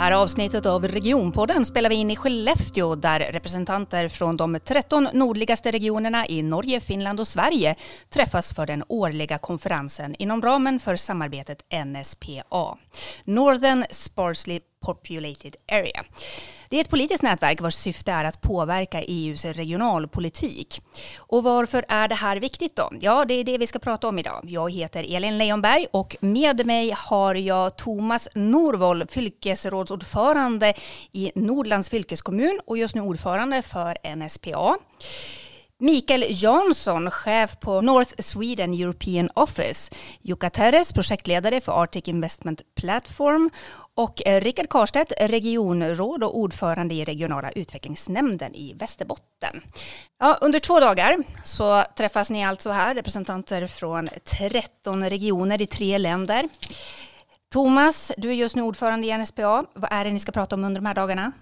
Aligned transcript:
här 0.00 0.12
avsnittet 0.12 0.66
av 0.66 0.88
Regionpodden 0.88 1.64
spelar 1.64 1.90
vi 1.90 1.94
in 1.94 2.10
i 2.10 2.16
Skellefteå 2.16 2.94
där 2.94 3.20
representanter 3.20 4.08
från 4.08 4.36
de 4.36 4.58
13 4.64 5.08
nordligaste 5.12 5.70
regionerna 5.70 6.26
i 6.26 6.42
Norge, 6.42 6.80
Finland 6.80 7.20
och 7.20 7.28
Sverige 7.28 7.74
träffas 8.08 8.52
för 8.52 8.66
den 8.66 8.84
årliga 8.88 9.38
konferensen 9.38 10.14
inom 10.18 10.42
ramen 10.42 10.80
för 10.80 10.96
samarbetet 10.96 11.62
NSPA, 11.86 12.78
Northern 13.24 13.84
Sparsely 13.90 14.60
Populated 14.80 15.56
Area. 15.72 16.04
Det 16.68 16.76
är 16.76 16.80
ett 16.80 16.90
politiskt 16.90 17.22
nätverk 17.22 17.60
vars 17.60 17.74
syfte 17.74 18.12
är 18.12 18.24
att 18.24 18.40
påverka 18.40 19.02
EUs 19.02 19.44
regionalpolitik. 19.44 20.82
Och 21.18 21.42
varför 21.42 21.84
är 21.88 22.08
det 22.08 22.14
här 22.14 22.36
viktigt 22.36 22.76
då? 22.76 22.92
Ja, 23.00 23.24
det 23.24 23.34
är 23.34 23.44
det 23.44 23.58
vi 23.58 23.66
ska 23.66 23.78
prata 23.78 24.08
om 24.08 24.18
idag. 24.18 24.40
Jag 24.42 24.72
heter 24.72 25.16
Elin 25.16 25.38
Leijonberg 25.38 25.86
och 25.90 26.16
med 26.20 26.66
mig 26.66 26.94
har 26.96 27.34
jag 27.34 27.76
Thomas 27.76 28.28
Norvoll, 28.34 29.06
fylkesrådsordförande 29.06 30.74
i 31.12 31.32
Nordlands 31.34 31.88
fylkeskommun 31.88 32.60
och 32.66 32.78
just 32.78 32.94
nu 32.94 33.00
ordförande 33.00 33.62
för 33.62 34.16
NSPA. 34.16 34.78
Mikael 35.82 36.24
Jansson, 36.28 37.10
chef 37.10 37.60
på 37.60 37.80
North 37.80 38.14
Sweden 38.18 38.72
European 38.74 39.30
Office. 39.34 39.92
Jukka 40.22 40.50
Teres, 40.50 40.92
projektledare 40.92 41.60
för 41.60 41.82
Arctic 41.82 42.08
Investment 42.08 42.62
Platform. 42.74 43.50
Och 44.00 44.26
eh, 44.26 44.40
Rickard 44.40 44.68
Karstedt, 44.68 45.12
regionråd 45.20 46.24
och 46.24 46.38
ordförande 46.38 46.94
i 46.94 47.04
regionala 47.04 47.50
utvecklingsnämnden 47.50 48.54
i 48.54 48.74
Västerbotten. 48.74 49.62
Ja, 50.18 50.38
under 50.40 50.58
två 50.58 50.80
dagar 50.80 51.16
så 51.44 51.84
träffas 51.96 52.30
ni 52.30 52.44
alltså 52.44 52.70
här, 52.70 52.94
representanter 52.94 53.66
från 53.66 54.08
13 54.24 55.10
regioner 55.10 55.62
i 55.62 55.66
tre 55.66 55.98
länder. 55.98 56.48
Thomas, 57.52 58.12
du 58.16 58.28
är 58.28 58.32
just 58.32 58.56
nu 58.56 58.62
ordförande 58.62 59.06
i 59.06 59.18
NSPA. 59.18 59.64
Vad 59.74 59.92
är 59.92 60.04
det 60.04 60.10
ni 60.10 60.18
ska 60.18 60.32
prata 60.32 60.54
om 60.54 60.64
under 60.64 60.80
de 60.80 60.86
här 60.86 60.94
dagarna? 60.94 61.32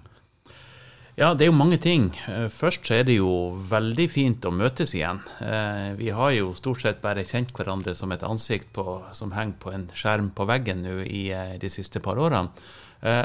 Ja, 1.19 1.33
det 1.35 1.49
er 1.49 1.49
jo 1.49 1.59
mange 1.59 1.81
ting. 1.83 2.13
Eh, 2.31 2.45
Først 2.47 2.87
så 2.87 3.01
er 3.01 3.07
det 3.09 3.17
jo 3.17 3.51
veldig 3.51 4.05
fint 4.07 4.45
å 4.47 4.53
møtes 4.55 4.93
igjen. 4.95 5.19
Eh, 5.43 5.97
vi 5.99 6.13
har 6.15 6.31
jo 6.37 6.53
stort 6.55 6.85
sett 6.85 7.01
bare 7.03 7.25
kjent 7.27 7.51
hverandre 7.57 7.91
som 7.99 8.13
et 8.15 8.23
ansikt 8.23 8.69
på, 8.77 8.85
som 9.11 9.33
henger 9.35 9.57
på 9.59 9.73
en 9.75 9.89
skjerm 9.99 10.29
på 10.31 10.47
veggen 10.47 10.85
nå 10.87 11.01
i 11.03 11.25
eh, 11.35 11.57
de 11.59 11.71
siste 11.75 11.99
par 12.05 12.23
årene. 12.23 12.55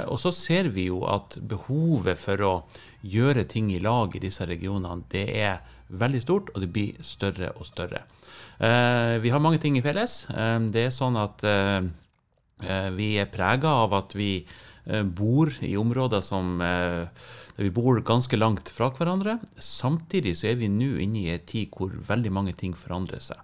Og 0.10 0.20
så 0.22 0.30
ser 0.30 0.68
vi 0.70 0.84
jo 0.86 1.00
at 1.10 1.40
behovet 1.50 2.18
for 2.22 2.42
å 2.46 2.52
gjøre 3.10 3.46
ting 3.50 3.72
i 3.74 3.80
lag 3.82 4.14
i 4.14 4.22
disse 4.22 4.46
regionene, 4.46 5.02
det 5.10 5.24
er 5.34 5.64
veldig 5.90 6.22
stort, 6.22 6.52
og 6.54 6.62
det 6.62 6.70
blir 6.70 7.00
større 7.02 7.50
og 7.58 7.66
større. 7.66 8.04
Vi 8.62 9.32
har 9.34 9.42
mange 9.42 9.58
ting 9.58 9.74
i 9.80 9.82
felles. 9.82 10.28
Det 10.30 10.84
er 10.84 10.94
sånn 10.94 11.18
at 11.18 11.42
vi 12.94 13.10
er 13.18 13.34
prega 13.34 13.74
av 13.82 13.98
at 13.98 14.14
vi 14.14 14.46
bor 15.10 15.50
i 15.66 15.74
områder 15.82 16.22
som 16.22 16.62
vi 17.56 17.70
bor 17.70 18.00
ganske 18.02 18.38
langt 18.38 18.70
fra 18.73 18.90
hverandre. 18.98 19.38
Samtidig 19.62 20.36
så 20.40 20.50
er 20.50 20.58
vi 20.58 20.72
nå 20.72 20.96
inne 21.04 21.20
i 21.22 21.34
en 21.36 21.46
tid 21.46 21.73
hvor 21.78 21.94
veldig 22.08 22.32
mange 22.34 22.56
ting 22.58 22.73
forandrer 22.78 23.22
seg. 23.22 23.38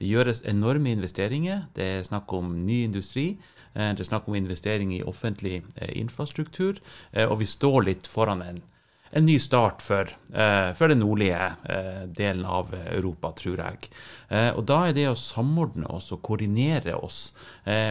Det 0.00 0.08
gjøres 0.08 0.40
enorme 0.48 0.94
investeringer. 0.96 1.66
Det 1.76 1.84
er 1.84 2.06
snakk 2.06 2.32
om 2.32 2.54
ny 2.64 2.82
industri. 2.86 3.26
Eh, 3.74 3.92
det 3.92 4.00
er 4.00 4.08
snakk 4.08 4.28
om 4.28 4.38
investering 4.38 4.94
i 4.96 5.02
offentlig 5.04 5.60
eh, 5.76 5.92
infrastruktur. 6.00 6.80
Eh, 7.12 7.28
og 7.28 7.42
vi 7.42 7.48
står 7.48 7.82
litt 7.90 8.08
foran 8.08 8.40
en 8.46 8.62
en 9.10 9.26
ny 9.26 9.38
start 9.38 9.82
for, 9.82 10.08
uh, 10.34 10.40
eh, 10.40 10.72
for 10.74 10.88
den 10.88 11.00
nordlige 11.02 11.38
uh, 11.70 12.02
delen 12.06 12.44
av 12.46 12.70
Europa, 12.74 13.32
tror 13.38 13.58
jeg. 13.58 13.90
Uh, 14.30 14.52
og 14.54 14.62
Da 14.70 14.78
er 14.86 14.94
det 14.94 15.08
å 15.10 15.16
samordne 15.18 15.90
oss 15.90 16.10
og 16.14 16.22
koordinere 16.26 16.94
oss, 16.94 17.20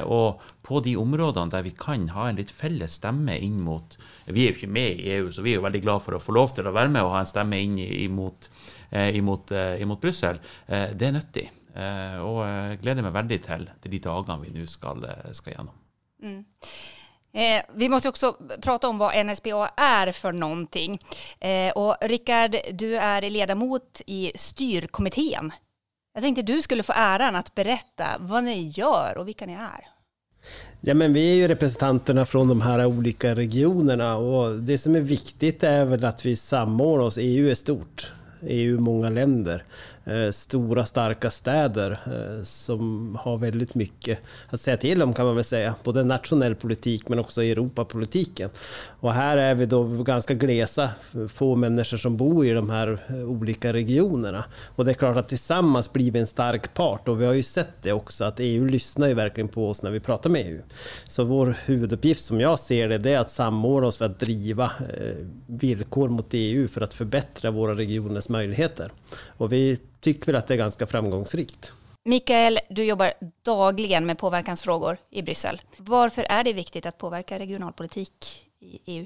og 0.06 0.42
på 0.66 0.80
de 0.84 0.96
områdene 1.00 1.52
der 1.52 1.64
vi 1.66 1.74
kan 1.78 2.08
ha 2.14 2.28
en 2.30 2.40
litt 2.40 2.52
felles 2.54 2.98
stemme 3.00 3.36
inn 3.38 3.60
mot 3.64 3.96
Vi 4.26 4.44
er 4.44 4.52
jo 4.52 4.58
ikke 4.58 4.72
med 4.72 5.00
i 5.02 5.12
EU, 5.18 5.30
så 5.32 5.44
vi 5.46 5.54
er 5.54 5.60
jo 5.60 5.66
veldig 5.66 5.82
glad 5.84 6.04
for 6.04 6.16
å 6.16 6.22
få 6.22 6.36
lov 6.36 6.54
til 6.56 6.68
å 6.68 6.74
være 6.76 6.92
med 6.94 7.06
og 7.06 7.14
ha 7.16 7.24
en 7.24 7.30
stemme 7.30 7.60
inn 7.60 7.78
imot, 7.80 8.50
imot, 8.92 9.54
imot 9.82 10.02
Brussel. 10.02 10.40
det 10.68 11.08
er 11.08 11.16
nyttig. 11.16 11.48
og 12.26 12.40
jeg 12.46 12.82
gleder 12.84 13.06
meg 13.06 13.18
veldig 13.18 13.40
til 13.48 13.68
de 13.86 14.00
dagene 14.04 14.40
vi 14.44 14.54
nå 14.54 14.68
skal, 14.70 15.06
skal 15.34 15.56
gjennom. 15.56 15.76
Mm. 16.22 16.44
Eh, 17.34 17.62
vi 17.74 17.90
måste 17.90 18.10
också 18.10 18.38
prata 18.62 18.88
om 18.88 18.98
vad 18.98 19.26
NSPA 19.26 19.72
är 19.76 20.12
för 20.12 20.32
någonting. 20.32 21.00
Eh, 21.40 21.72
och 21.72 21.96
Rickard, 22.02 22.56
du 22.74 22.98
är 22.98 23.30
ledamot 23.30 24.02
i 24.06 24.32
styrkommittén. 24.36 25.52
Jag 26.14 26.24
tänkte 26.24 26.42
du 26.42 26.62
skulle 26.62 26.84
få 26.84 26.94
äran 26.96 27.36
att 27.36 27.56
berätta 27.56 28.06
vad 28.20 28.44
ni 28.44 28.70
gör 28.76 29.18
och 29.18 29.28
vilka 29.28 29.46
ni 29.46 29.54
är. 29.54 29.88
Ja, 30.82 30.94
men 30.94 31.14
vi 31.14 31.32
är 31.32 31.36
ju 31.36 31.48
representanterna 31.48 32.26
från 32.26 32.48
de 32.48 32.62
här 32.62 32.86
olika 32.86 33.36
regionerna 33.36 34.18
och 34.18 34.60
det 34.60 34.78
som 34.78 34.96
är 34.96 35.02
viktigt 35.02 35.64
är 35.64 35.86
väl 35.86 36.06
att 36.06 36.26
vi 36.26 36.36
samordnar 36.36 37.06
oss. 37.06 37.18
EU 37.22 37.50
är 37.50 37.56
stort. 37.56 38.14
EU 38.42 38.76
är 38.76 38.80
många 38.80 39.10
länder. 39.10 39.64
Eh, 40.10 40.32
stora 40.32 40.86
starka 40.86 41.32
städer 41.32 41.92
eh, 41.92 42.44
som 42.44 43.16
har 43.22 43.38
väldigt 43.38 43.76
mycket 43.76 44.20
att 44.50 44.62
säga 44.62 44.78
till 44.78 45.02
om 45.02 45.14
kan 45.14 45.26
man 45.26 45.36
väl 45.36 45.44
säga. 45.44 45.76
Både 45.84 46.04
nationell 46.04 46.56
politik 46.56 47.10
men 47.10 47.20
också 47.20 47.44
Europapolitiken. 47.44 48.50
Och 49.00 49.14
här 49.14 49.38
är 49.38 49.56
vi 49.56 49.66
då 49.66 49.84
ganska 49.84 50.34
glesa, 50.34 50.90
få 51.28 51.56
människor 51.56 51.98
som 51.98 52.18
bor 52.18 52.46
i 52.46 52.50
de 52.50 52.70
här 52.70 53.00
eh, 53.08 53.16
olika 53.16 53.74
regionerna. 53.74 54.44
Och 54.76 54.86
det 54.86 54.92
är 54.92 54.94
klart 54.94 55.18
att 55.18 55.30
tillsammans 55.30 55.94
blir 55.94 56.12
vi 56.12 56.20
en 56.20 56.28
stark 56.28 56.74
part 56.74 57.08
och 57.08 57.22
vi 57.22 57.26
har 57.26 57.34
ju 57.34 57.44
sett 57.44 57.74
det 57.82 57.92
också 57.92 58.24
att 58.24 58.40
EU 58.40 58.66
lyssnar 58.66 59.08
ju 59.08 59.14
verkligen 59.14 59.48
på 59.48 59.70
oss 59.70 59.84
när 59.84 59.92
vi 59.92 60.00
pratar 60.00 60.30
med 60.30 60.48
EU. 60.48 60.62
Så 61.08 61.24
vår 61.24 61.56
huvuduppgift 61.66 62.24
som 62.24 62.40
jag 62.40 62.60
ser 62.60 62.90
det, 62.90 62.98
det 62.98 63.14
är 63.14 63.20
att 63.20 63.30
samordna 63.30 63.88
oss 63.88 63.98
för 63.98 64.06
att 64.06 64.20
driva 64.20 64.72
villkor 65.48 66.10
mot 66.10 66.28
EU 66.32 66.68
för 66.68 66.82
att 66.82 66.94
förbättra 66.94 67.52
våra 67.52 67.76
regioners 67.76 68.30
möjligheter. 68.30 68.92
Och 69.38 69.54
vi 69.54 69.80
tycker 70.00 70.26
väl 70.26 70.36
att 70.36 70.48
det 70.48 70.54
är 70.54 70.58
ganska 70.58 70.88
framgångsrikt. 70.88 71.72
Mikael, 72.04 72.60
du 72.70 72.84
jobbar 72.84 73.14
dagligen 73.44 74.06
med 74.06 74.18
påverkansfrågor 74.18 74.98
i 75.10 75.22
Bryssel. 75.22 75.62
Varför 75.78 76.24
är 76.30 76.44
det 76.44 76.54
viktigt 76.54 76.86
att 76.86 76.98
påverka 76.98 77.40
regionalpolitik 77.40 78.46
i 78.60 78.80
EU? 78.86 79.06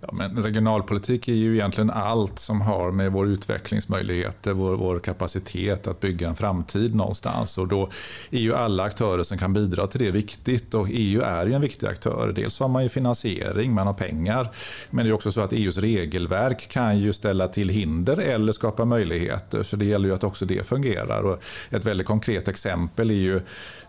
Ja, 0.00 0.08
men 0.12 0.42
regionalpolitik 0.42 1.28
är 1.28 1.32
ju 1.32 1.54
egentligen 1.54 1.90
allt 1.90 2.38
som 2.38 2.60
har 2.60 2.90
med 2.90 3.12
vår 3.12 3.28
utvecklingsmöjligheter, 3.28 4.52
vår, 4.52 4.76
vår 4.76 4.98
kapacitet 4.98 5.86
att 5.86 6.00
bygga 6.00 6.28
en 6.28 6.36
framtid 6.36 6.94
någonstans. 6.94 7.58
Och 7.58 7.68
då 7.68 7.90
är 8.30 8.38
ju 8.38 8.54
alla 8.54 8.82
aktörer 8.82 9.22
som 9.22 9.38
kan 9.38 9.52
bidra 9.52 9.86
till 9.86 10.00
det 10.00 10.10
viktigt. 10.10 10.74
Och 10.74 10.86
EU 10.90 11.22
är 11.22 11.46
ju 11.46 11.52
en 11.52 11.60
viktig 11.60 11.86
aktör. 11.86 12.32
Dels 12.36 12.60
har 12.60 12.68
man 12.68 12.82
ju 12.82 12.88
finansiering, 12.88 13.74
man 13.74 13.86
har 13.86 13.94
pengar. 13.94 14.48
Men 14.90 15.04
det 15.04 15.10
är 15.10 15.14
också 15.14 15.32
så 15.32 15.40
att 15.40 15.52
EUs 15.52 15.78
regelverk 15.78 16.68
kan 16.68 16.98
ju 16.98 17.12
ställa 17.12 17.48
till 17.48 17.68
hinder 17.68 18.16
eller 18.16 18.52
skapa 18.52 18.84
möjligheter. 18.84 19.62
Så 19.62 19.76
det 19.76 19.84
gäller 19.84 20.08
ju 20.08 20.14
att 20.14 20.24
också 20.24 20.44
det 20.44 20.66
fungerar. 20.66 21.22
Och 21.22 21.42
ett 21.70 21.84
väldigt 21.84 22.06
konkret 22.06 22.48
exempel 22.48 23.10
är 23.10 23.14
ju 23.14 23.40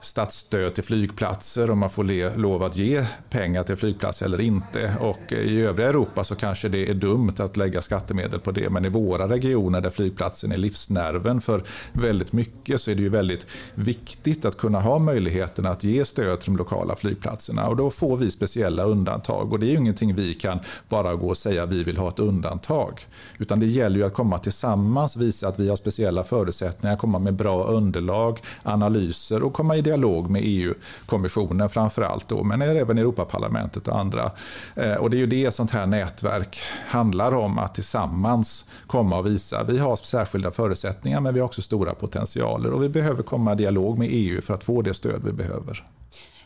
statsstöd 0.02 0.74
till 0.76 0.84
flygplatser, 0.84 1.72
om 1.72 1.80
man 1.80 1.90
får 1.90 2.38
lov 2.38 2.64
att 2.64 2.78
ge 2.78 3.06
pengar 3.30 3.64
till 3.64 3.76
flygplatser 3.76 4.26
eller 4.26 4.42
inte. 4.42 4.96
Och 5.00 5.34
eh, 5.34 5.51
i 5.52 5.62
övriga 5.62 5.90
Europa 5.90 6.24
så 6.24 6.36
kanske 6.36 6.70
det 6.70 6.90
är 6.90 6.94
dumt 6.94 7.34
att 7.38 7.58
lägga 7.58 7.82
skattemedel 7.82 8.40
på 8.40 8.52
det, 8.52 8.70
men 8.70 8.86
i 8.86 8.90
våra 8.90 9.30
regioner 9.30 9.82
där 9.82 9.90
flygplatsen 9.90 10.52
är 10.52 10.58
livsnerven 10.58 11.42
för 11.42 11.64
väldigt 11.94 12.34
mycket 12.34 12.82
så 12.82 12.92
är 12.92 12.96
det 12.96 13.02
ju 13.02 13.10
väldigt 13.10 13.48
viktigt 13.76 14.46
att 14.46 14.58
kunna 14.58 14.82
ha 14.82 15.00
möjligheten 15.00 15.66
att 15.66 15.84
ge 15.84 16.06
stöd 16.06 16.40
till 16.40 16.54
de 16.54 16.58
lokala 16.58 16.96
flygplatserna 16.96 17.68
och 17.68 17.76
då 17.76 17.90
får 17.90 18.18
vi 18.18 18.32
speciella 18.32 18.84
undantag 18.84 19.54
och 19.54 19.60
det 19.60 19.66
är 19.66 19.72
ju 19.72 19.78
ingenting 19.78 20.16
vi 20.16 20.34
kan 20.34 20.60
bara 20.90 21.16
gå 21.16 21.28
och 21.28 21.38
säga 21.38 21.64
att 21.64 21.70
vi 21.70 21.84
vill 21.84 21.98
ha 21.98 22.08
ett 22.08 22.20
undantag. 22.20 23.00
Utan 23.40 23.60
det 23.60 23.66
gäller 23.66 23.98
ju 23.98 24.06
att 24.06 24.14
komma 24.14 24.38
tillsammans, 24.38 25.18
visa 25.18 25.48
att 25.48 25.60
vi 25.60 25.70
har 25.70 25.76
speciella 25.76 26.24
förutsättningar, 26.24 26.96
komma 26.96 27.20
med 27.20 27.34
bra 27.34 27.64
underlag, 27.64 28.40
analyser 28.64 29.44
och 29.44 29.54
komma 29.54 29.76
i 29.76 29.82
dialog 29.82 30.30
med 30.30 30.42
EU-kommissionen 30.46 31.70
framför 31.70 32.02
allt 32.02 32.28
då, 32.28 32.44
men 32.44 32.62
även 32.62 32.98
Europaparlamentet 32.98 33.88
och 33.88 34.00
andra. 34.00 34.32
Eh, 34.76 34.94
och 34.94 35.10
det 35.10 35.18
är 35.18 35.20
ju 35.20 35.28
det 35.28 35.41
det 35.46 35.52
sånt 35.52 35.72
här 35.72 35.88
nätverk 35.88 36.60
handlar 36.88 37.34
om, 37.36 37.60
att 37.60 37.76
tillsammans 37.76 38.66
komma 38.88 39.18
och 39.18 39.26
visa. 39.26 39.64
Vi 39.64 39.78
har 39.78 39.96
särskilda 39.96 40.52
förutsättningar, 40.52 41.20
men 41.22 41.34
vi 41.34 41.40
har 41.40 41.46
också 41.46 41.62
stora 41.62 41.94
potentialer 41.94 42.72
och 42.72 42.84
vi 42.84 42.90
behöver 42.90 43.24
komma 43.24 43.54
i 43.54 43.56
dialog 43.56 43.98
med 43.98 44.08
EU 44.12 44.42
för 44.42 44.54
att 44.54 44.64
få 44.64 44.82
det 44.82 44.94
stöd 44.94 45.22
vi 45.26 45.32
behöver. 45.32 45.84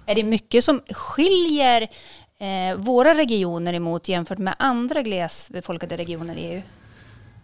Är 0.05 0.15
det 0.15 0.23
mycket 0.23 0.63
som 0.63 0.81
skiljer 0.89 1.81
eh, 2.39 2.77
våra 2.77 3.13
regioner 3.13 3.73
emot 3.73 4.07
jämfört 4.07 4.37
med 4.37 4.55
andra 4.59 5.01
glesbefolkade 5.01 5.97
regioner 5.97 6.35
i 6.35 6.41
EU? 6.41 6.61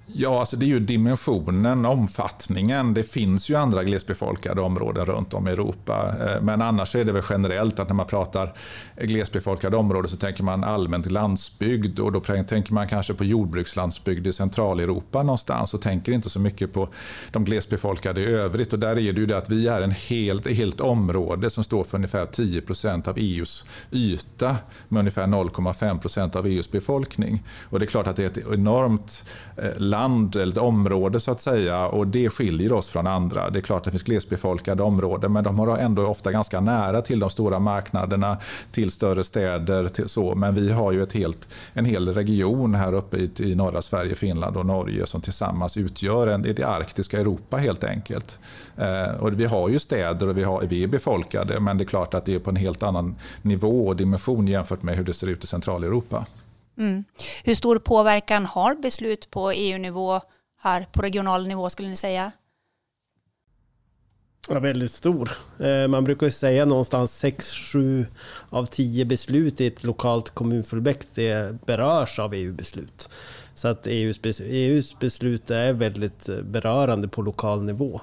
Ja, 0.05 0.39
alltså 0.39 0.57
det 0.57 0.65
är 0.65 0.67
ju 0.67 0.79
dimensionen, 0.79 1.85
omfattningen. 1.85 2.93
Det 2.93 3.03
finns 3.03 3.49
ju 3.49 3.55
andra 3.55 3.83
glesbefolkade 3.83 4.61
områden 4.61 5.05
runt 5.05 5.33
om 5.33 5.47
i 5.47 5.51
Europa. 5.51 6.15
Eh, 6.19 6.41
men 6.41 6.61
annars 6.61 6.95
är 6.95 7.05
det 7.05 7.11
väl 7.11 7.23
generellt 7.29 7.79
att 7.79 7.87
när 7.87 7.95
man 7.95 8.05
pratar 8.05 8.53
glesbefolkade 9.01 9.77
områden 9.77 10.09
så 10.09 10.17
tänker 10.17 10.43
man 10.43 10.63
allmänt 10.63 11.11
landsbygd 11.11 11.99
och 11.99 12.11
då 12.11 12.19
tänker 12.19 12.73
man 12.73 12.87
kanske 12.87 13.13
på 13.13 13.23
jordbrukslandsbygd 13.23 14.27
i 14.27 14.33
Centraleuropa 14.33 15.23
någonstans 15.23 15.73
och 15.73 15.81
tänker 15.81 16.11
inte 16.11 16.29
så 16.29 16.39
mycket 16.39 16.73
på 16.73 16.89
de 17.31 17.45
glesbefolkade 17.45 18.21
i 18.21 18.25
övrigt. 18.25 18.73
Och 18.73 18.79
där 18.79 18.89
är 18.89 18.95
det 18.95 19.01
ju 19.01 19.25
det 19.25 19.37
att 19.37 19.49
vi 19.49 19.67
är 19.67 19.81
en 19.81 19.91
helt, 19.91 20.47
helt 20.47 20.81
område 20.81 21.49
som 21.49 21.63
står 21.63 21.83
för 21.83 21.97
ungefär 21.97 22.25
10% 22.25 23.07
av 23.07 23.17
EUs 23.17 23.65
yta 23.91 24.57
med 24.87 24.99
ungefär 24.99 25.27
0,5% 25.27 26.35
av 26.35 26.47
EUs 26.47 26.71
befolkning. 26.71 27.43
Och 27.69 27.79
det 27.79 27.85
är 27.85 27.87
klart 27.87 28.07
att 28.07 28.15
det 28.15 28.23
är 28.23 28.27
ett 28.27 28.53
enormt 28.53 29.23
eh, 29.57 29.79
land 29.79 30.00
land 30.01 30.35
eller 30.35 30.51
ett 30.51 30.57
område 30.57 31.19
så 31.19 31.31
att 31.31 31.41
säga 31.41 31.87
och 31.87 32.07
det 32.07 32.29
skiljer 32.29 32.73
oss 32.73 32.89
från 32.89 33.07
andra. 33.07 33.49
Det 33.49 33.59
är 33.59 33.61
klart 33.61 33.77
att 33.77 33.83
det 33.83 33.91
finns 33.91 34.03
glesbefolkade 34.03 34.83
områden 34.83 35.33
men 35.33 35.43
de 35.43 35.59
har 35.59 35.77
ändå 35.77 36.07
ofta 36.07 36.31
ganska 36.31 36.61
nära 36.61 37.01
till 37.01 37.19
de 37.19 37.29
stora 37.29 37.59
marknaderna, 37.59 38.37
till 38.71 38.91
större 38.91 39.23
städer. 39.23 39.87
Till 39.87 40.09
så. 40.09 40.35
Men 40.35 40.55
vi 40.55 40.71
har 40.71 40.91
ju 40.91 41.03
ett 41.03 41.13
helt, 41.13 41.47
en 41.73 41.85
hel 41.85 42.13
region 42.13 42.75
här 42.75 42.93
uppe 42.93 43.17
i, 43.17 43.31
i 43.37 43.55
norra 43.55 43.81
Sverige, 43.81 44.15
Finland 44.15 44.57
och 44.57 44.65
Norge 44.65 45.05
som 45.05 45.21
tillsammans 45.21 45.77
utgör 45.77 46.27
en, 46.27 46.41
det 46.41 46.63
arktiska 46.63 47.19
Europa 47.19 47.57
helt 47.57 47.83
enkelt. 47.83 48.37
Eh, 48.77 49.15
och 49.19 49.39
vi 49.39 49.45
har 49.45 49.69
ju 49.69 49.79
städer 49.79 50.29
och 50.29 50.37
vi, 50.37 50.43
har, 50.43 50.61
vi 50.61 50.83
är 50.83 50.87
befolkade 50.87 51.59
men 51.59 51.77
det 51.77 51.83
är 51.83 51.85
klart 51.85 52.13
att 52.13 52.25
det 52.25 52.35
är 52.35 52.39
på 52.39 52.49
en 52.49 52.55
helt 52.55 52.83
annan 52.83 53.15
nivå 53.41 53.87
och 53.87 53.95
dimension 53.95 54.47
jämfört 54.47 54.83
med 54.83 54.95
hur 54.95 55.03
det 55.03 55.13
ser 55.13 55.27
ut 55.27 55.43
i 55.43 55.47
Centraleuropa. 55.47 56.25
Mm. 56.81 57.03
Hur 57.43 57.55
stor 57.55 57.79
påverkan 57.79 58.45
har 58.45 58.75
beslut 58.75 59.31
på 59.31 59.51
EU-nivå 59.51 60.21
här 60.61 60.87
på 60.91 61.01
regional 61.01 61.47
nivå 61.47 61.69
skulle 61.69 61.89
ni 61.89 61.95
säga? 61.95 62.31
Ja, 64.49 64.59
väldigt 64.59 64.91
stor. 64.91 65.31
Eh, 65.59 65.87
man 65.87 66.03
brukar 66.03 66.25
ju 66.25 66.31
säga 66.31 66.65
någonstans 66.65 67.23
6-7 67.23 68.05
av 68.49 68.65
10 68.65 69.05
beslut 69.05 69.61
i 69.61 69.67
ett 69.67 69.83
lokalt 69.83 70.29
kommunfullmäktige 70.29 71.57
berörs 71.65 72.19
av 72.19 72.33
EU-beslut. 72.33 73.09
Så 73.55 73.67
att 73.67 73.87
EUs, 73.87 74.41
EUs 74.41 74.99
beslut 74.99 75.51
är 75.51 75.73
väldigt 75.73 76.29
eh, 76.29 76.41
berörande 76.41 77.07
på 77.07 77.21
lokal 77.21 77.63
nivå. 77.63 78.01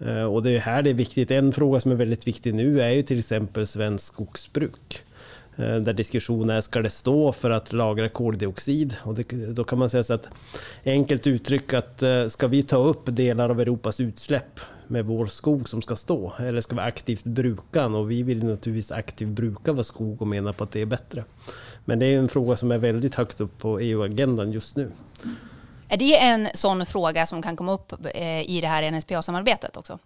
Eh, 0.00 0.24
och 0.24 0.42
det 0.42 0.50
är 0.50 0.60
här 0.60 0.82
det 0.82 0.90
är 0.90 0.94
viktigt. 0.94 1.30
En 1.30 1.52
fråga 1.52 1.80
som 1.80 1.90
är 1.92 1.96
väldigt 1.96 2.26
viktig 2.26 2.54
nu 2.54 2.82
är 2.82 2.90
ju 2.90 3.02
till 3.02 3.18
exempel 3.18 3.66
svensk 3.66 4.04
skogsbruk. 4.04 5.04
Eh, 5.58 5.76
där 5.76 5.92
diskussionen 5.92 6.56
är, 6.56 6.60
ska 6.60 6.82
det 6.82 6.90
stå 6.90 7.32
för 7.32 7.50
att 7.50 7.72
lagra 7.72 8.08
koldioxid? 8.08 8.96
Och 9.02 9.14
det, 9.14 9.32
då 9.32 9.64
kan 9.64 9.78
man 9.78 9.90
säga 9.90 10.04
så 10.04 10.14
att 10.14 10.28
enkelt 10.84 11.26
uttryck 11.26 11.74
att 11.74 12.02
eh, 12.02 12.26
ska 12.26 12.46
vi 12.46 12.62
ta 12.62 12.76
upp 12.76 13.02
delar 13.04 13.48
av 13.48 13.60
Europas 13.60 14.00
utsläpp 14.00 14.60
med 14.86 15.04
vår 15.04 15.26
skog 15.26 15.68
som 15.68 15.82
ska 15.82 15.96
stå? 15.96 16.32
Eller 16.38 16.60
ska 16.60 16.74
vi 16.74 16.82
aktivt 16.82 17.24
bruka 17.24 17.82
den? 17.82 17.94
Och 17.94 18.10
vi 18.10 18.22
vill 18.22 18.38
naturligtvis 18.38 18.92
aktivt 18.92 19.28
bruka 19.28 19.72
vår 19.72 19.82
skog 19.82 20.22
och 20.22 20.28
menar 20.28 20.52
på 20.52 20.64
att 20.64 20.72
det 20.72 20.80
är 20.80 20.86
bättre. 20.86 21.24
Men 21.84 21.98
det 21.98 22.06
är 22.06 22.18
en 22.18 22.28
fråga 22.28 22.56
som 22.56 22.72
är 22.72 22.78
väldigt 22.78 23.14
högt 23.14 23.40
upp 23.40 23.58
på 23.58 23.80
EU-agendan 23.80 24.52
just 24.52 24.76
nu. 24.76 24.90
Är 25.88 25.96
det 25.96 26.18
en 26.18 26.48
sån 26.54 26.86
fråga 26.86 27.26
som 27.26 27.42
kan 27.42 27.56
komma 27.56 27.72
upp 27.72 27.92
eh, 28.14 28.50
i 28.50 28.60
det 28.60 28.68
här 28.68 28.90
NSPA-samarbetet 28.90 29.76
också? 29.76 29.98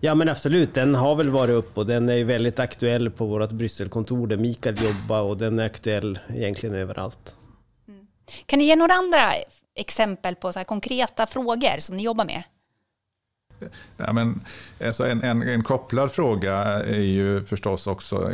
Ja 0.00 0.14
men 0.14 0.28
absolut, 0.28 0.74
den 0.74 0.94
har 0.94 1.16
väl 1.16 1.30
varit 1.30 1.54
upp 1.54 1.78
och 1.78 1.86
den 1.86 2.08
är 2.08 2.14
ju 2.14 2.24
väldigt 2.24 2.58
aktuell 2.58 3.10
på 3.10 3.26
vårt 3.26 3.50
Brysselkontor 3.50 4.26
där 4.26 4.36
Mikael 4.36 4.76
jobbar 4.82 5.22
och 5.22 5.36
den 5.36 5.58
är 5.58 5.64
aktuell 5.64 6.18
egentligen 6.28 6.74
överallt. 6.74 7.36
Mm. 7.88 8.06
Kan 8.46 8.58
ni 8.58 8.64
ge 8.64 8.76
några 8.76 8.94
andra 8.94 9.32
exempel 9.76 10.34
på 10.34 10.52
så 10.52 10.64
konkreta 10.64 11.26
frågor 11.26 11.80
som 11.80 11.96
ni 11.96 12.02
jobbar 12.02 12.24
med? 12.24 12.42
Ja, 13.96 14.12
men, 14.12 14.40
alltså 14.84 15.06
en, 15.06 15.22
en, 15.22 15.42
en, 15.42 15.62
kopplad 15.62 16.12
fråga 16.12 16.54
är 16.82 17.00
ju 17.00 17.44
förstås 17.44 17.86
också 17.86 18.30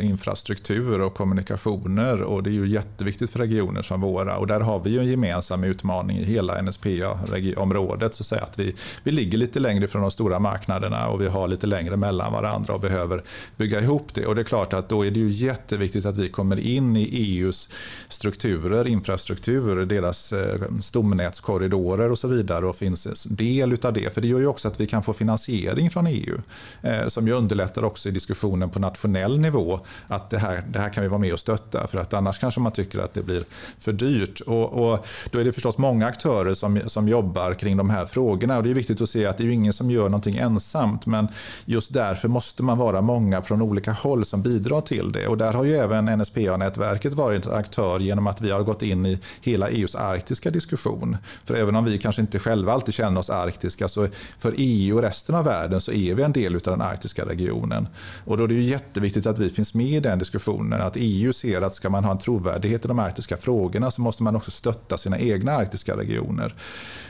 infrastruktur 0.00 1.00
och 1.00 1.14
kommunikationer. 1.14 2.22
och 2.22 2.42
Det 2.42 2.50
är 2.50 2.54
ju 2.54 2.68
jätteviktigt 2.68 3.30
för 3.30 3.38
regioner 3.38 3.82
som 3.82 4.00
våra. 4.00 4.36
och 4.36 4.46
Där 4.46 4.60
har 4.60 4.80
vi 4.80 4.90
ju 4.90 4.98
en 4.98 5.06
gemensam 5.06 5.64
utmaning 5.64 6.18
i 6.18 6.24
hela 6.24 6.62
NSPA-området. 6.62 8.14
Så 8.14 8.36
att 8.36 8.58
vi, 8.58 8.74
vi 9.02 9.10
ligger 9.10 9.38
lite 9.38 9.60
längre 9.60 9.88
från 9.88 10.02
de 10.02 10.10
stora 10.10 10.38
marknaderna 10.38 11.08
och 11.08 11.20
vi 11.20 11.28
har 11.28 11.48
lite 11.48 11.66
längre 11.66 11.96
mellan 11.96 12.32
varandra 12.32 12.74
och 12.74 12.80
behöver 12.80 13.22
bygga 13.56 13.80
ihop 13.80 14.14
det. 14.14 14.26
och 14.26 14.34
Det 14.34 14.42
är 14.42 14.44
klart 14.44 14.72
att 14.72 14.88
då 14.88 15.06
är 15.06 15.10
det 15.10 15.20
ju 15.20 15.28
jätteviktigt 15.28 16.06
att 16.06 16.16
vi 16.16 16.28
kommer 16.28 16.60
in 16.60 16.96
i 16.96 17.04
EUs 17.04 17.68
strukturer, 18.08 18.86
infrastruktur, 18.86 19.86
deras 19.86 20.32
eh, 20.32 20.60
stomnätskorridorer 20.80 22.10
och 22.10 22.18
så 22.18 22.28
vidare 22.28 22.66
och 22.66 22.76
finns 22.76 23.24
del 23.24 23.72
utav 23.72 23.92
det. 23.92 24.14
För 24.14 24.20
det 24.20 24.28
gör 24.28 24.38
ju 24.38 24.46
också 24.46 24.61
också 24.62 24.68
att 24.68 24.80
vi 24.80 24.86
kan 24.86 25.02
få 25.02 25.12
finansiering 25.12 25.90
från 25.90 26.06
EU. 26.06 26.38
Eh, 26.82 27.08
som 27.08 27.26
ju 27.26 27.32
underlättar 27.32 27.84
också 27.84 28.08
i 28.08 28.12
diskussionen 28.12 28.70
på 28.70 28.78
nationell 28.78 29.38
nivå. 29.40 29.80
Att 30.08 30.30
det 30.30 30.38
här, 30.38 30.62
det 30.68 30.78
här 30.78 30.90
kan 30.90 31.02
vi 31.02 31.08
vara 31.08 31.20
med 31.20 31.32
och 31.32 31.40
stötta. 31.40 31.86
För 31.86 31.98
att 31.98 32.14
annars 32.14 32.38
kanske 32.38 32.60
man 32.60 32.72
tycker 32.72 32.98
att 32.98 33.14
det 33.14 33.22
blir 33.22 33.44
för 33.78 33.92
dyrt. 33.92 34.40
Och, 34.40 34.72
och 34.72 35.06
då 35.30 35.38
är 35.38 35.44
det 35.44 35.52
förstås 35.52 35.78
många 35.78 36.06
aktörer 36.06 36.54
som, 36.54 36.80
som 36.86 37.08
jobbar 37.08 37.54
kring 37.54 37.76
de 37.76 37.90
här 37.90 38.06
frågorna. 38.06 38.56
Och 38.56 38.62
det 38.62 38.70
är 38.70 38.74
viktigt 38.74 39.00
att 39.00 39.08
se 39.08 39.26
att 39.26 39.38
det 39.38 39.44
är 39.44 39.48
ingen 39.48 39.72
som 39.72 39.90
gör 39.90 40.04
någonting 40.04 40.36
ensamt. 40.36 41.06
Men 41.06 41.28
just 41.64 41.92
därför 41.92 42.28
måste 42.28 42.62
man 42.62 42.78
vara 42.78 43.00
många 43.00 43.42
från 43.42 43.62
olika 43.62 43.92
håll 43.92 44.24
som 44.24 44.42
bidrar 44.42 44.80
till 44.80 45.12
det. 45.12 45.26
Och 45.26 45.38
där 45.38 45.52
har 45.52 45.64
ju 45.64 45.76
även 45.76 46.18
NSPA-nätverket 46.18 47.14
varit 47.14 47.46
aktör 47.46 48.00
genom 48.00 48.26
att 48.26 48.40
vi 48.40 48.50
har 48.50 48.62
gått 48.62 48.82
in 48.82 49.06
i 49.06 49.18
hela 49.40 49.68
EUs 49.68 49.94
arktiska 49.94 50.50
diskussion. 50.50 51.16
För 51.44 51.54
även 51.54 51.76
om 51.76 51.84
vi 51.84 51.98
kanske 51.98 52.22
inte 52.22 52.38
själva 52.38 52.72
alltid 52.72 52.94
känner 52.94 53.20
oss 53.20 53.30
arktiska 53.30 53.88
så 53.88 54.08
för 54.38 54.51
för 54.52 54.56
EU 54.58 54.96
och 54.96 55.02
resten 55.02 55.34
av 55.34 55.44
världen 55.44 55.80
så 55.80 55.92
är 55.92 56.14
vi 56.14 56.22
en 56.22 56.32
del 56.32 56.54
av 56.54 56.60
den 56.60 56.80
arktiska 56.80 57.24
regionen. 57.24 57.88
Och 58.24 58.36
då 58.36 58.44
är 58.44 58.48
det 58.48 58.54
ju 58.54 58.62
jätteviktigt 58.62 59.26
att 59.26 59.38
vi 59.38 59.50
finns 59.50 59.74
med 59.74 59.86
i 59.86 60.00
den 60.00 60.18
diskussionen. 60.18 60.82
Att 60.82 60.96
EU 60.96 61.32
ser 61.32 61.62
att 61.62 61.74
ska 61.74 61.90
man 61.90 62.04
ha 62.04 62.12
en 62.12 62.18
trovärdighet 62.18 62.84
i 62.84 62.88
de 62.88 62.98
arktiska 62.98 63.36
frågorna 63.36 63.90
så 63.90 64.02
måste 64.02 64.22
man 64.22 64.36
också 64.36 64.50
stötta 64.50 64.98
sina 64.98 65.18
egna 65.18 65.52
arktiska 65.52 65.96
regioner. 65.96 66.54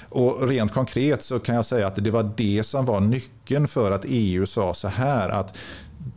Och 0.09 0.49
rent 0.49 0.73
konkret 0.73 1.23
så 1.23 1.39
kan 1.39 1.55
jag 1.55 1.67
säga 1.67 1.87
att 1.87 2.05
det 2.05 2.11
var 2.11 2.31
det 2.37 2.63
som 2.65 2.85
var 2.85 3.01
nyckeln 3.01 3.69
för 3.69 3.93
att 3.93 4.05
EU 4.09 4.47
sa 4.47 4.75
så 4.75 4.89
här 4.89 5.29
att 5.29 5.57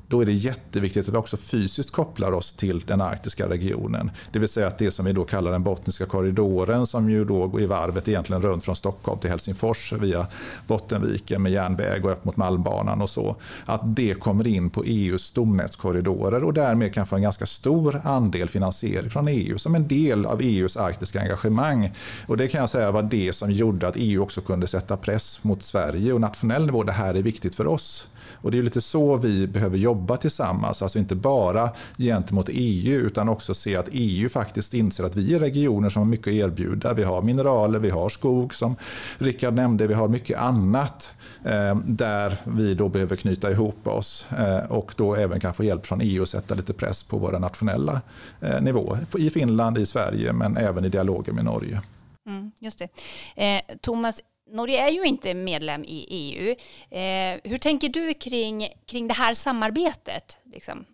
då 0.08 0.22
är 0.22 0.26
det 0.26 0.34
jätteviktigt 0.34 1.08
att 1.08 1.14
vi 1.14 1.18
också 1.18 1.38
fysiskt 1.38 1.92
kopplar 1.92 2.32
oss 2.32 2.54
till 2.54 2.80
den 2.80 3.02
arktiska 3.02 3.50
regionen. 3.50 4.12
Det 4.32 4.40
vill 4.40 4.50
säga 4.50 4.68
att 4.68 4.78
det 4.78 4.92
som 4.92 5.06
vi 5.06 5.14
då 5.14 5.26
kallar 5.26 5.52
den 5.52 5.64
bottniska 5.64 6.06
korridoren 6.06 6.88
som 6.88 7.10
ju 7.10 7.26
då 7.26 7.48
går 7.48 7.62
i 7.62 7.66
varvet 7.66 8.08
egentligen 8.08 8.42
runt 8.42 8.64
från 8.64 8.76
Stockholm 8.76 9.20
till 9.20 9.30
Helsingfors 9.30 9.94
via 9.94 10.28
Bottenviken 10.68 11.42
med 11.42 11.52
järnväg 11.52 12.06
och 12.06 12.12
upp 12.12 12.26
mot 12.26 12.38
Malmbanan 12.38 13.02
och 13.02 13.10
så. 13.10 13.36
Att 13.66 13.96
det 13.96 14.14
kommer 14.14 14.48
in 14.48 14.70
på 14.70 14.84
EUs 14.84 15.24
stomnätskorridorer 15.24 16.44
och 16.44 16.54
därmed 16.54 16.94
kan 16.94 17.08
få 17.08 17.16
en 17.16 17.22
ganska 17.22 17.46
stor 17.46 18.02
andel 18.04 18.50
finansiering 18.50 19.10
från 19.10 19.28
EU 19.28 19.58
som 19.58 19.76
en 19.76 19.88
del 19.88 20.26
av 20.26 20.42
EUs 20.42 20.78
arktiska 20.78 21.22
engagemang. 21.22 21.92
Och 22.28 22.38
det 22.38 22.48
kan 22.48 22.62
jag 22.62 22.70
säga 22.70 22.92
var 22.92 23.04
det 23.04 23.34
som 23.34 23.52
gjorde 23.52 23.88
att 23.88 23.96
EU 23.98 24.24
också 24.24 24.42
kunde 24.42 24.68
sätta 24.68 24.98
press 24.98 25.40
mot 25.44 25.64
Sverige 25.64 26.14
och 26.14 26.22
nationell 26.22 26.66
nivå. 26.66 26.84
Det 26.84 26.92
här 26.92 27.14
är 27.14 27.22
viktigt 27.22 27.56
för 27.56 27.68
oss. 27.68 28.08
Och 28.46 28.52
det 28.52 28.58
är 28.58 28.64
lite 28.64 28.82
så 28.82 29.18
vi 29.18 29.48
behöver 29.48 29.78
jobba 29.78 30.18
tillsammans. 30.18 30.82
Alltså 30.82 31.00
inte 31.00 31.16
bara 31.16 31.70
gentemot 31.98 32.50
EU 32.50 33.00
utan 33.00 33.30
också 33.30 33.54
se 33.54 33.76
att 33.76 33.90
EU 33.92 34.30
faktiskt 34.30 34.74
inser 34.74 35.04
att 35.04 35.16
vi 35.16 35.34
är 35.34 35.40
regioner 35.40 35.90
som 35.90 36.02
har 36.02 36.08
mycket 36.08 36.28
att 36.28 36.34
erbjuda. 36.34 36.94
Vi 36.94 37.04
har 37.04 37.22
mineraler, 37.22 37.80
vi 37.80 37.90
har 37.90 38.10
skog 38.10 38.54
som 38.54 38.76
Rickard 39.18 39.54
nämnde, 39.54 39.88
vi 39.88 39.94
har 39.94 40.08
mycket 40.08 40.38
annat 40.38 41.12
eh, 41.44 41.78
där 41.86 42.38
vi 42.44 42.74
då 42.74 42.90
behöver 42.90 43.16
knyta 43.16 43.52
ihop 43.52 43.88
oss 43.88 44.26
eh, 44.38 44.72
och 44.72 44.94
då 44.98 45.16
även 45.16 45.40
kan 45.40 45.54
få 45.54 45.64
hjälp 45.64 45.86
från 45.86 46.02
EU 46.02 46.24
att 46.24 46.30
sätta 46.30 46.56
lite 46.56 46.74
press 46.74 47.04
på 47.04 47.18
våra 47.18 47.40
nationella 47.40 48.02
eh, 48.42 48.62
nivå. 48.62 48.98
I 49.18 49.30
Finland, 49.30 49.78
i 49.78 49.86
Sverige 49.86 50.34
men 50.34 50.58
även 50.58 50.86
i 50.86 50.90
dialoger 50.90 51.34
med 51.34 51.46
Norge. 51.46 51.82
Mm, 52.28 52.52
just 52.60 52.80
det. 52.80 52.88
Eh, 53.36 53.78
Thomas, 53.82 54.22
Norge 54.52 54.88
är 54.88 54.92
ju 54.92 55.04
inte 55.04 55.34
medlem 55.34 55.84
i 55.84 56.06
EU. 56.10 56.56
Eh, 56.90 57.40
hur 57.44 57.58
tänker 57.58 57.90
du 57.90 58.14
kring, 58.14 58.68
kring 58.86 59.08
det 59.08 59.14
här 59.14 59.34
samarbetet, 59.34 60.38
liksom, 60.44 60.86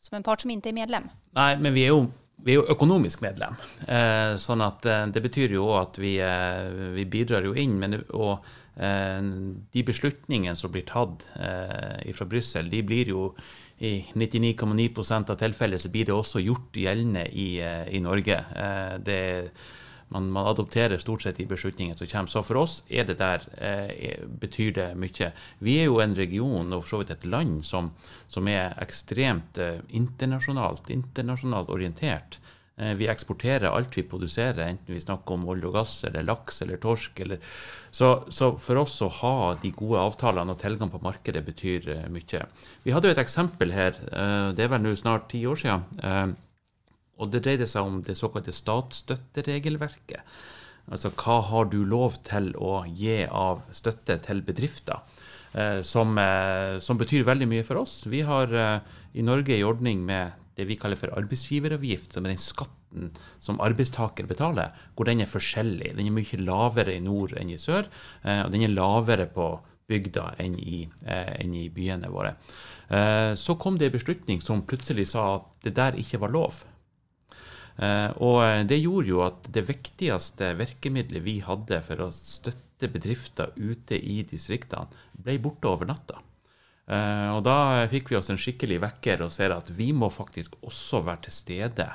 som 0.00 0.16
en 0.16 0.22
part 0.22 0.40
som 0.40 0.50
inte 0.50 0.68
är 0.68 0.72
medlem? 0.72 1.08
Nej, 1.30 1.58
men 1.58 1.74
vi 1.74 1.80
är 1.86 1.92
ju, 1.94 2.06
vi 2.36 2.54
är 2.54 2.56
ju 2.56 2.72
ekonomisk 2.72 3.20
medlem. 3.20 3.54
Eh, 3.88 4.36
så 4.36 4.62
att, 4.62 4.84
eh, 4.84 5.06
Det 5.06 5.20
betyder 5.20 5.54
ju 5.54 5.62
att 5.62 5.98
vi, 5.98 6.18
eh, 6.18 6.70
vi 6.72 7.04
bidrar 7.04 7.42
ju 7.42 7.54
in. 7.54 7.78
Men, 7.78 8.02
och, 8.02 8.44
eh, 8.82 9.22
de 9.72 9.82
beslutningene 9.82 10.56
som 10.56 10.72
blir 10.72 10.82
tatt 10.82 11.32
eh, 11.36 12.12
fra 12.12 12.24
Brussel, 12.24 12.70
de 12.70 12.82
blir 12.82 13.08
jo 13.08 13.36
i 13.78 14.04
99,9% 14.12 15.30
av 15.30 15.34
tilfellet 15.34 15.80
så 15.80 15.88
blir 15.88 16.04
det 16.04 16.12
også 16.12 16.40
gjort 16.40 16.76
gjeldende 16.76 17.26
i, 17.26 17.60
eh, 17.60 17.88
i 17.88 18.00
Norge. 18.00 18.36
Eh, 18.36 18.98
det 19.04 19.50
man, 20.08 20.30
man, 20.30 20.46
adopterer 20.50 20.98
stort 20.98 21.22
sett 21.22 21.36
de 21.36 21.46
beslutningene 21.48 21.98
som 21.98 22.06
kommer. 22.06 22.32
Så 22.32 22.42
for 22.46 22.62
oss 22.62 22.82
er 22.88 23.08
det 23.08 23.18
der, 23.20 23.44
eh, 23.56 24.24
betyr 24.40 24.74
det 24.78 24.88
mye. 24.96 25.32
Vi 25.64 25.78
er 25.80 25.88
jo 25.88 26.00
en 26.04 26.16
region 26.16 26.72
og 26.72 26.82
for 26.82 26.88
så 26.88 27.02
vidt 27.02 27.14
et 27.16 27.26
land 27.28 27.64
som, 27.64 27.92
som 28.26 28.48
er 28.48 28.76
ekstremt 28.82 29.58
eh, 29.58 29.80
internasjonalt, 29.88 30.90
internasjonalt 30.94 31.72
orientert. 31.74 32.40
Eh, 32.78 32.94
vi 32.94 33.08
eksporterer 33.10 33.68
alt 33.68 33.96
vi 33.98 34.04
produserer, 34.06 34.68
enten 34.68 34.94
vi 34.94 35.00
snakker 35.02 35.34
om 35.34 35.48
olje 35.50 35.66
og 35.66 35.74
gass 35.80 35.96
eller 36.06 36.26
laks 36.26 36.62
eller 36.62 36.78
torsk. 36.82 37.20
Eller, 37.24 37.40
så, 37.90 38.12
så, 38.30 38.52
for 38.62 38.84
oss 38.84 39.00
å 39.02 39.10
ha 39.20 39.34
de 39.58 39.72
gode 39.74 40.02
avtalene 40.04 40.54
og 40.54 40.60
tilgang 40.62 40.92
på 40.92 41.02
markedet 41.02 41.42
betyr 41.46 41.88
eh, 41.96 42.04
mye. 42.12 42.44
Vi 42.84 42.94
hadde 42.94 43.10
jo 43.10 43.16
et 43.16 43.24
eksempel 43.24 43.74
her, 43.74 43.98
eh, 44.12 44.50
det 44.54 44.66
er 44.66 44.70
vel 44.76 44.84
nå 44.86 44.94
snart 44.98 45.26
ti 45.32 45.42
år 45.50 45.58
siden. 45.58 45.88
Eh, 45.98 46.28
och 47.18 47.26
og 47.26 47.32
det 47.32 47.42
dreide 47.42 47.66
seg 47.66 47.82
om 47.82 48.02
det 48.02 48.14
såkalte 48.14 48.52
statsstøtteregelverket. 48.54 50.22
Altså 50.88 51.10
hva 51.10 51.40
har 51.44 51.68
du 51.68 51.82
lov 51.84 52.22
til 52.24 52.52
å 52.56 52.84
gi 52.86 53.26
av 53.26 53.64
støtte 53.74 54.18
til 54.24 54.42
bedrifter? 54.46 55.02
Eh, 55.52 55.82
som, 55.82 56.16
eh, 56.18 56.78
som, 56.78 56.98
betyr 56.98 57.24
veldig 57.24 57.48
mye 57.48 57.64
for 57.64 57.82
oss. 57.82 58.06
Vi 58.06 58.22
har 58.22 58.52
eh, 58.52 58.80
i 59.14 59.24
Norge 59.24 59.56
en 59.56 59.64
ordning 59.68 60.04
med 60.04 60.32
det 60.56 60.66
vi 60.68 60.76
kaller 60.76 60.96
for 60.96 61.12
arbeidsgiveravgift, 61.16 62.12
som 62.12 62.24
er 62.24 62.34
den 62.34 62.42
skatten 62.42 63.10
som 63.38 63.60
arbeidstaker 63.60 64.26
betaler, 64.28 64.72
hvor 64.94 65.08
den 65.08 65.20
er 65.20 65.30
forskjellig. 65.30 65.94
Den 65.96 66.08
er 66.08 66.14
mye 66.14 66.40
lavere 66.40 66.96
i 66.96 67.04
nord 67.04 67.34
enn 67.38 67.50
i 67.50 67.58
sør, 67.60 67.88
och 68.24 68.46
og 68.46 68.52
den 68.52 68.62
er 68.62 68.74
lavere 68.74 69.26
på 69.26 69.50
bygda 69.88 70.34
enn 70.38 70.58
i, 70.58 70.88
eh, 71.06 71.34
enn 71.40 71.54
i 71.54 71.68
byene 71.68 72.08
våre. 72.12 72.34
Så 73.36 73.58
kom 73.60 73.76
det 73.76 73.86
en 73.86 73.92
beslutning 73.92 74.40
som 74.40 74.62
plutselig 74.64 75.08
sa 75.08 75.34
at 75.34 75.42
det 75.62 75.74
der 75.76 75.92
ikke 75.92 76.20
var 76.20 76.32
lov. 76.32 76.64
Eh, 77.78 78.10
og 78.24 78.40
det 78.66 78.80
gjorde 78.80 79.12
jo 79.12 79.20
at 79.22 79.46
det 79.54 79.62
viktigste 79.68 80.50
virkemidlet 80.58 81.22
vi 81.22 81.38
hadde 81.44 81.78
for 81.86 82.08
å 82.08 82.08
støtte 82.14 82.90
bedrifter 82.90 83.52
ute 83.54 83.98
i 83.98 84.22
distriktene, 84.26 84.90
ble 85.14 85.38
borte 85.42 85.70
over 85.70 85.88
natta. 85.90 86.18
Eh, 86.88 87.28
og 87.36 87.44
da 87.46 87.86
fikk 87.90 88.10
vi 88.10 88.18
oss 88.18 88.32
en 88.32 88.40
skikkelig 88.40 88.80
vekker 88.82 89.22
og 89.26 89.32
ser 89.34 89.54
at 89.54 89.70
vi 89.74 89.92
må 89.94 90.10
faktisk 90.10 90.58
også 90.62 91.04
være 91.06 91.28
til 91.28 91.38
stede 91.38 91.88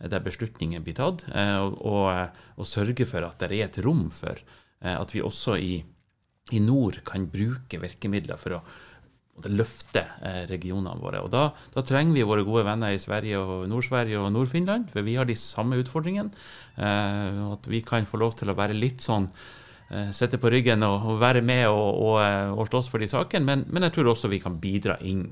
der 0.00 0.22
beslutningen 0.24 0.80
blir 0.80 0.94
tatt, 0.96 1.26
uh, 1.28 1.66
og, 1.76 2.06
og, 2.56 2.64
sørge 2.64 3.04
for 3.04 3.20
at 3.26 3.42
det 3.42 3.50
er 3.50 3.66
et 3.66 3.74
rom 3.84 4.06
for 4.08 4.38
at 4.80 5.12
vi 5.12 5.20
også 5.20 5.58
i, 5.60 5.74
i, 6.56 6.60
nord 6.64 7.02
kan 7.04 7.26
bruke 7.28 7.76
virkemidler 7.82 8.40
for 8.40 8.56
å 8.56 8.60
løfte 9.48 10.02
eh, 10.20 10.42
regionene 10.50 10.98
våre. 11.00 11.22
Og 11.24 11.30
da, 11.32 11.46
da, 11.74 11.84
trenger 11.86 12.18
vi 12.18 12.26
våre 12.28 12.44
gode 12.44 12.66
venner 12.68 12.92
i 12.92 13.00
Sverige 13.00 13.40
og 13.40 13.64
Nord-Sverige 13.70 14.20
og 14.20 14.32
Nord-Finland, 14.34 14.90
for 14.92 15.06
vi 15.06 15.16
har 15.16 15.28
de 15.28 15.38
samme 15.38 15.80
utfordringene. 15.80 16.34
Eh, 16.76 17.40
at 17.54 17.70
vi 17.70 17.80
kan 17.86 18.08
få 18.08 18.20
lov 18.20 18.36
til 18.36 18.52
å 18.52 18.58
være 18.58 18.76
litt 18.76 19.00
sånn 19.06 19.30
Eh, 19.90 20.10
sitte 20.14 20.38
på 20.38 20.50
ryggen 20.50 20.84
og, 20.86 21.06
og 21.10 21.16
være 21.18 21.40
med 21.42 21.64
og, 21.66 21.96
og, 21.98 22.16
eh, 22.22 22.50
og, 22.52 22.68
slåss 22.68 22.88
for 22.92 23.02
de 23.02 23.08
sakene, 23.10 23.42
men, 23.42 23.64
men, 23.66 23.82
jeg 23.88 23.96
tror 23.96 24.12
også 24.12 24.28
vi 24.30 24.38
kan 24.38 24.54
bidra 24.62 24.94
inn 25.02 25.24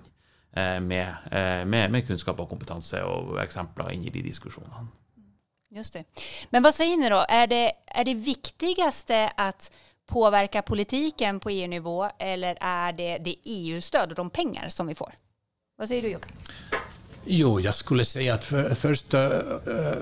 eh, 0.51 0.81
med, 0.83 1.29
med, 1.71 1.93
med, 1.95 2.07
kunnskap 2.09 2.41
og 2.43 2.49
kompetanse 2.51 2.99
og 3.07 3.39
eksempler 3.39 3.93
inn 3.95 4.09
i 4.09 4.11
de 4.11 4.25
diskusjonene. 4.27 4.89
Just 5.71 5.93
det. 5.93 6.05
Men 6.51 6.63
vad 6.63 6.75
säger 6.75 6.97
ni 6.97 7.09
då? 7.09 7.25
Är 7.29 7.47
det, 7.47 7.73
är 7.87 8.05
det 8.05 8.15
viktigaste 8.15 9.33
att 9.37 9.71
påverka 10.09 10.63
politiken 10.63 11.41
på 11.41 11.51
EU-nivå 11.51 12.09
eller 12.19 12.59
är 12.61 12.93
det 12.93 13.19
det 13.19 13.37
EU-stöd 13.45 14.11
och 14.11 14.15
de 14.15 14.31
pengar 14.31 14.69
som 14.69 14.87
vi 14.87 14.95
får? 14.95 15.13
Vad 15.79 15.89
säger 15.89 16.03
du 16.03 16.09
Jocke? 16.09 16.29
Jo, 17.31 17.61
jag 17.61 17.75
skulle 17.75 18.05
säga 18.05 18.35
att 18.35 18.45
för, 18.45 18.75
först, 18.75 19.15
uh, 19.15 19.21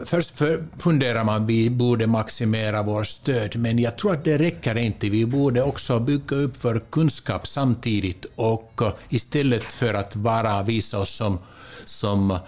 först 0.04 0.38
för, 0.38 0.64
funderar 0.78 1.24
man 1.24 1.42
att 1.42 1.48
vi 1.48 1.70
borde 1.70 2.06
maximera 2.06 2.82
vårt 2.82 3.06
stöd, 3.06 3.56
men 3.56 3.78
jag 3.78 3.98
tror 3.98 4.12
att 4.12 4.24
det 4.24 4.38
räcker 4.38 4.78
inte. 4.78 5.08
Vi 5.08 5.26
borde 5.26 5.62
också 5.62 6.00
bygga 6.00 6.36
upp 6.36 6.56
för 6.56 6.78
kunskap 6.90 7.46
samtidigt 7.46 8.26
och 8.34 8.80
uh, 8.82 8.92
istället 9.08 9.72
för 9.72 9.94
att 9.94 10.14
bara 10.14 10.62
visa 10.62 10.98
oss 10.98 11.10
som, 11.10 11.38
som 11.84 12.38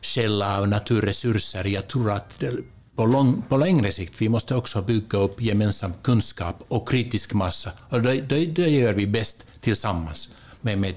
källa 0.00 0.58
av 0.58 0.68
naturresurser. 0.68 1.64
Jag 1.64 1.88
tror 1.88 2.10
att 2.10 2.38
det, 2.38 2.52
på, 2.96 3.06
lång, 3.06 3.42
på 3.48 3.56
längre 3.56 3.92
sikt 3.92 4.22
vi 4.22 4.28
måste 4.28 4.54
också 4.54 4.82
bygga 4.82 5.18
upp 5.18 5.40
gemensam 5.40 5.92
kunskap 6.02 6.64
och 6.68 6.88
kritisk 6.88 7.32
massa. 7.32 7.70
Och 7.88 8.02
det, 8.02 8.20
det, 8.20 8.46
det 8.46 8.68
gör 8.68 8.92
vi 8.92 9.06
bäst 9.06 9.46
tillsammans 9.60 10.30
med, 10.60 10.78
med. 10.78 10.94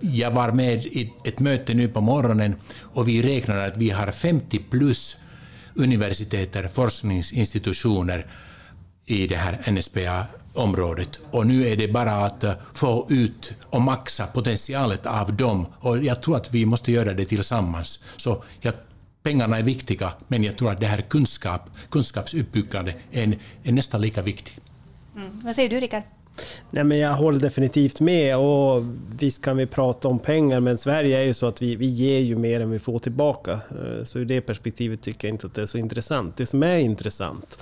Jag 0.00 0.30
var 0.30 0.52
med 0.52 0.86
i 0.86 1.12
ett 1.24 1.40
möte 1.40 1.74
nu 1.74 1.88
på 1.88 2.00
morgonen 2.00 2.54
och 2.80 3.08
vi 3.08 3.22
räknar 3.22 3.68
att 3.68 3.76
vi 3.76 3.90
har 3.90 4.10
50 4.12 4.58
plus 4.58 5.16
universiteter, 5.74 6.68
forskningsinstitutioner 6.68 8.26
i 9.06 9.26
det 9.26 9.36
här 9.36 9.72
NSPA-området. 9.72 11.20
Och 11.30 11.46
nu 11.46 11.66
är 11.68 11.76
det 11.76 11.88
bara 11.88 12.12
att 12.12 12.44
eh, 12.44 12.52
få 12.72 13.06
ut 13.10 13.52
och 13.70 13.80
maxa 13.80 14.26
potentialet 14.26 15.06
av 15.06 15.36
dem. 15.36 15.66
Och 15.80 16.04
jag 16.04 16.22
tror 16.22 16.36
att 16.36 16.54
vi 16.54 16.66
måste 16.66 16.92
göra 16.92 17.14
det 17.14 17.24
tillsammans. 17.24 18.04
Så 18.16 18.44
jag, 18.60 18.74
pengarna 19.24 19.58
är 19.58 19.62
viktiga, 19.62 20.12
men 20.28 20.44
jag 20.44 20.56
tror 20.56 20.70
att 20.70 20.80
det 20.80 20.86
här 20.86 21.00
kunskap, 21.00 21.70
kunskapsuppbyggande 21.90 22.94
är, 23.12 23.38
är 23.64 23.72
nästan 23.72 24.00
lika 24.00 24.22
viktigt. 24.22 24.60
Mm. 25.16 25.40
Vad 25.44 25.54
säger 25.54 25.70
du, 25.70 25.80
Rickard? 25.80 26.02
Nej, 26.70 26.84
men 26.84 26.98
jag 26.98 27.12
håller 27.12 27.40
definitivt 27.40 28.00
med 28.00 28.36
och 28.36 28.82
visst 29.18 29.44
kan 29.44 29.56
vi 29.56 29.66
prata 29.66 30.08
om 30.08 30.18
pengar 30.18 30.60
men 30.60 30.78
Sverige 30.78 31.18
är 31.18 31.22
ju 31.22 31.34
så 31.34 31.46
att 31.46 31.62
vi, 31.62 31.76
vi 31.76 31.86
ger 31.86 32.20
ju 32.20 32.36
mer 32.36 32.60
än 32.60 32.70
vi 32.70 32.78
får 32.78 32.98
tillbaka. 32.98 33.52
Eh, 33.52 34.04
så 34.04 34.18
ur 34.18 34.24
det 34.24 34.40
perspektivet 34.40 35.02
tycker 35.02 35.28
jag 35.28 35.34
inte 35.34 35.46
att 35.46 35.54
det 35.54 35.62
är 35.62 35.66
så 35.66 35.78
intressant. 35.78 36.36
Det 36.36 36.46
som 36.46 36.62
är 36.62 36.78
intressant 36.78 37.58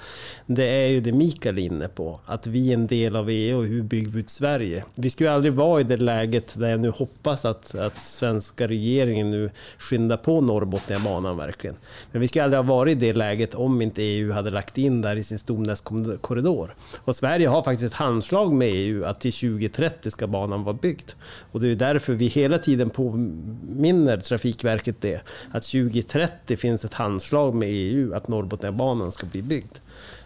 det 0.46 0.64
är 0.64 0.88
ju 0.88 1.00
det 1.00 1.12
Mikael 1.12 1.58
är 1.58 1.62
inne 1.62 1.88
på, 1.88 2.20
att 2.26 2.46
vi 2.46 2.70
är 2.70 2.74
en 2.74 2.86
del 2.86 3.16
av 3.16 3.30
EU 3.30 3.58
och 3.58 3.64
hur 3.64 3.82
bygger 3.82 4.10
vi 4.10 4.20
ut 4.20 4.30
Sverige? 4.30 4.84
Vi 4.94 5.10
skulle 5.10 5.30
aldrig 5.32 5.52
vara 5.52 5.80
i 5.80 5.84
det 5.84 5.96
läget 5.96 6.58
där 6.58 6.68
jag 6.68 6.80
nu 6.80 6.88
hoppas 6.90 7.44
att, 7.44 7.74
att 7.74 7.98
svenska 7.98 8.68
regeringen 8.68 9.30
nu 9.30 9.50
skyndar 9.78 10.16
på 10.16 10.40
Norrbotniabanan 10.40 11.36
verkligen. 11.36 11.76
Men 12.12 12.20
vi 12.20 12.28
skulle 12.28 12.44
aldrig 12.44 12.58
ha 12.58 12.76
varit 12.76 12.92
i 12.92 13.00
det 13.00 13.12
läget 13.12 13.54
om 13.54 13.82
inte 13.82 14.02
EU 14.02 14.32
hade 14.32 14.50
lagt 14.50 14.78
in 14.78 15.02
där 15.02 15.16
i 15.16 15.22
sin 15.22 15.38
stomnätskorridor. 15.38 16.74
Och 16.98 17.16
Sverige 17.16 17.48
har 17.48 17.62
faktiskt 17.62 17.92
ett 17.92 17.98
handslag 17.98 18.52
med 18.62 18.70
EU 18.74 19.04
att 19.04 19.20
till 19.20 19.32
2030 19.32 20.10
ska 20.10 20.26
banan 20.26 20.64
vara 20.64 20.76
byggd. 20.76 21.10
Och 21.52 21.60
det 21.60 21.68
är 21.68 21.76
därför 21.76 22.12
vi 22.12 22.26
hela 22.26 22.58
tiden 22.58 22.90
påminner 22.90 24.16
Trafikverket 24.16 25.00
det, 25.00 25.20
att 25.50 25.62
2030 25.62 26.56
finns 26.56 26.84
ett 26.84 26.94
handslag 26.94 27.54
med 27.54 27.68
EU 27.70 28.14
att 28.14 28.28
Norrbotniabanan 28.28 29.12
ska 29.12 29.26
bli 29.26 29.42
byggd. 29.42 29.78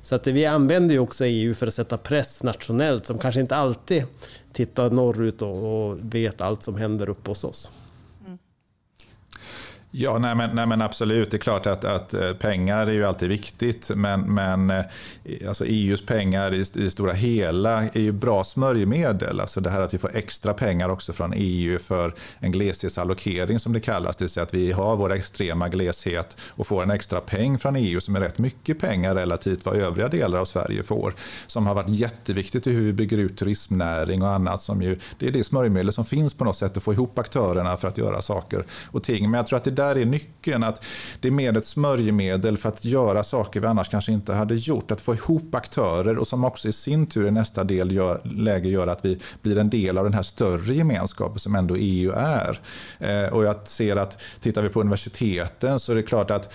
Så 0.02 0.14
att 0.14 0.26
vi 0.26 0.46
använder 0.46 0.94
ju 0.94 0.98
också 0.98 1.26
EU 1.26 1.54
för 1.54 1.66
att 1.66 1.74
sätta 1.74 1.96
press 1.96 2.42
nationellt 2.42 3.06
som 3.06 3.18
kanske 3.18 3.40
inte 3.40 3.56
alltid 3.56 4.04
tittar 4.52 4.90
norrut 4.90 5.42
och, 5.42 5.88
och 5.88 5.98
vet 6.00 6.42
allt 6.42 6.62
som 6.62 6.76
händer 6.76 7.08
uppe 7.08 7.30
hos 7.30 7.44
oss. 7.44 7.70
Ja, 9.98 10.18
nej 10.18 10.34
men, 10.34 10.56
nej 10.56 10.66
men, 10.66 10.82
absolut. 10.82 11.30
Det 11.30 11.36
är 11.36 11.38
klart 11.38 11.66
att, 11.66 11.84
att 11.84 12.14
eh, 12.14 12.32
pengar 12.32 12.86
är 12.86 12.92
ju 12.92 13.04
alltid 13.04 13.28
viktigt. 13.28 13.90
Men, 13.94 14.34
men 14.34 14.70
eh, 14.70 14.84
alltså 15.48 15.64
EUs 15.66 16.06
pengar 16.06 16.54
i, 16.54 16.60
i 16.60 16.64
det 16.72 16.90
stora 16.90 17.12
hela 17.12 17.82
är 17.82 18.00
ju 18.00 18.12
bra 18.12 18.44
smörjmedel. 18.44 19.40
Alltså 19.40 19.60
det 19.60 19.70
här 19.70 19.80
att 19.80 19.94
vi 19.94 19.98
får 19.98 20.16
extra 20.16 20.54
pengar 20.54 20.88
också 20.88 21.12
från 21.12 21.32
EU 21.36 21.78
för 21.78 22.14
en 22.38 22.52
gleshetsallokering 22.52 23.58
som 23.58 23.72
det 23.72 23.80
kallas. 23.80 24.16
Det 24.16 24.24
vill 24.24 24.30
säga 24.30 24.44
att 24.44 24.54
vi 24.54 24.72
har 24.72 24.96
vår 24.96 25.12
extrema 25.12 25.68
gleshet 25.68 26.36
och 26.50 26.66
får 26.66 26.82
en 26.82 26.90
extra 26.90 27.20
peng 27.20 27.58
från 27.58 27.76
EU 27.76 28.00
som 28.00 28.16
är 28.16 28.20
rätt 28.20 28.38
mycket 28.38 28.78
pengar 28.78 29.14
relativt 29.14 29.66
vad 29.66 29.76
övriga 29.76 30.08
delar 30.08 30.38
av 30.38 30.44
Sverige 30.44 30.82
får. 30.82 31.14
Som 31.46 31.66
har 31.66 31.74
varit 31.74 31.88
jätteviktigt 31.88 32.66
i 32.66 32.72
hur 32.72 32.82
vi 32.82 32.92
bygger 32.92 33.18
ut 33.18 33.38
turismnäring 33.38 34.22
och 34.22 34.30
annat. 34.30 34.62
Som 34.62 34.82
ju, 34.82 34.98
det 35.18 35.26
är 35.26 35.32
det 35.32 35.44
smörjmedel 35.44 35.92
som 35.92 36.04
finns 36.04 36.34
på 36.34 36.44
något 36.44 36.56
sätt 36.56 36.76
att 36.76 36.82
få 36.82 36.92
ihop 36.92 37.18
aktörerna 37.18 37.76
för 37.76 37.88
att 37.88 37.98
göra 37.98 38.22
saker 38.22 38.64
och 38.90 39.02
ting. 39.02 39.30
Men 39.30 39.38
jag 39.38 39.46
tror 39.46 39.56
att 39.56 39.64
det 39.64 39.70
där 39.70 39.85
där 39.86 39.98
är 39.98 40.04
nyckeln. 40.04 40.62
Att 40.62 40.84
det 41.20 41.28
är 41.28 41.32
mer 41.32 41.56
ett 41.56 41.66
smörjmedel 41.66 42.56
för 42.56 42.68
att 42.68 42.84
göra 42.84 43.22
saker 43.22 43.60
vi 43.60 43.66
annars 43.66 43.88
kanske 43.88 44.12
inte 44.12 44.32
hade 44.32 44.54
gjort. 44.54 44.90
Att 44.90 45.00
få 45.00 45.14
ihop 45.14 45.54
aktörer 45.54 46.18
och 46.18 46.26
som 46.26 46.44
också 46.44 46.68
i 46.68 46.72
sin 46.72 47.06
tur 47.06 47.26
i 47.26 47.30
nästa 47.30 47.64
del 47.64 47.92
gör, 47.92 48.20
läge 48.24 48.68
gör 48.68 48.86
att 48.86 49.04
vi 49.04 49.18
blir 49.42 49.58
en 49.58 49.70
del 49.70 49.98
av 49.98 50.04
den 50.04 50.12
här 50.12 50.22
större 50.22 50.74
gemenskapen 50.74 51.38
som 51.38 51.54
ändå 51.54 51.76
EU 51.76 52.12
är. 52.12 52.60
Eh, 52.98 53.32
och 53.32 53.44
jag 53.44 53.68
ser 53.68 53.96
att 53.96 54.22
tittar 54.40 54.62
vi 54.62 54.68
på 54.68 54.80
universiteten 54.80 55.80
så 55.80 55.92
är 55.92 55.96
det 55.96 56.02
klart 56.02 56.30
att 56.30 56.52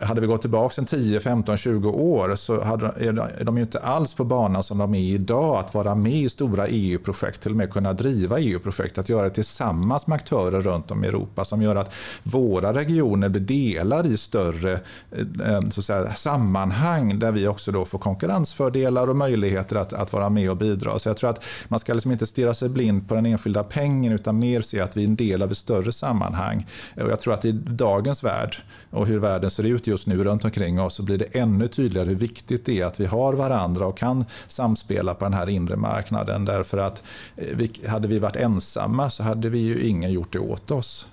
hade 0.00 0.20
vi 0.20 0.26
gått 0.26 0.40
tillbaka 0.40 0.80
en 0.80 0.86
10, 0.86 1.20
15, 1.20 1.56
20 1.56 1.88
år 1.88 2.34
så 2.34 2.64
hade, 2.64 2.86
är 2.86 3.44
de 3.44 3.56
ju 3.56 3.62
inte 3.62 3.78
alls 3.78 4.14
på 4.14 4.24
banan 4.24 4.62
som 4.62 4.78
de 4.78 4.94
är 4.94 5.14
idag. 5.14 5.58
Att 5.58 5.74
vara 5.74 5.94
med 5.94 6.12
i 6.12 6.28
stora 6.28 6.68
EU-projekt, 6.68 7.42
till 7.42 7.50
och 7.50 7.56
med 7.56 7.72
kunna 7.72 7.92
driva 7.92 8.38
EU-projekt. 8.38 8.98
Att 8.98 9.08
göra 9.08 9.22
det 9.22 9.34
tillsammans 9.34 10.06
med 10.06 10.16
aktörer 10.16 10.60
runt 10.60 10.90
om 10.90 11.04
i 11.04 11.06
Europa 11.08 11.44
som 11.44 11.62
gör 11.62 11.76
att 11.76 11.94
våra 12.22 12.72
regioner 12.72 13.28
blir 13.28 13.40
delar 13.40 14.06
i 14.06 14.16
större 14.16 14.72
eh, 14.72 15.54
eh, 15.54 15.60
så 15.60 15.80
att 15.80 15.84
säga, 15.84 16.14
sammanhang 16.14 17.18
där 17.18 17.32
vi 17.32 17.48
också 17.48 17.72
då 17.72 17.84
får 17.84 17.98
konkurrensfördelar 17.98 19.10
och 19.10 19.16
möjligheter 19.16 19.76
att, 19.76 19.92
att 19.92 20.12
vara 20.12 20.30
med 20.30 20.50
och 20.50 20.56
bidra. 20.56 20.98
Så 20.98 21.08
jag 21.08 21.16
tror 21.16 21.30
att 21.30 21.44
man 21.68 21.80
ska 21.80 21.94
liksom 21.94 22.12
inte 22.12 22.26
stirra 22.26 22.54
sig 22.54 22.68
blind 22.68 23.08
på 23.08 23.14
den 23.14 23.26
enskilda 23.26 23.64
pengen 23.64 24.12
utan 24.12 24.38
mer 24.38 24.60
se 24.60 24.80
att 24.80 24.96
vi 24.96 25.02
är 25.02 25.08
en 25.08 25.16
del 25.16 25.42
av 25.42 25.50
ett 25.50 25.58
större 25.58 25.92
sammanhang. 25.92 26.66
Och 26.96 27.10
jag 27.10 27.20
tror 27.20 27.34
att 27.34 27.44
i 27.44 27.52
dagens 27.52 28.24
värld 28.24 28.56
och 28.90 29.06
hur 29.06 29.18
världen 29.18 29.50
ser 29.50 29.64
ut 29.68 29.86
just 29.86 30.06
nu 30.06 30.24
runt 30.24 30.44
omkring 30.44 30.80
oss 30.80 30.94
så 30.94 31.02
blir 31.02 31.18
det 31.18 31.24
ännu 31.24 31.68
tydligare 31.68 32.08
hur 32.08 32.16
viktigt 32.16 32.64
det 32.64 32.80
är 32.80 32.86
att 32.86 33.00
vi 33.00 33.06
har 33.06 33.32
varandra 33.32 33.86
och 33.86 33.98
kan 33.98 34.24
samspela 34.48 35.14
på 35.14 35.24
den 35.24 35.34
här 35.34 35.48
inre 35.48 35.76
marknaden. 35.76 36.44
Därför 36.44 36.78
att 36.78 37.02
eh, 37.36 37.56
vi, 37.56 37.70
hade 37.86 38.08
vi 38.08 38.18
varit 38.18 38.36
ensamma 38.36 39.10
så 39.10 39.22
hade 39.22 39.48
vi 39.48 39.58
ju 39.58 39.86
ingen 39.86 40.12
gjort 40.12 40.32
det 40.32 40.38
åt 40.38 40.70
oss. 40.70 41.06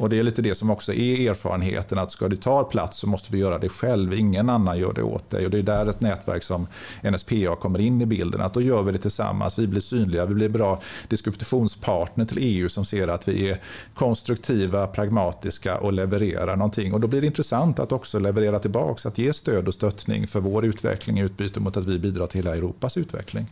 Och 0.00 0.10
det 0.10 0.18
är 0.18 0.22
lite 0.22 0.42
det 0.42 0.54
som 0.54 0.70
också 0.70 0.92
är 0.92 1.30
erfarenheten, 1.30 1.98
att 1.98 2.10
ska 2.10 2.28
du 2.28 2.36
ta 2.36 2.64
plats 2.64 2.98
så 2.98 3.06
måste 3.06 3.32
du 3.32 3.38
göra 3.38 3.58
det 3.58 3.68
själv. 3.68 4.14
Ingen 4.14 4.50
annan 4.50 4.78
gör 4.78 4.92
det 4.92 5.02
åt 5.02 5.30
dig. 5.30 5.44
Och 5.44 5.50
det 5.50 5.58
är 5.58 5.62
där 5.62 5.86
ett 5.86 6.00
nätverk 6.00 6.42
som 6.42 6.66
NSPA 7.02 7.56
kommer 7.56 7.78
in 7.78 8.00
i 8.00 8.06
bilden. 8.06 8.40
Att 8.40 8.54
då 8.54 8.62
gör 8.62 8.82
vi 8.82 8.92
det 8.92 8.98
tillsammans. 8.98 9.58
Vi 9.58 9.66
blir 9.66 9.80
synliga, 9.80 10.26
vi 10.26 10.34
blir 10.34 10.48
bra 10.48 10.80
diskussionspartner 11.08 12.24
till 12.24 12.38
EU 12.40 12.68
som 12.68 12.84
ser 12.84 13.08
att 13.08 13.28
vi 13.28 13.50
är 13.50 13.60
konstruktiva, 13.94 14.86
pragmatiska 14.86 15.78
och 15.78 15.92
levererar 15.92 16.56
någonting. 16.56 16.94
Och 16.94 17.00
då 17.00 17.08
blir 17.08 17.20
det 17.20 17.26
intressant 17.26 17.78
att 17.78 17.92
också 17.92 18.18
leverera 18.18 18.58
tillbaks, 18.58 19.06
att 19.06 19.18
ge 19.18 19.32
stöd 19.32 19.68
och 19.68 19.74
stöttning 19.74 20.26
för 20.26 20.40
vår 20.40 20.64
utveckling 20.64 21.18
i 21.18 21.22
utbyte 21.22 21.60
mot 21.60 21.76
att 21.76 21.84
vi 21.84 21.98
bidrar 21.98 22.26
till 22.26 22.38
hela 22.38 22.56
Europas 22.56 22.96
utveckling. 22.96 23.46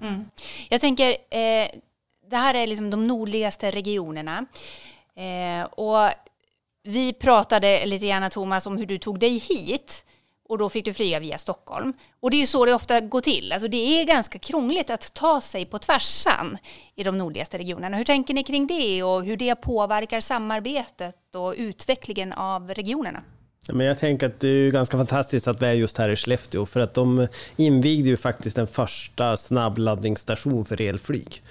Mm. 0.00 0.24
Jag 0.68 0.80
tänker, 0.80 1.10
eh, 1.10 1.68
det 2.30 2.36
här 2.36 2.54
är 2.54 2.66
liksom 2.66 2.90
de 2.90 3.06
nordligaste 3.06 3.70
regionerna. 3.70 4.46
Eh, 5.20 5.64
och 5.64 6.10
vi 6.82 7.12
pratade 7.12 7.86
lite 7.86 8.06
grann, 8.06 8.30
Thomas, 8.30 8.66
om 8.66 8.76
hur 8.78 8.86
du 8.86 8.98
tog 8.98 9.18
dig 9.18 9.38
hit 9.38 10.04
och 10.48 10.58
då 10.58 10.68
fick 10.68 10.84
du 10.84 10.94
flyga 10.94 11.20
via 11.20 11.38
Stockholm. 11.38 11.92
Och 12.20 12.30
det 12.30 12.36
är 12.36 12.40
ju 12.40 12.46
så 12.46 12.64
det 12.64 12.74
ofta 12.74 13.00
går 13.00 13.20
till. 13.20 13.52
Alltså 13.52 13.68
det 13.68 13.76
är 14.00 14.04
ganska 14.04 14.38
krångligt 14.38 14.90
att 14.90 15.14
ta 15.14 15.40
sig 15.40 15.66
på 15.66 15.78
tvärsan 15.78 16.58
i 16.96 17.02
de 17.02 17.18
nordligaste 17.18 17.58
regionerna. 17.58 17.96
Hur 17.96 18.04
tänker 18.04 18.34
ni 18.34 18.44
kring 18.44 18.66
det 18.66 19.02
och 19.02 19.24
hur 19.24 19.36
det 19.36 19.54
påverkar 19.54 20.20
samarbetet 20.20 21.34
och 21.34 21.54
utvecklingen 21.56 22.32
av 22.32 22.74
regionerna? 22.74 23.22
Men 23.68 23.86
jag 23.86 23.98
tänker 23.98 24.26
att 24.26 24.40
det 24.40 24.48
är 24.48 24.70
ganska 24.70 24.96
fantastiskt 24.96 25.48
att 25.48 25.62
vi 25.62 25.66
är 25.66 25.72
just 25.72 25.98
här 25.98 26.08
i 26.08 26.16
Skellefteå, 26.16 26.66
för 26.66 26.80
att 26.80 26.94
de 26.94 27.26
invigde 27.56 28.08
ju 28.08 28.16
faktiskt 28.16 28.56
den 28.56 28.66
första 28.66 29.36
snabbladdningsstation 29.36 30.64
för 30.64 30.80
elflyg. 30.80 31.42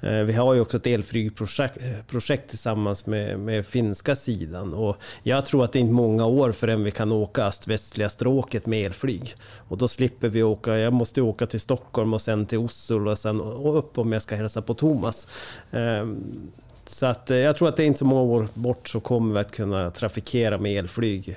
Eh, 0.00 0.22
vi 0.22 0.32
har 0.32 0.54
ju 0.54 0.60
också 0.60 0.76
ett 0.76 0.86
elflygprojekt 0.86 1.76
eh, 1.76 2.04
projekt 2.06 2.48
tillsammans 2.50 3.06
med, 3.06 3.38
med 3.38 3.66
finska 3.66 4.16
sidan 4.16 4.74
och 4.74 4.96
jag 5.22 5.44
tror 5.44 5.64
att 5.64 5.72
det 5.72 5.78
är 5.78 5.80
inte 5.80 5.92
många 5.92 6.26
år 6.26 6.52
förrän 6.52 6.84
vi 6.84 6.90
kan 6.90 7.12
åka 7.12 7.44
öst-västliga 7.44 8.08
stråket 8.08 8.66
med 8.66 8.86
elflyg. 8.86 9.34
Och 9.68 9.78
då 9.78 9.88
slipper 9.88 10.28
vi 10.28 10.42
åka, 10.42 10.78
jag 10.78 10.92
måste 10.92 11.22
åka 11.22 11.46
till 11.46 11.60
Stockholm 11.60 12.14
och 12.14 12.22
sen 12.22 12.46
till 12.46 12.58
Oslo 12.58 13.10
och 13.10 13.18
sen 13.18 13.40
upp 13.40 13.98
om 13.98 14.12
jag 14.12 14.22
ska 14.22 14.36
hälsa 14.36 14.62
på 14.62 14.74
Thomas. 14.74 15.28
Ehm, 15.72 16.50
så 16.86 17.06
att 17.06 17.30
eh, 17.30 17.36
jag 17.36 17.56
tror 17.56 17.68
att 17.68 17.76
det 17.76 17.82
är 17.82 17.86
inte 17.86 17.98
så 17.98 18.04
många 18.04 18.22
år 18.22 18.48
bort 18.54 18.88
så 18.88 19.00
kommer 19.00 19.34
vi 19.34 19.40
att 19.40 19.52
kunna 19.52 19.90
trafikera 19.90 20.58
med 20.58 20.78
elflyg 20.78 21.36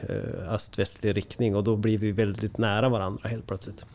öst-västlig 0.49 1.17
riktning 1.17 1.55
och 1.55 1.63
då 1.63 1.75
blir 1.75 1.97
vi 1.97 2.11
väldigt 2.11 2.57
nära 2.57 2.89
varandra 2.89 3.29
helt 3.29 3.47
plötsligt. 3.47 3.85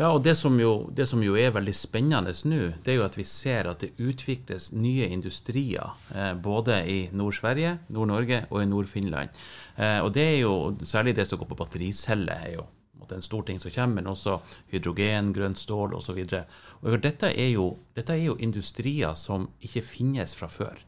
Ja, 0.00 0.10
och 0.10 0.22
det 0.22 0.34
som, 0.34 0.60
ju, 0.60 0.90
det 0.90 1.06
som 1.06 1.22
ju 1.22 1.40
är 1.40 1.50
väldigt 1.50 1.76
spännande 1.76 2.32
nu, 2.44 2.72
det 2.84 2.90
är 2.90 2.94
ju 2.94 3.04
att 3.04 3.18
vi 3.18 3.24
ser 3.24 3.64
att 3.64 3.78
det 3.78 3.88
utvecklas 3.96 4.72
nya 4.72 5.06
industrier, 5.06 5.90
eh, 6.14 6.34
både 6.34 6.90
i 6.90 7.08
Nord-Sverige, 7.12 7.78
Nord-Norge 7.86 8.46
och 8.48 8.62
i 8.62 8.66
Nord-Finland. 8.66 9.28
Eh, 9.76 9.98
och 9.98 10.12
det 10.12 10.20
är 10.20 10.36
ju, 10.36 10.76
särskilt 10.82 11.16
det 11.16 11.26
som 11.26 11.38
går 11.38 11.46
på 11.46 11.54
battericeller, 11.54 12.40
är 12.46 12.50
ju 12.50 12.60
en 13.12 13.22
stor 13.22 13.42
ting 13.42 13.58
som 13.60 13.70
kommer, 13.70 13.94
men 13.94 14.06
også 14.06 14.40
hydrogen, 14.68 15.32
grönt 15.32 15.58
stål 15.58 15.94
och 15.94 16.02
så 16.02 16.12
vidare. 16.12 16.44
Och 16.52 16.98
detta 16.98 17.30
är 17.30 17.46
är 18.12 18.22
ju 18.22 18.36
industrier 18.38 19.14
som 19.14 19.48
inte 19.60 19.82
finnes 19.82 20.34
från 20.34 20.48
förr. 20.48 20.78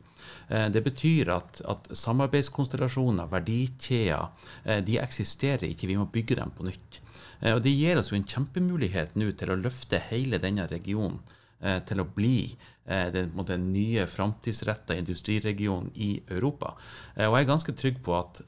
Eh, 0.48 0.68
det 0.74 0.82
betyr 0.82 1.30
at, 1.34 1.60
at 1.70 1.90
samarbeidskonstellasjoner, 1.96 3.28
verdikjeder, 3.30 4.46
eh, 4.64 4.80
de 4.86 4.98
eksisterer 5.02 5.68
ikke. 5.70 5.88
Vi 5.90 5.98
må 5.98 6.08
bygge 6.12 6.40
dem 6.40 6.52
på 6.56 6.66
nytt. 6.66 7.00
Eh, 7.40 7.54
og 7.54 7.62
Det 7.62 7.74
gir 7.74 8.00
oss 8.00 8.10
jo 8.12 8.18
en 8.18 8.28
kjempemulighet 8.28 9.14
nå 9.20 9.30
til 9.38 9.52
å 9.52 9.60
løfte 9.60 10.02
hele 10.10 10.42
denne 10.42 10.68
regionen 10.70 11.20
til 11.60 12.00
å 12.00 12.06
bli 12.08 12.54
den, 12.88 13.34
den 13.44 13.66
nye 13.68 14.06
framtidsretta 14.08 14.94
industriregionen 14.96 15.90
i 15.92 16.14
Europa. 16.32 16.70
Og 17.18 17.36
jeg 17.36 17.44
er 17.44 17.50
ganske 17.50 17.74
trygg 17.76 17.98
på 18.06 18.14
at 18.16 18.40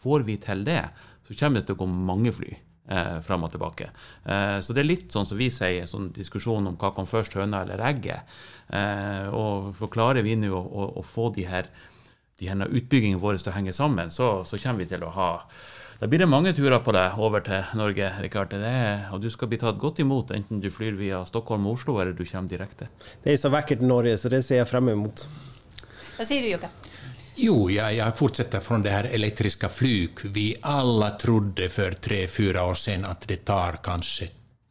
får 0.00 0.24
vi 0.24 0.38
til 0.40 0.64
det, 0.64 0.86
så 1.28 1.36
kommer 1.36 1.60
det 1.60 1.68
til 1.68 1.76
å 1.76 1.82
gå 1.82 1.90
mange 2.08 2.32
fly 2.32 2.54
eh, 2.90 3.18
fram 3.24 3.46
og 3.46 3.52
tilbake. 3.54 3.90
Eh, 4.24 4.58
så 4.60 4.76
det 4.76 4.84
er 4.84 4.90
litt 4.90 5.14
sånn 5.14 5.28
som 5.28 5.40
vi 5.40 5.50
sier, 5.54 5.88
sånn 5.90 6.10
diskusjon 6.16 6.68
om 6.70 6.78
hva 6.80 6.92
kom 6.96 7.08
først, 7.08 7.38
høna 7.38 7.64
eller 7.64 7.82
egget. 7.90 8.38
Eh, 8.68 9.28
og 9.34 9.72
forklarer 9.78 10.26
vi 10.26 10.36
nå 10.38 10.52
å, 10.54 10.88
å, 11.00 11.04
få 11.06 11.30
de 11.36 11.46
her, 11.50 11.70
de 12.40 12.50
her 12.50 12.66
utbyggingene 12.66 13.22
våre 13.22 13.40
til 13.40 13.52
å 13.52 13.58
henge 13.58 13.76
sammen, 13.76 14.10
så, 14.10 14.40
så 14.48 14.60
kommer 14.60 14.84
vi 14.84 14.90
til 14.94 15.06
å 15.06 15.14
ha 15.16 15.34
da 16.00 16.08
blir 16.08 16.22
det 16.22 16.30
mange 16.32 16.54
turer 16.56 16.80
på 16.80 16.94
deg 16.96 17.18
over 17.20 17.42
til 17.44 17.74
Norge, 17.76 18.06
Rikard. 18.24 18.54
Og 19.12 19.18
du 19.20 19.26
skal 19.28 19.50
bli 19.50 19.58
tatt 19.60 19.76
godt 19.76 19.98
imot, 20.00 20.30
enten 20.32 20.62
du 20.62 20.70
flyr 20.72 20.96
via 20.96 21.18
Stockholm 21.28 21.66
og 21.68 21.76
Oslo, 21.76 21.98
eller 22.00 22.16
du 22.16 22.22
kommer 22.24 22.48
direkte. 22.48 22.88
Det 23.20 23.34
er 23.34 23.36
så 23.36 23.50
vakkert 23.52 23.84
i 23.84 23.90
Norge, 23.90 24.14
så 24.16 24.32
det 24.32 24.40
ser 24.46 24.62
jeg 24.62 24.70
frem 24.70 24.88
imot. 24.94 25.26
Hva 26.16 26.24
sier 26.24 26.40
du, 26.40 26.54
Jukka? 26.54 26.72
Jo, 27.42 27.70
jag, 27.70 27.94
jag 27.94 28.16
fortsätter 28.16 28.60
från 28.60 28.82
det 28.82 28.90
här 28.90 29.04
elektriska 29.04 29.68
flyg. 29.68 30.10
Vi 30.24 30.56
alla 30.60 31.10
trodde 31.10 31.68
för 31.68 31.92
tre, 31.92 32.26
fyra 32.26 32.64
år 32.64 32.74
sedan 32.74 33.04
att 33.04 33.28
det 33.28 33.36
tar 33.36 33.78
kanske 33.82 34.28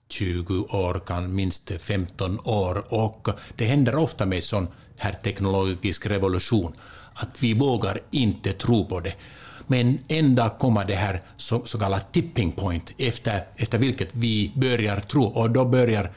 20 0.10 0.60
år, 0.60 1.01
kan 1.05 1.36
minst 1.36 1.71
15 1.82 2.39
år. 2.45 2.93
Och 2.93 3.27
det 3.55 3.65
händer 3.65 3.95
ofta 3.95 4.25
med 4.25 4.43
sån 4.43 4.67
här 4.97 5.13
teknologisk 5.23 6.05
revolution 6.05 6.73
att 7.13 7.43
vi 7.43 7.53
vågar 7.53 7.99
inte 8.12 8.53
tro 8.53 8.86
på 8.86 8.99
det. 8.99 9.13
Men 9.67 9.99
en 10.08 10.36
dag 10.36 10.58
kommer 10.58 10.86
det 10.86 10.95
här 10.95 11.23
så, 11.38 11.65
så 11.65 11.79
kallat 11.79 12.13
tipping 12.13 12.51
point 12.51 12.95
efter, 12.97 13.47
efter 13.55 13.77
vilket 13.77 14.10
vi 14.12 14.51
börjar 14.55 14.99
tro 14.99 15.23
och 15.23 15.49
då 15.49 15.65
börjar 15.65 16.12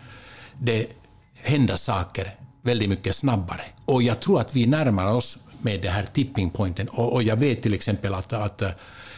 det 0.59 0.87
hända 1.35 1.77
saker 1.77 2.35
väldigt 2.63 2.89
mycket 2.89 3.17
snabbare. 3.17 3.65
Och 3.85 4.03
jag 4.03 4.21
tror 4.21 4.41
att 4.41 4.57
vi 4.57 4.67
närmar 4.67 5.13
oss 5.13 5.39
med 5.65 5.81
det 5.83 5.89
här 5.89 6.07
tipping 6.13 6.51
pointen. 6.51 6.89
Och, 6.89 7.13
och 7.13 7.23
jag 7.23 7.37
vet 7.37 7.63
till 7.63 7.75
exempel 7.75 8.15
att, 8.15 8.33
att 8.33 8.63
eh, 8.63 8.71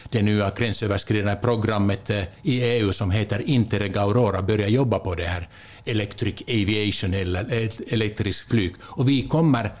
det 0.09 0.21
nya 0.21 0.51
gränsöverskridande 0.57 1.41
programmet 1.41 2.09
eh, 2.09 2.23
i 2.41 2.61
EU 2.61 2.93
som 2.93 3.11
heter 3.11 3.49
Interreg 3.49 3.97
Aurora 3.97 4.41
börjar 4.41 4.67
jobba 4.67 4.99
på 4.99 5.15
det 5.15 5.25
här 5.25 5.49
Electric 5.85 6.41
Aviation 6.41 7.13
eller 7.13 7.63
eh, 7.63 7.69
elektrisk 7.87 8.49
flyg. 8.49 8.75
Och 8.81 9.09
vi 9.09 9.27
kommer 9.27 9.73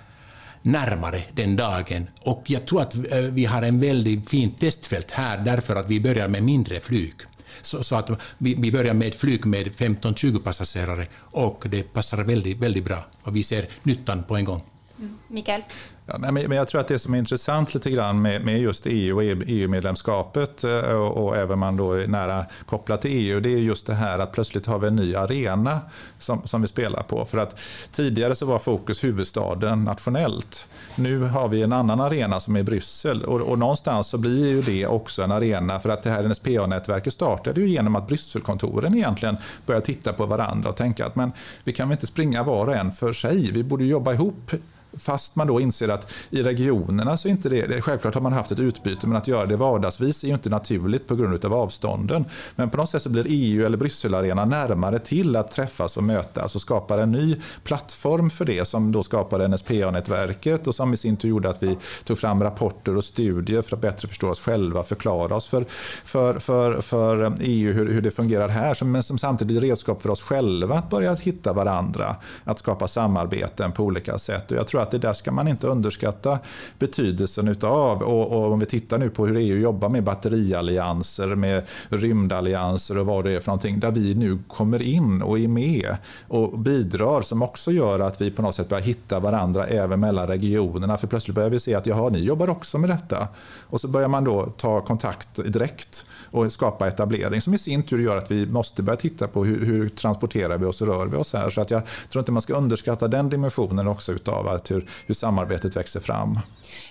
närmare 0.61 1.21
den 1.33 1.55
dagen. 1.55 2.07
Och 2.21 2.43
jag 2.45 2.65
tror 2.65 2.81
att 2.81 2.95
vi 3.31 3.45
har 3.45 3.61
en 3.61 3.79
väldigt 3.79 4.29
fint 4.29 4.59
testfält 4.59 5.11
här 5.11 5.37
därför 5.37 5.75
att 5.75 5.89
vi 5.89 5.99
börjar 5.99 6.27
med 6.27 6.43
mindre 6.43 6.79
flyg. 6.79 7.13
Så, 7.61 7.83
så, 7.83 7.95
att 7.95 8.09
vi, 8.37 8.55
vi 8.55 8.71
börjar 8.71 8.93
med 8.93 9.07
ett 9.07 9.15
flyg 9.15 9.45
med 9.45 9.67
15-20 9.67 10.39
passagerare 10.39 11.07
och 11.17 11.63
det 11.69 11.83
passar 11.83 12.17
väldigt, 12.17 12.57
väldigt 12.57 12.83
bra. 12.83 13.05
Och 13.21 13.35
vi 13.35 13.43
ser 13.43 13.65
nyttan 13.83 14.23
på 14.23 14.35
en 14.35 14.45
gång. 14.45 14.61
Mm. 14.99 15.17
Mikael? 15.27 15.61
Ja, 16.07 16.17
men 16.17 16.51
jag 16.51 16.67
tror 16.67 16.81
att 16.81 16.87
det 16.87 16.99
som 16.99 17.13
är 17.13 17.17
intressant 17.17 17.73
lite 17.73 17.91
grann 17.91 18.21
med, 18.21 18.45
med 18.45 18.59
just 18.59 18.85
EU 18.85 19.15
och 19.15 19.23
EU-medlemskapet 19.23 20.63
e 20.63 20.79
eh, 20.79 20.95
och, 20.95 21.25
och 21.25 21.37
även 21.37 21.59
man 21.59 21.77
då 21.77 21.93
är 21.93 22.07
nära 22.07 22.45
kopplat 22.65 23.01
till 23.01 23.11
EU, 23.11 23.39
det 23.39 23.49
är 23.49 23.57
just 23.57 23.87
det 23.87 23.93
här 23.93 24.19
att 24.19 24.31
plötsligt 24.31 24.65
har 24.65 24.79
vi 24.79 24.87
en 24.87 24.95
ny 24.95 25.15
arena 25.15 25.79
som, 26.19 26.41
som 26.43 26.61
vi 26.61 26.67
spelar 26.67 27.03
på. 27.03 27.25
För 27.25 27.37
att 27.37 27.59
tidigare 27.91 28.35
så 28.35 28.45
var 28.45 28.59
fokus 28.59 29.03
huvudstaden 29.03 29.83
nationellt. 29.83 30.67
Nu 30.95 31.23
har 31.23 31.47
vi 31.47 31.61
en 31.61 31.73
annan 31.73 32.01
arena 32.01 32.39
som 32.39 32.55
är 32.55 32.63
Bryssel 32.63 33.23
och, 33.23 33.41
och 33.41 33.59
någonstans 33.59 34.07
så 34.07 34.17
blir 34.17 34.47
ju 34.47 34.61
det 34.61 34.87
också 34.87 35.23
en 35.23 35.31
arena 35.31 35.79
för 35.79 35.89
att 35.89 36.03
det 36.03 36.09
här 36.09 36.23
NSPA-nätverket 36.23 37.13
startade 37.13 37.61
ju 37.61 37.67
genom 37.67 37.95
att 37.95 38.07
Brysselkontoren 38.07 38.95
egentligen 38.95 39.37
började 39.65 39.85
titta 39.85 40.13
på 40.13 40.25
varandra 40.25 40.69
och 40.69 40.75
tänka 40.75 41.05
att 41.05 41.15
men 41.15 41.31
vi 41.63 41.73
kan 41.73 41.89
väl 41.89 41.95
inte 41.95 42.07
springa 42.07 42.43
var 42.43 42.67
och 42.67 42.75
en 42.75 42.91
för 42.91 43.13
sig, 43.13 43.51
vi 43.51 43.63
borde 43.63 43.85
jobba 43.85 44.13
ihop 44.13 44.51
Fast 44.97 45.35
man 45.35 45.47
då 45.47 45.61
inser 45.61 45.87
att 45.95 46.11
i 46.29 46.41
regionerna 46.41 47.17
så 47.17 47.27
är 47.27 47.31
inte 47.31 47.49
det, 47.49 47.81
självklart 47.81 48.13
har 48.13 48.21
man 48.21 48.33
haft 48.33 48.51
ett 48.51 48.59
utbyte, 48.59 49.07
men 49.07 49.17
att 49.17 49.27
göra 49.27 49.45
det 49.45 49.55
vardagsvis 49.55 50.23
är 50.23 50.27
ju 50.27 50.33
inte 50.33 50.49
naturligt 50.49 51.07
på 51.07 51.15
grund 51.15 51.45
av 51.45 51.53
avstånden. 51.53 52.25
Men 52.55 52.69
på 52.69 52.77
något 52.77 52.89
sätt 52.89 53.01
så 53.01 53.09
blir 53.09 53.25
EU 53.27 53.65
eller 53.65 53.77
Brysselarena 53.77 54.45
närmare 54.45 54.99
till 54.99 55.35
att 55.35 55.51
träffas 55.51 55.97
och 55.97 56.03
mötas 56.03 56.55
och 56.55 56.61
skapar 56.61 56.97
en 56.97 57.11
ny 57.11 57.41
plattform 57.63 58.29
för 58.29 58.45
det 58.45 58.65
som 58.65 58.91
då 58.91 59.03
skapade 59.03 59.47
NSPA-nätverket 59.47 60.67
och 60.67 60.75
som 60.75 60.93
i 60.93 60.97
sin 60.97 61.17
tur 61.17 61.29
gjorde 61.29 61.49
att 61.49 61.63
vi 61.63 61.77
tog 62.03 62.17
fram 62.17 62.43
rapporter 62.43 62.97
och 62.97 63.03
studier 63.03 63.61
för 63.61 63.75
att 63.75 63.81
bättre 63.81 64.07
förstå 64.07 64.29
oss 64.29 64.41
själva, 64.41 64.83
förklara 64.83 65.35
oss 65.35 65.47
för, 65.47 65.65
för, 66.05 66.39
för, 66.39 66.81
för 66.81 67.33
EU 67.39 67.73
hur, 67.73 67.93
hur 67.93 68.01
det 68.01 68.11
fungerar 68.11 68.49
här, 68.49 68.83
men 68.83 69.03
som 69.03 69.17
samtidigt 69.17 69.47
blir 69.47 69.69
redskap 69.69 70.01
för 70.01 70.09
oss 70.09 70.21
själva 70.21 70.75
att 70.77 70.89
börja 70.89 71.13
hitta 71.13 71.53
varandra, 71.53 72.15
att 72.43 72.59
skapa 72.59 72.87
samarbeten 72.87 73.71
på 73.71 73.83
olika 73.83 74.17
sätt. 74.17 74.51
Och 74.51 74.57
jag 74.57 74.67
tror 74.67 74.81
att 74.81 74.91
det 74.91 74.97
där 74.97 75.13
ska 75.13 75.31
man 75.31 75.47
inte 75.47 75.67
underskatta 75.85 76.39
betydelsen 76.79 77.47
utav. 77.47 78.01
Och, 78.01 78.31
och 78.31 78.51
om 78.51 78.59
vi 78.59 78.65
tittar 78.65 78.97
nu 78.97 79.09
på 79.09 79.25
hur 79.25 79.37
EU 79.37 79.57
jobbar 79.57 79.89
med 79.89 80.03
batteriallianser, 80.03 81.35
med 81.35 81.63
rymdallianser 81.89 82.97
och 82.97 83.05
vad 83.05 83.23
det 83.23 83.31
är 83.31 83.39
för 83.39 83.47
någonting, 83.47 83.79
där 83.79 83.91
vi 83.91 84.15
nu 84.15 84.39
kommer 84.47 84.81
in 84.81 85.21
och 85.21 85.39
är 85.39 85.47
med 85.47 85.97
och 86.27 86.59
bidrar 86.59 87.21
som 87.21 87.41
också 87.41 87.71
gör 87.71 87.99
att 87.99 88.21
vi 88.21 88.31
på 88.31 88.41
något 88.41 88.55
sätt 88.55 88.69
börjar 88.69 88.83
hitta 88.83 89.19
varandra 89.19 89.65
även 89.67 89.99
mellan 89.99 90.27
regionerna. 90.27 90.97
För 90.97 91.07
plötsligt 91.07 91.35
börjar 91.35 91.49
vi 91.49 91.59
se 91.59 91.75
att 91.75 91.85
jaha, 91.85 92.09
ni 92.09 92.19
jobbar 92.19 92.49
också 92.49 92.77
med 92.77 92.89
detta. 92.89 93.27
Och 93.69 93.81
så 93.81 93.87
börjar 93.87 94.07
man 94.07 94.23
då 94.23 94.45
ta 94.57 94.81
kontakt 94.81 95.35
direkt 95.35 96.05
och 96.35 96.51
skapa 96.51 96.87
etablering 96.87 97.41
som 97.41 97.53
i 97.53 97.57
sin 97.57 97.83
tur 97.83 97.99
gör 97.99 98.17
att 98.17 98.31
vi 98.31 98.45
måste 98.45 98.83
börja 98.83 98.97
titta 98.97 99.27
på 99.27 99.45
hur, 99.45 99.65
hur 99.65 99.89
transporterar 99.89 100.57
vi 100.57 100.65
oss 100.65 100.81
och 100.81 100.87
rör 100.87 101.05
vi 101.05 101.17
oss 101.17 101.33
här. 101.33 101.49
Så 101.49 101.61
att 101.61 101.71
jag 101.71 101.81
tror 102.09 102.21
inte 102.21 102.31
man 102.31 102.41
ska 102.41 102.53
underskatta 102.53 103.07
den 103.07 103.29
dimensionen 103.29 103.87
också 103.87 104.11
utav 104.11 104.47
att 104.47 104.71
hur, 104.71 104.89
hur 105.05 105.15
samarbetet 105.15 105.75
växer 105.75 105.99
fram. 105.99 106.39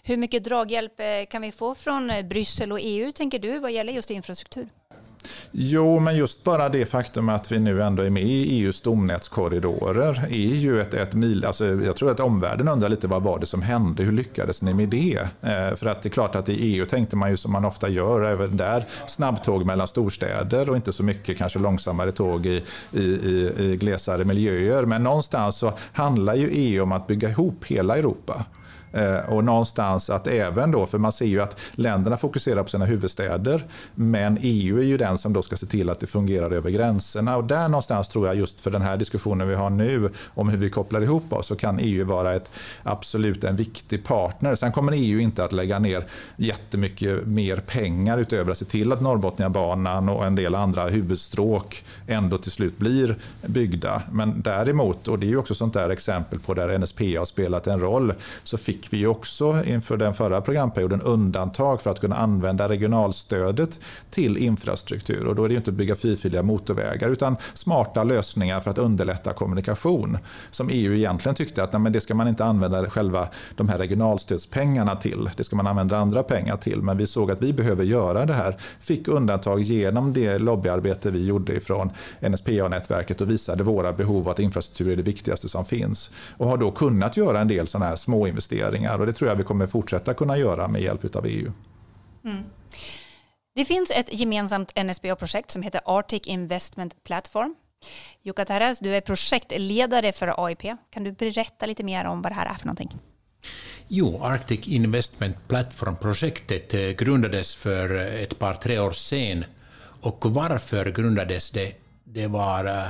Hur 0.03 0.17
mycket 0.17 0.45
draghjälp 0.45 1.01
eh, 1.01 1.07
kan 1.31 1.43
vi 1.43 1.53
få 1.53 1.75
från 1.75 2.11
eh, 2.11 2.27
Bryssel 2.27 2.73
och 2.73 2.79
EU, 2.83 3.13
tänker 3.13 3.39
du, 3.39 3.59
vad 3.59 3.73
gäller 3.73 3.93
just 3.93 4.11
infrastruktur? 4.11 4.69
Jo, 5.51 6.01
men 6.01 6.17
just 6.17 6.45
bara 6.45 6.69
det 6.69 6.87
faktum 6.87 7.29
att 7.29 7.53
vi 7.53 7.59
nu 7.59 7.83
ändå 7.83 8.03
är 8.03 8.11
med 8.11 8.23
i 8.23 8.61
EUs 8.61 8.77
stomnätskorridorer 8.77 10.27
är 10.31 10.55
ju 10.55 10.81
ett, 10.81 10.95
ett 10.95 11.15
mil... 11.15 11.45
Alltså 11.45 11.67
jag 11.67 11.97
tror 11.97 12.11
att 12.11 12.21
omvärlden 12.21 12.69
undrar 12.69 12.89
lite 12.89 13.07
vad 13.07 13.23
var 13.23 13.39
det 13.39 13.47
som 13.47 13.63
hände? 13.63 14.03
Hur 14.03 14.13
lyckades 14.13 14.63
ni 14.63 14.75
med 14.75 14.89
det? 14.89 15.19
Eh, 15.41 15.77
för 15.77 15.87
att 15.87 16.03
det 16.03 16.09
är 16.09 16.11
klart 16.11 16.35
att 16.35 16.49
i 16.49 16.53
EU 16.53 16.87
tänkte 16.87 17.17
man 17.17 17.31
ju 17.31 17.37
som 17.37 17.53
man 17.53 17.65
ofta 17.65 17.89
gör, 17.89 18.25
även 18.25 18.57
där, 18.57 18.85
snabbtåg 19.07 19.67
mellan 19.67 19.89
storstäder 19.89 20.71
och 20.71 20.77
inte 20.77 20.93
så 20.93 21.03
mycket 21.03 21.39
kanske 21.39 21.59
långsammare 21.59 22.13
tåg 22.13 22.47
i, 22.47 22.63
i, 22.93 23.03
i, 23.03 23.53
i 23.59 23.77
glesare 23.77 24.25
miljöer. 24.25 24.83
Men 24.83 25.03
någonstans 25.03 25.57
så 25.57 25.73
handlar 25.93 26.35
ju 26.35 26.49
EU 26.53 26.83
om 26.83 26.93
att 26.93 27.07
bygga 27.07 27.29
ihop 27.29 27.65
hela 27.65 27.97
Europa. 27.99 28.45
Eh, 28.95 29.17
och 29.17 29.45
någonstans 29.45 30.11
att 30.11 30.27
även 30.27 30.71
då, 30.71 30.87
för 30.87 30.99
man 30.99 31.13
ser 31.13 31.27
ju 31.27 31.41
att 31.41 31.61
länderna 31.73 32.17
fokuserar 32.17 32.63
på 32.63 32.69
sina 32.69 32.85
huvudstäder, 32.85 33.65
men 33.95 34.39
EU 34.41 34.79
är 34.79 34.83
ju 34.83 34.97
den 34.97 35.19
som 35.19 35.33
då 35.33 35.43
ska 35.43 35.57
se 35.57 35.67
till 35.67 35.91
att 35.91 36.01
det 36.01 36.07
fungerar 36.07 36.51
över 36.51 36.71
gränserna. 36.71 37.37
Och 37.37 37.45
där 37.45 37.69
någonstans 37.69 38.09
tror 38.09 38.27
jag, 38.27 38.37
just 38.37 38.61
för 38.61 38.71
den 38.71 38.83
här 38.83 38.97
diskussionen 38.97 39.49
vi 39.49 39.55
har 39.55 39.71
nu 39.71 40.11
om 40.35 40.49
hur 40.49 40.59
vi 40.59 40.71
kopplar 40.71 41.01
ihop 41.01 41.33
oss, 41.33 41.47
så 41.47 41.57
kan 41.57 41.79
EU 41.79 42.05
vara 42.05 42.35
ett 42.35 42.51
absolut 42.83 43.45
en 43.45 43.57
viktig 43.57 44.05
partner. 44.05 44.55
Sen 44.55 44.73
kommer 44.73 44.93
EU 44.93 45.19
inte 45.19 45.45
att 45.45 45.53
lägga 45.53 45.79
ner 45.79 46.05
jättemycket 46.37 47.27
mer 47.27 47.57
pengar 47.57 48.19
utöver 48.19 48.53
att 48.53 48.59
se 48.59 48.65
till 48.65 48.93
att 48.93 49.01
Norrbotniabanan 49.01 50.09
och 50.09 50.27
en 50.27 50.35
del 50.35 50.55
andra 50.55 50.87
huvudstråk 50.87 51.85
ändå 52.07 52.39
till 52.39 52.53
slut 52.53 52.79
blir 52.79 53.17
byggda. 53.47 54.03
Men 54.13 54.43
däremot, 54.43 55.09
och 55.09 55.19
det 55.19 55.27
är 55.27 55.29
ju 55.29 55.37
också 55.37 55.55
sånt 55.55 55.75
där 55.75 55.91
exempel 55.91 56.39
på 56.39 56.55
där 56.55 56.79
NSP 56.79 57.17
har 57.17 57.25
spelat 57.25 57.67
en 57.67 57.81
roll, 57.81 58.15
så 58.43 58.59
fick 58.59 58.84
fick 58.85 58.93
vi 58.93 59.07
också 59.07 59.65
inför 59.65 59.97
den 59.97 60.15
förra 60.15 60.41
programperioden 60.41 61.01
undantag 61.01 61.83
för 61.83 61.91
att 61.91 62.01
kunna 62.01 62.17
använda 62.17 62.69
regionalstödet 62.69 63.81
till 64.11 64.37
infrastruktur. 64.37 65.27
Och 65.27 65.35
då 65.35 65.45
är 65.45 65.49
det 65.49 65.55
inte 65.55 65.71
att 65.71 65.75
bygga 65.75 65.97
fyrfiliga 65.97 66.43
motorvägar 66.43 67.11
utan 67.11 67.37
smarta 67.55 68.05
lösningar 68.05 68.61
för 68.61 68.71
att 68.71 68.79
underlätta 68.79 69.33
kommunikation. 69.33 70.19
Som 70.51 70.69
EU 70.73 70.95
egentligen 70.95 71.35
tyckte 71.35 71.63
att 71.63 71.73
nej, 71.73 71.81
men 71.81 71.93
det 71.93 72.01
ska 72.01 72.15
man 72.15 72.29
inte 72.29 72.45
använda 72.45 72.91
själva 72.91 73.29
de 73.57 73.69
här 73.69 73.79
regionalstödspengarna 73.79 74.97
till. 74.97 75.31
Det 75.37 75.45
ska 75.45 75.57
man 75.57 75.67
använda 75.67 75.99
andra 75.99 76.23
pengar 76.23 76.57
till. 76.57 76.83
Men 76.83 76.99
vi 76.99 77.07
såg 77.07 77.31
att 77.31 77.43
vi 77.43 77.53
behöver 77.53 77.85
göra 77.85 78.27
det 78.27 78.35
här. 78.35 78.57
Fick 78.81 79.09
undantag 79.09 79.61
genom 79.61 80.13
det 80.13 80.39
lobbyarbete 80.39 81.11
vi 81.11 81.27
gjorde 81.27 81.55
ifrån 81.55 81.91
NSPA-nätverket 82.21 83.21
och 83.21 83.31
visade 83.31 83.65
våra 83.65 83.93
behov 83.93 84.29
att 84.29 84.39
infrastruktur 84.39 84.93
är 84.93 84.97
det 84.97 85.03
viktigaste 85.03 85.49
som 85.49 85.65
finns. 85.65 86.11
Och 86.37 86.49
har 86.49 86.57
då 86.57 86.71
kunnat 86.71 87.17
göra 87.17 87.41
en 87.41 87.49
del 87.49 87.67
sådana 87.67 87.87
här 87.87 87.97
små 87.97 88.27
investeringar 88.27 88.74
investeringar 88.75 88.99
och 88.99 89.07
det 89.07 89.13
tror 89.13 89.31
jag 89.31 89.37
vi 89.37 89.45
kommer 89.45 89.67
fortsätta 89.67 90.15
kunna 90.15 90.37
göra 90.37 90.69
med 90.69 90.83
hjälp 90.83 91.17
av 91.17 91.27
EU. 91.27 91.53
Mm. 92.25 92.45
Det 93.55 93.65
finns 93.65 93.91
ett 93.91 94.13
gemensamt 94.13 94.73
NSBA-projekt 94.77 95.51
som 95.51 95.63
heter 95.63 95.81
Arctic 95.85 96.27
Investment 96.27 96.95
Platform. 97.05 97.55
Jukka 98.25 98.45
Taras, 98.45 98.81
du 98.81 98.97
är 98.97 99.01
projektledare 99.01 100.13
för 100.13 100.47
AIP. 100.47 100.63
Kan 100.91 101.05
du 101.05 101.13
berätta 101.13 101.67
lite 101.67 101.85
mer 101.85 102.05
om 102.07 102.23
vad 102.23 102.33
det 102.33 102.37
här 102.37 102.47
är 102.47 102.55
för 102.59 102.67
någonting? 102.67 102.91
Jo, 103.89 104.23
Arctic 104.23 104.69
Investment 104.69 105.37
Platform-projektet 105.49 106.75
eh, 106.75 106.91
grundades 106.97 107.57
för 107.57 107.97
ett 107.97 108.39
par, 108.39 108.55
tre 108.55 108.79
år 108.79 108.93
sedan. 108.93 109.45
Och 110.03 110.25
varför 110.27 110.91
grundades 110.91 111.51
det? 111.51 111.75
Det 112.05 112.27
var 112.27 112.65
eh, 112.65 112.89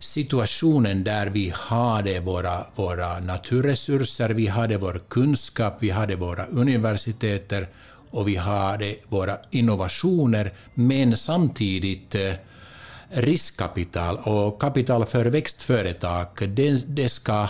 situationen 0.00 1.04
där 1.04 1.26
vi 1.26 1.52
hade 1.56 2.20
våra, 2.20 2.66
våra 2.74 3.20
naturresurser, 3.20 4.28
vi 4.30 4.46
hade 4.46 4.78
vår 4.78 5.00
kunskap, 5.08 5.76
vi 5.80 5.90
hade 5.90 6.16
våra 6.16 6.46
universiteter 6.46 7.68
och 8.10 8.28
vi 8.28 8.36
hade 8.36 8.94
våra 9.08 9.38
innovationer, 9.50 10.52
men 10.74 11.16
samtidigt 11.16 12.14
eh, 12.14 12.32
riskkapital 13.10 14.16
och 14.16 14.60
kapital 14.60 15.06
för 15.06 15.24
växtföretag, 15.24 16.26
det, 16.38 16.84
det, 16.86 17.08
ska, 17.08 17.48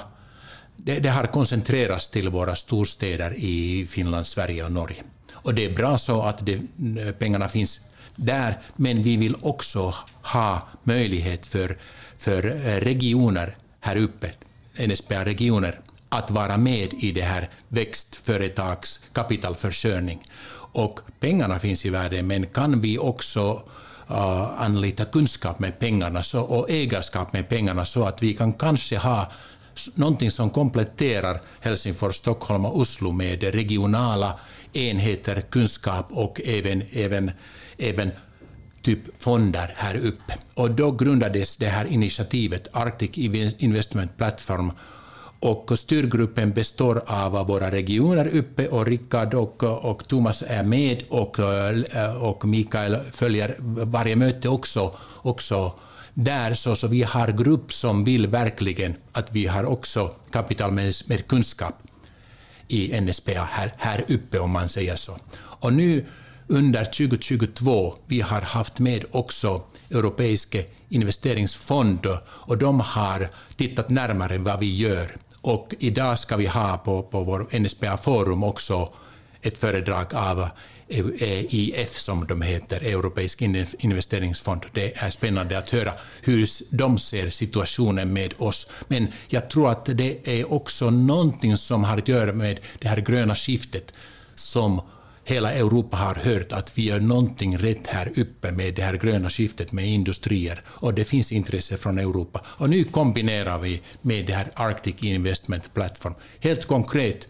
det, 0.77 0.99
det 0.99 1.09
har 1.09 1.27
koncentrerats 1.27 2.11
till 2.11 2.29
våra 2.29 2.57
storstäder 2.57 3.35
i 3.37 3.87
Finland, 3.89 4.27
Sverige 4.27 4.65
och 4.65 4.73
Norge. 4.73 5.03
Och 5.33 5.55
det 5.55 5.65
är 5.65 5.77
bra 5.77 5.99
så 5.99 6.23
att 6.23 6.47
det, 6.47 6.55
eh, 6.55 7.13
pengarna 7.19 7.49
finns 7.49 7.81
där, 8.17 8.59
men 8.77 9.03
vi 9.03 9.17
vill 9.17 9.37
också 9.43 9.95
ha 10.23 10.69
möjlighet 10.85 11.47
för 11.47 11.77
för 12.21 12.47
eh, 12.47 12.81
regioner 12.81 13.55
här 13.81 13.97
uppe, 13.97 14.33
NSPA-regioner, 14.87 15.81
att 16.09 16.31
vara 16.31 16.57
med 16.57 16.95
i 16.95 17.13
det 17.13 17.23
här 17.23 17.51
växtföretags 17.69 19.01
kapitalförsörjning. 19.13 20.23
Och 20.73 21.01
pengarna 21.21 21.59
finns 21.59 21.87
i 21.87 21.91
världen, 21.91 22.27
men 22.27 22.47
kan 22.47 22.81
vi 22.81 22.99
också 22.99 23.63
uh, 24.11 24.63
anlita 24.63 25.05
kunskap 25.05 25.59
med 25.59 25.79
pengarna 25.79 26.23
så, 26.23 26.41
och 26.41 26.71
ägarskap 26.71 27.33
med 27.33 27.49
pengarna 27.49 27.85
så 27.85 28.05
att 28.05 28.23
vi 28.23 28.35
kan 28.35 28.53
kanske 28.53 28.99
ha 28.99 29.33
någonting 29.95 30.31
som 30.31 30.51
kompletterar 30.51 31.41
Helsingfors, 31.61 32.17
Stockholm 32.17 32.65
och 32.65 32.79
Oslo 32.79 33.13
med 33.13 33.43
regionala 33.43 34.39
enheter, 34.73 35.41
kunskap 35.41 36.07
och 36.11 36.41
även, 36.45 36.83
även, 36.93 37.31
även 37.79 38.13
typ 38.83 39.23
fonder 39.23 39.75
här 39.77 39.97
uppe. 39.97 40.39
Och 40.55 40.71
då 40.71 40.91
grundades 40.91 41.57
det 41.57 41.67
här 41.67 41.85
initiativet, 41.85 42.69
Arctic 42.73 43.11
Investment 43.59 44.17
Platform, 44.17 44.73
och 45.41 45.79
styrgruppen 45.79 46.53
består 46.53 47.03
av 47.07 47.47
våra 47.47 47.71
regioner 47.71 48.29
uppe 48.29 48.69
och 48.69 48.87
Rickard 48.87 49.35
och, 49.35 49.63
och 49.63 50.09
Thomas 50.09 50.43
är 50.47 50.65
med 50.65 51.03
och, 51.09 51.39
eh, 51.39 52.23
och 52.23 52.45
Mikael 52.45 52.99
följer 53.13 53.57
varje 53.85 54.17
möte 54.17 54.49
också, 54.49 54.95
också 55.23 55.75
där. 56.15 56.55
Så, 56.55 56.77
så 56.77 56.89
vi 56.89 57.03
har 57.03 57.29
grupp 57.29 57.73
som 57.73 58.05
vill 58.05 58.27
verkligen 58.27 58.95
att 59.13 59.35
vi 59.35 59.47
har 59.47 59.65
också 59.65 60.15
kapital 60.31 60.71
med, 60.71 60.95
med 61.07 61.27
kunskap 61.27 61.75
i 62.69 63.01
NSPA 63.01 63.49
här, 63.51 63.73
här 63.79 64.05
uppe 64.09 64.39
om 64.39 64.51
man 64.51 64.69
säger 64.69 64.97
så. 64.97 65.19
Och 65.37 65.73
nu 65.73 66.05
under 66.51 66.85
2022 66.85 67.95
vi 68.07 68.21
har 68.21 68.41
haft 68.41 68.79
med 68.79 69.05
också 69.11 69.63
Europeiska 69.91 70.59
investeringsfond 70.89 72.07
och 72.27 72.59
de 72.59 72.81
har 72.81 73.29
tittat 73.57 73.91
närmare 73.91 74.39
vad 74.39 74.61
vi 74.61 74.77
gör. 74.77 75.17
Och 75.41 75.75
idag 75.79 76.19
ska 76.19 76.37
vi 76.37 76.47
ha 76.47 76.77
på, 76.77 77.03
på 77.03 77.25
vår 77.25 77.59
NSPA-forum 77.59 78.45
också 78.45 78.93
ett 79.43 79.59
föredrag 79.59 80.15
av 80.15 80.49
EIF 80.89 81.99
som 81.99 82.27
de 82.27 82.43
heter, 82.43 82.81
Europeisk 82.81 83.43
investeringsfond. 83.79 84.67
Det 84.73 84.97
är 84.97 85.11
spännande 85.11 85.59
att 85.59 85.71
höra 85.71 85.93
hur 86.23 86.49
de 86.71 86.99
ser 86.99 87.31
situationen 87.31 88.13
med 88.13 88.35
oss. 88.39 88.67
Men 88.89 89.09
jag 89.29 89.51
tror 89.51 89.71
att 89.71 89.85
det 89.85 90.29
är 90.29 90.53
också 90.53 90.91
någonting 90.91 91.57
som 91.57 91.85
har 91.85 91.99
att 91.99 92.09
göra 92.09 92.33
med 92.33 92.61
det 92.79 92.89
här 92.89 93.01
gröna 93.01 93.37
skiftet 93.37 93.93
som 94.35 94.81
hela 95.25 95.53
Europa 95.53 95.97
har 95.97 96.15
hört 96.15 96.53
att 96.53 96.79
vi 96.79 96.83
gör 96.83 97.01
någonting 97.01 97.59
rätt 97.59 97.87
här 97.87 98.13
uppe 98.17 98.53
med 98.53 98.75
det 98.75 98.83
här 98.83 98.95
gröna 98.95 99.31
skiftet 99.31 99.73
med 99.73 99.89
industrier 99.89 100.63
och 100.67 100.95
det 100.95 101.05
finns 101.05 101.33
intresse 101.33 101.77
från 101.77 101.99
Europa. 101.99 102.45
Och 102.47 102.71
nu 102.71 102.85
kombinerar 102.85 103.59
vi 103.59 103.83
med 104.03 104.27
det 104.27 104.33
här 104.33 104.51
Arctic 104.55 104.97
Investment 105.01 105.75
Platform. 105.75 106.15
Helt 106.41 106.67
konkret 106.67 107.29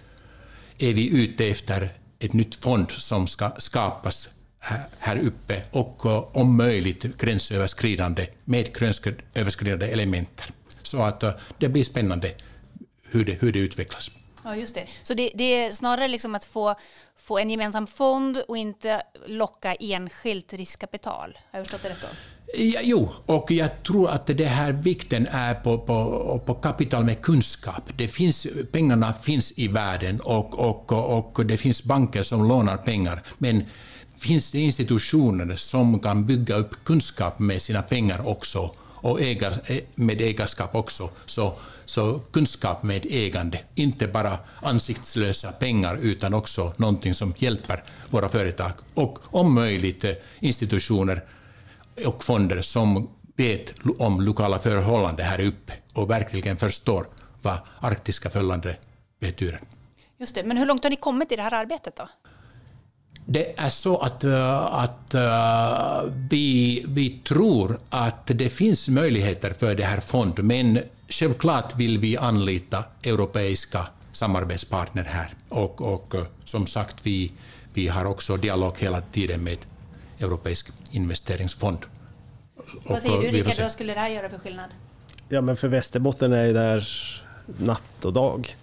är 0.79 0.95
vi 0.95 1.23
ute 1.23 1.47
efter 1.47 1.93
ett 2.19 2.33
nytt 2.33 2.55
fond 2.55 2.91
som 2.91 3.27
ska 3.27 3.51
skapas 3.59 4.29
här 4.99 5.19
uppe 5.19 5.63
och 5.71 6.07
eh, 6.07 6.29
om 6.33 6.57
möjligt 6.57 7.19
gränsöverskridande 7.19 8.27
med 8.45 8.75
gränsöverskridande 8.75 9.87
element. 9.87 10.43
Så 10.83 11.03
att 11.03 11.23
eh, 11.23 11.33
det 11.59 11.69
blir 11.69 11.85
spännande 11.85 12.33
hur 13.11 13.25
det, 13.25 13.33
hur 13.41 13.53
det 13.53 13.59
utvecklas. 13.59 14.11
Ja, 14.45 14.57
just 14.57 14.75
det. 14.75 14.87
Så 15.03 15.15
det, 15.15 15.31
det, 15.35 15.45
är 15.45 15.73
snarare 15.73 16.09
liksom 16.09 16.35
att 16.35 16.45
få, 16.45 16.75
få 17.17 17.39
en 17.39 17.51
gemensam 17.51 17.87
fond 17.87 18.43
och 18.49 18.57
inte 18.57 19.03
locka 19.27 19.75
enskilt 19.75 20.53
riskkapital. 20.53 21.39
Har 21.51 21.59
jag 21.59 21.67
förstått 21.67 21.83
det 21.83 21.89
rätt 21.89 22.03
då? 22.03 22.09
Ja, 22.55 22.81
jo, 22.83 23.09
och 23.27 23.51
jag 23.51 23.83
tror 23.83 24.11
att 24.11 24.27
det 24.27 24.45
här 24.45 24.73
vikten 24.73 25.27
är 25.31 25.55
på, 25.55 25.79
på, 25.79 26.43
på 26.47 26.55
kapital 26.55 27.05
med 27.05 27.23
kunskap. 27.23 27.83
Det 27.97 28.09
finns, 28.09 28.47
pengarna 28.73 29.13
finns 29.13 29.59
i 29.59 29.69
världen 29.69 30.21
och, 30.21 30.59
och, 30.59 30.93
och 30.93 31.47
det 31.47 31.57
finns 31.57 31.85
banker 31.85 32.23
som 32.23 32.49
lånar 32.49 32.77
pengar. 32.77 33.23
Men 33.39 33.65
finns 34.19 34.51
det 34.51 34.59
institutioner 34.59 35.57
som 35.57 36.01
kan 36.01 36.27
bygga 36.27 36.55
upp 36.55 36.85
kunskap 36.85 37.39
med 37.39 37.63
sina 37.63 37.83
pengar 37.83 38.29
också 38.29 38.71
och 39.03 39.21
ägar, 39.21 39.61
eh, 39.67 39.83
med 39.95 40.21
ägarskap 40.21 40.75
också, 40.75 41.11
så, 41.27 41.55
så 41.85 42.19
kunskap 42.19 42.83
med 42.83 43.07
ägande, 43.11 43.61
inte 43.75 44.07
bara 44.09 44.39
ansiktslösa 44.63 45.53
pengar 45.53 45.99
utan 46.03 46.35
också 46.35 46.73
någonting 46.77 47.15
som 47.15 47.35
hjälper 47.39 47.85
våra 48.11 48.29
företag 48.29 48.73
och 48.95 49.19
om 49.31 49.55
möjligt 49.55 50.05
eh, 50.05 50.13
institutioner 50.41 51.25
och 52.07 52.25
fonder 52.25 52.63
som 52.63 53.09
vet 53.37 53.75
om 53.99 54.21
lokala 54.21 54.59
förhållanden 54.59 55.27
här 55.27 55.41
uppe 55.41 55.73
och 55.95 56.11
verkligen 56.11 56.57
förstår 56.57 57.07
vad 57.43 57.59
arktiska 57.81 58.31
förhållanden 58.31 58.75
betyder. 59.21 59.61
Just 60.19 60.35
det, 60.35 60.45
men 60.45 60.57
hur 60.57 60.67
långt 60.67 60.83
har 60.83 60.91
ni 60.91 60.97
kommit 60.97 61.33
i 61.33 61.37
det 61.37 61.43
här 61.43 61.55
arbetet 61.55 61.97
då? 61.97 62.09
Det 63.27 63.61
är 63.61 63.71
så 63.71 63.99
att, 63.99 64.25
eh, 64.25 64.75
att 64.75 65.15
uh, 65.15 66.13
vi, 66.31 66.85
vi 66.89 67.11
tror 67.11 67.79
att 67.91 68.27
det 68.27 68.49
finns 68.49 68.89
möjligheter 68.89 69.53
för 69.53 69.75
det 69.75 69.85
här 69.85 70.01
fonden, 70.01 70.47
men 70.47 70.79
självklart 71.09 71.77
vill 71.77 71.99
vi 71.99 72.17
anlita 72.17 72.85
europeiska 73.03 73.87
samarbetspartner 74.13 75.05
här. 75.05 75.35
Och, 75.49 75.95
och 75.95 76.15
uh, 76.15 76.23
som 76.45 76.67
sagt, 76.67 76.97
vi, 77.03 77.33
vi 77.75 77.89
har 77.89 78.05
också 78.05 78.37
dialog 78.37 78.75
hela 78.79 79.01
tiden 79.01 79.45
med 79.45 79.59
Europeisk 80.19 80.69
investeringsfond. 80.91 81.79
Vad 82.85 83.03
säger 83.03 83.21
du 83.21 83.31
Rickard, 83.31 83.63
vad 83.63 83.73
skulle 83.73 83.95
det 83.95 84.01
här 84.01 84.09
göra 84.09 84.29
för 84.29 84.39
skillnad? 84.39 84.71
Ja 85.29 85.41
men 85.41 85.57
för 85.57 85.69
Västerbotten 85.69 86.33
är 86.33 86.53
det 86.53 86.83
natt 87.59 88.05
och 88.05 88.13
dag. 88.13 88.57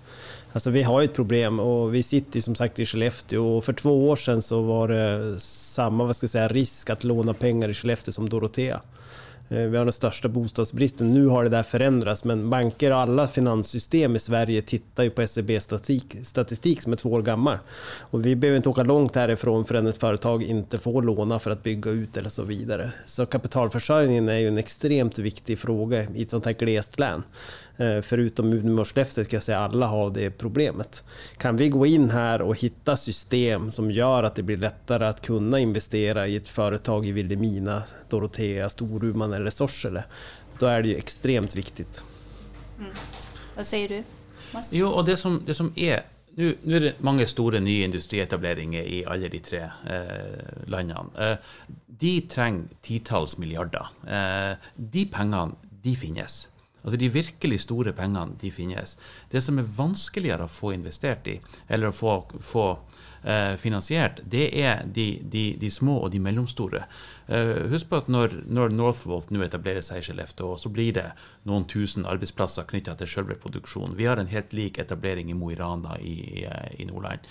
Alltså 0.57 0.69
vi 0.69 0.83
har 0.83 1.03
ett 1.03 1.13
problem 1.13 1.59
och 1.59 1.95
vi 1.95 2.03
sitter 2.03 2.41
som 2.41 2.55
sagt 2.55 2.79
i 2.79 2.85
Skellefteå 2.85 3.57
och 3.57 3.65
för 3.65 3.73
två 3.73 4.09
år 4.09 4.15
sedan 4.15 4.41
så 4.41 4.61
var 4.61 4.87
det 4.87 5.39
samma 5.39 6.05
vad 6.05 6.15
ska 6.15 6.23
jag 6.23 6.31
säga, 6.31 6.47
risk 6.47 6.89
att 6.89 7.03
låna 7.03 7.33
pengar 7.33 7.69
i 7.69 7.73
Skellefteå 7.73 8.11
som 8.11 8.29
Dorotea. 8.29 8.81
Eh, 9.49 9.57
vi 9.57 9.77
har 9.77 9.85
den 9.85 9.93
största 9.93 10.27
bostadsbristen. 10.27 11.13
Nu 11.13 11.27
har 11.27 11.43
det 11.43 11.49
där 11.49 11.63
förändrats, 11.63 12.23
men 12.23 12.49
banker 12.49 12.91
och 12.91 12.97
alla 12.97 13.27
finanssystem 13.27 14.15
i 14.15 14.19
Sverige 14.19 14.61
tittar 14.61 15.03
ju 15.03 15.09
på 15.09 15.21
SCB-statistik 15.21 16.15
statistik 16.23 16.81
som 16.81 16.91
är 16.91 16.97
två 16.97 17.09
år 17.09 17.21
gammal. 17.21 17.57
Och 17.99 18.25
vi 18.25 18.35
behöver 18.35 18.57
inte 18.57 18.69
åka 18.69 18.83
långt 18.83 19.15
härifrån 19.15 19.65
förrän 19.65 19.87
ett 19.87 19.97
företag 19.97 20.43
inte 20.43 20.77
får 20.77 21.01
låna 21.01 21.39
för 21.39 21.51
att 21.51 21.63
bygga 21.63 21.91
ut 21.91 22.17
eller 22.17 22.29
så 22.29 22.43
vidare. 22.43 22.91
Så 23.05 23.25
kapitalförsörjningen 23.25 24.29
är 24.29 24.37
ju 24.37 24.47
en 24.47 24.57
extremt 24.57 25.19
viktig 25.19 25.59
fråga 25.59 26.03
i 26.15 26.21
ett 26.21 26.29
sånt 26.29 26.45
här 26.45 26.53
glest 26.53 26.99
län. 26.99 27.23
Eh, 27.77 28.01
förutom 28.01 28.53
Umeå 28.53 28.79
och 28.79 28.87
Skellefteå 28.87 29.23
ska 29.23 29.35
jag 29.35 29.43
säga 29.43 29.59
alla 29.59 29.85
har 29.85 30.09
det 30.09 30.29
problemet. 30.29 31.03
Kan 31.37 31.57
vi 31.57 31.69
gå 31.69 31.85
in 31.85 32.09
här 32.09 32.41
och 32.41 32.55
hitta 32.55 32.97
system 32.97 33.71
som 33.71 33.91
gör 33.91 34.23
att 34.23 34.35
det 34.35 34.43
blir 34.43 34.57
lättare 34.57 35.05
att 35.05 35.21
kunna 35.21 35.59
investera 35.59 36.27
i 36.27 36.35
ett 36.35 36.49
företag 36.49 37.05
i 37.05 37.11
Vilhelmina, 37.11 37.83
Dorotea, 38.09 38.69
Storuman 38.69 39.33
eller 39.33 39.51
Sorsele, 39.51 40.03
då 40.59 40.65
är 40.65 40.81
det 40.81 40.89
ju 40.89 40.95
extremt 40.95 41.55
viktigt. 41.55 42.03
Mm. 42.79 42.91
Vad 43.55 43.65
säger 43.65 43.89
du? 43.89 44.03
Jo, 44.71 44.87
och 44.87 45.05
det 45.05 45.17
som, 45.17 45.43
det 45.45 45.53
som 45.53 45.73
är 45.75 46.05
nu, 46.37 46.57
nu, 46.63 46.75
er 46.75 46.79
det 46.79 46.93
mange 47.01 47.25
store 47.25 47.59
nye 47.59 47.83
industrietableringer 47.83 48.83
i 48.83 49.05
alle 49.05 49.27
de 49.27 49.39
tre 49.39 49.71
eh, 49.89 50.67
landene. 50.67 51.09
Eh, 51.17 51.37
de 51.87 52.21
trenger 52.21 52.67
titalls 52.81 53.37
milliarder. 53.37 53.87
Eh, 54.07 54.57
de 54.75 55.05
pengene, 55.05 55.51
de 55.81 55.95
finnes. 55.95 56.47
Altså 56.83 56.99
De 56.99 57.09
virkelig 57.11 57.59
store 57.65 57.93
pengene 57.95 58.37
de 58.41 58.51
finnes. 58.53 58.95
Det 59.31 59.41
som 59.43 59.59
er 59.59 59.67
vanskeligere 59.77 60.45
å 60.45 60.51
få 60.51 60.73
investert 60.75 61.27
i, 61.27 61.37
eller 61.67 61.89
å 61.89 61.95
få, 61.95 62.13
få 62.39 62.65
eh, 63.23 63.55
finansiert, 63.59 64.21
det 64.23 64.45
er 64.61 64.85
de, 64.85 65.07
de, 65.23 65.45
de, 65.59 65.71
små 65.73 65.97
og 66.05 66.11
de 66.13 66.21
mellomstore. 66.23 66.85
Eh, 67.27 67.67
husk 67.73 67.89
på 67.89 67.99
at 67.99 68.11
når, 68.13 68.37
når 68.47 68.75
Northvolt 68.77 69.33
nå 69.33 69.43
etablerer 69.43 69.83
seg 69.85 69.99
i 69.99 70.07
Skellefteå, 70.07 70.53
så 70.61 70.71
blir 70.73 70.93
det 70.99 71.07
noen 71.49 71.67
tusen 71.67 72.07
arbeidsplasser 72.07 72.67
knytta 72.69 72.95
til 73.01 73.11
selve 73.17 73.39
produksjonen. 73.41 73.97
Vi 73.97 74.07
har 74.07 74.21
en 74.21 74.31
helt 74.31 74.55
lik 74.55 74.79
etablering 74.83 75.31
i 75.33 75.37
Mo 75.37 75.51
i 75.51 75.59
Rana 75.59 75.97
i, 75.99 76.45
i 76.77 76.87
Nordland. 76.87 77.25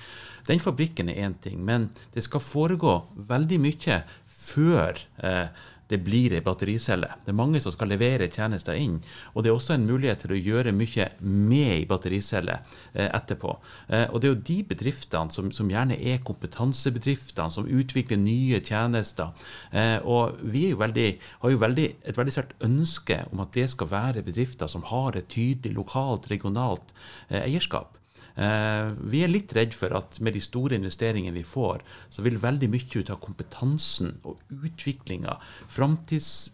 Den 0.47 0.61
fabrikken 0.63 1.09
er 1.11 1.25
én 1.27 1.35
ting, 1.43 1.65
men 1.65 1.89
det 2.15 2.23
skal 2.27 2.45
foregå 2.45 3.01
veldig 3.31 3.59
mye 3.63 4.03
før 4.31 5.01
eh, 5.25 5.49
det 5.89 5.99
blir 6.03 6.35
ei 6.35 6.43
battericelle. 6.45 7.09
Det 7.25 7.31
er 7.31 7.39
mange 7.39 7.61
som 7.63 7.73
skal 7.75 7.91
levere 7.93 8.29
tjenester 8.33 8.79
inn. 8.79 8.99
Og 9.35 9.45
det 9.45 9.51
er 9.51 9.57
også 9.57 9.77
en 9.77 9.87
mulighet 9.87 10.25
til 10.25 10.35
å 10.35 10.41
gjøre 10.41 10.75
mye 10.75 11.09
med 11.21 11.73
ei 11.77 11.85
battericelle 11.89 12.59
eh, 12.93 13.07
etterpå. 13.07 13.55
Eh, 13.89 14.07
og 14.11 14.21
det 14.21 14.29
er 14.29 14.35
jo 14.35 14.47
de 14.51 14.59
bedriftene 14.73 15.35
som, 15.35 15.53
som 15.55 15.71
gjerne 15.71 15.99
er 15.99 16.25
kompetansebedriftene, 16.27 17.53
som 17.55 17.69
utvikler 17.71 18.21
nye 18.23 18.63
tjenester. 18.65 19.47
Eh, 19.71 19.99
og 20.03 20.41
vi 20.43 20.69
jo 20.73 20.81
veldig, 20.83 21.11
har 21.45 21.55
jo 21.55 21.63
veldig, 21.63 21.87
et 22.03 22.19
veldig 22.19 22.35
sterkt 22.35 22.67
ønske 22.67 23.23
om 23.31 23.45
at 23.45 23.55
det 23.57 23.69
skal 23.73 23.93
være 23.93 24.27
bedrifter 24.27 24.71
som 24.71 24.87
har 24.91 25.17
et 25.17 25.31
tydelig 25.33 25.77
lokalt, 25.79 26.31
regionalt 26.33 26.95
eh, 27.29 27.45
eierskap. 27.45 27.95
Eh, 28.37 28.93
vi 29.09 29.23
er 29.25 29.33
litt 29.33 29.55
redd 29.57 29.73
for 29.77 29.95
at 29.97 30.19
med 30.21 30.37
de 30.37 30.43
store 30.45 30.77
investeringene 30.77 31.35
vi 31.39 31.45
får, 31.47 31.85
så 32.13 32.25
vil 32.27 32.37
veldig 32.43 32.69
mye 32.69 33.01
ut 33.01 33.13
av 33.13 33.21
kompetansen 33.23 34.19
og 34.29 34.43
utviklinga, 34.53 35.39
framtids, 35.73 36.53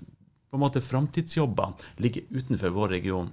framtidsjobbene, 0.52 1.94
ligge 2.04 2.26
utenfor 2.30 2.74
vår 2.76 2.94
region. 3.00 3.32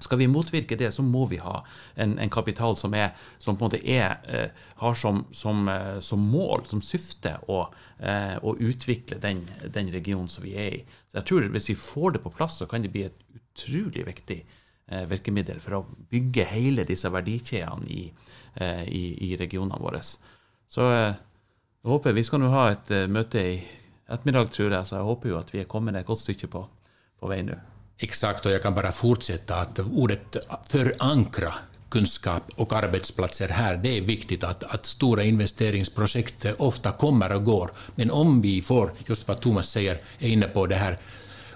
Skal 0.00 0.16
vi 0.22 0.30
motvirke 0.32 0.78
det, 0.80 0.94
så 0.96 1.02
må 1.04 1.26
vi 1.28 1.36
ha 1.42 1.58
en, 2.00 2.14
en 2.22 2.30
kapital 2.32 2.76
som, 2.78 2.94
er, 2.96 3.10
som, 3.36 3.58
på 3.58 3.66
en 3.66 3.68
måte 3.68 3.82
er, 3.84 4.14
eh, 4.32 4.62
har 4.80 4.94
som, 4.96 5.26
som, 5.36 5.66
eh, 5.68 5.98
som, 6.00 6.22
mål, 6.32 6.64
som 6.70 6.80
syfte, 6.80 7.34
å, 7.52 7.66
eh, 7.98 8.38
å 8.40 8.54
utvikle 8.56 9.18
den, 9.20 9.42
den, 9.66 9.92
regionen 9.92 10.30
som 10.32 10.46
vi 10.46 10.54
er 10.56 10.78
i. 10.78 10.80
Så 11.10 11.20
jeg 11.20 11.28
tror 11.28 11.50
Hvis 11.52 11.68
vi 11.74 11.76
får 11.76 12.16
det 12.16 12.24
på 12.24 12.32
plass, 12.32 12.62
så 12.62 12.70
kan 12.70 12.86
det 12.86 12.94
bli 12.94 13.04
et 13.10 13.20
utrolig 13.36 14.06
viktig 14.06 14.40
Eh, 14.40 14.69
Eh, 14.90 15.04
virkemiddel 15.06 15.60
for 15.62 15.76
å 15.76 15.84
bygge 16.10 16.42
hele 16.50 16.82
disse 16.82 17.06
verdikjedene 17.14 17.86
i, 17.94 18.08
eh, 18.58 18.82
i, 18.90 19.02
i 19.28 19.36
regionene 19.38 19.78
våre. 19.78 20.00
Så 20.02 20.88
eh, 20.90 21.12
jeg 21.80 21.90
håper 21.92 22.16
Vi 22.16 22.24
skal 22.26 22.42
nå 22.42 22.48
ha 22.50 22.64
et 22.72 22.90
møte 23.06 23.38
i 23.52 23.60
ettermiddag, 24.10 24.50
tror 24.50 24.74
jeg, 24.74 24.88
så 24.88 24.96
jeg 24.96 25.06
håper 25.06 25.30
jo 25.30 25.38
att 25.38 25.54
vi 25.54 25.60
är 25.60 25.64
kommet 25.70 25.94
ett 25.94 26.06
godt 26.06 26.18
stycke 26.18 26.50
på, 26.50 26.64
på 27.20 27.28
vei 27.30 27.42
nå. 27.42 27.54
Exakt, 28.02 28.46
och 28.46 28.52
jag 28.52 28.62
kan 28.62 28.74
bara 28.74 28.92
fortsätta 28.92 29.56
att 29.56 29.78
ordet 29.78 30.36
förankra 30.68 31.54
kunskap 31.90 32.50
och 32.56 32.72
arbetsplatser 32.72 33.48
här, 33.48 33.76
det 33.76 33.98
är 33.98 34.00
viktigt 34.00 34.44
att, 34.44 34.74
att 34.74 34.86
stora 34.86 35.22
investeringsprojekt 35.22 36.46
ofta 36.58 36.92
kommer 36.92 37.32
och 37.32 37.44
går. 37.44 37.70
Men 37.94 38.10
om 38.10 38.40
vi 38.40 38.62
får, 38.62 38.92
just 39.06 39.28
vad 39.28 39.40
Thomas 39.40 39.70
säger, 39.70 40.00
är 40.18 40.28
inne 40.28 40.48
på 40.48 40.66
det 40.66 40.74
här 40.74 40.98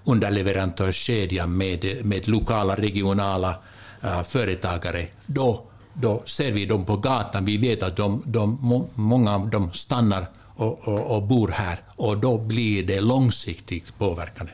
underleverantörskedjan 0.05 1.57
med, 1.57 2.07
med 2.07 2.29
lokala, 2.29 2.75
regionala 2.75 3.57
uh, 4.05 4.23
företagare, 4.23 5.07
då, 5.27 5.63
då 5.95 6.23
ser 6.25 6.53
vi 6.53 6.67
dem 6.67 6.85
på 6.85 6.97
gatan. 6.97 7.45
Vi 7.45 7.57
vet 7.57 7.83
att 7.83 7.97
de, 7.97 8.23
de, 8.27 8.59
många 8.95 9.35
av 9.35 9.51
dem 9.51 9.73
stannar 9.73 10.27
och, 10.57 10.89
och, 10.89 11.17
och 11.17 11.23
bor 11.23 11.49
här 11.49 11.79
och 11.97 12.19
då 12.19 12.39
blir 12.39 12.83
det 12.87 13.01
långsiktigt 13.01 13.99
påverkande. 13.99 14.53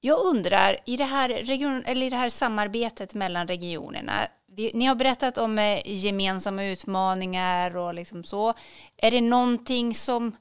Jag 0.00 0.18
undrar, 0.18 0.76
i 0.86 0.96
det 0.96 1.04
här, 1.04 1.28
region, 1.28 1.82
eller 1.84 2.06
i 2.06 2.10
det 2.10 2.16
här 2.16 2.28
samarbetet 2.28 3.14
mellan 3.14 3.48
regionerna, 3.48 4.28
vi, 4.56 4.70
ni 4.74 4.84
har 4.84 4.94
berättat 4.94 5.38
om 5.38 5.58
eh, 5.58 5.80
gemensamma 5.84 6.64
utmaningar 6.64 7.76
och 7.76 7.94
liksom 7.94 8.24
så. 8.24 8.54
Är 8.96 9.10
det 9.10 9.20
någonting 9.20 9.94
som 9.94 10.36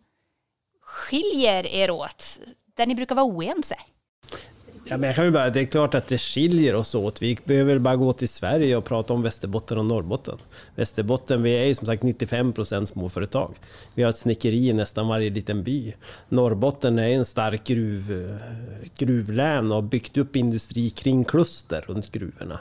skiljer 0.81 1.65
er 1.67 1.91
åt, 1.91 2.39
där 2.77 2.85
ni 2.85 2.95
brukar 2.95 3.15
vara 3.15 3.25
oense? 3.25 3.75
Ja, 4.91 4.97
men 4.97 5.07
jag 5.07 5.15
kan 5.15 5.31
bara, 5.31 5.49
det 5.49 5.59
är 5.59 5.65
klart 5.65 5.95
att 5.95 6.07
det 6.07 6.17
skiljer 6.17 6.75
oss 6.75 6.95
åt. 6.95 7.21
Vi 7.21 7.37
behöver 7.43 7.79
bara 7.79 7.95
gå 7.95 8.13
till 8.13 8.29
Sverige 8.29 8.75
och 8.75 8.85
prata 8.85 9.13
om 9.13 9.21
Västerbotten 9.21 9.77
och 9.77 9.85
Norrbotten. 9.85 10.37
Västerbotten, 10.75 11.43
vi 11.43 11.51
är 11.51 11.65
ju 11.65 11.75
som 11.75 11.85
sagt 11.85 12.03
95 12.03 12.53
procent 12.53 12.89
småföretag. 12.89 13.55
Vi 13.95 14.03
har 14.03 14.09
ett 14.09 14.17
snickeri 14.17 14.69
i 14.69 14.73
nästan 14.73 15.07
varje 15.07 15.29
liten 15.29 15.63
by. 15.63 15.93
Norrbotten 16.29 16.99
är 16.99 17.07
en 17.07 17.25
stark 17.25 17.63
gruv, 17.63 18.37
gruvlän 18.97 19.67
och 19.67 19.75
har 19.75 19.81
byggt 19.81 20.17
upp 20.17 20.35
industri 20.35 20.89
kring 20.89 21.23
kluster 21.23 21.85
runt 21.87 22.11
gruvorna. 22.11 22.59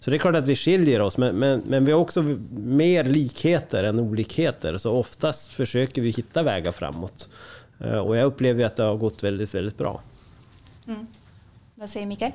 Så 0.00 0.10
det 0.10 0.16
är 0.16 0.18
klart 0.18 0.36
att 0.36 0.46
vi 0.46 0.56
skiljer 0.56 1.00
oss, 1.00 1.16
men, 1.16 1.36
men, 1.36 1.62
men 1.66 1.84
vi 1.84 1.92
har 1.92 2.00
också 2.00 2.22
mer 2.50 3.04
likheter 3.04 3.84
än 3.84 3.98
olikheter. 3.98 4.78
Så 4.78 4.92
oftast 4.92 5.54
försöker 5.54 6.02
vi 6.02 6.10
hitta 6.10 6.42
vägar 6.42 6.72
framåt. 6.72 7.28
Eh, 7.80 7.98
och 7.98 8.16
jag 8.16 8.24
upplever 8.24 8.64
att 8.64 8.76
det 8.76 8.82
har 8.82 8.96
gått 8.96 9.22
väldigt, 9.22 9.54
väldigt 9.54 9.78
bra. 9.78 10.02
Mm. 10.88 11.27
Vad 11.80 11.90
säger 11.90 12.06
Mikael? 12.06 12.32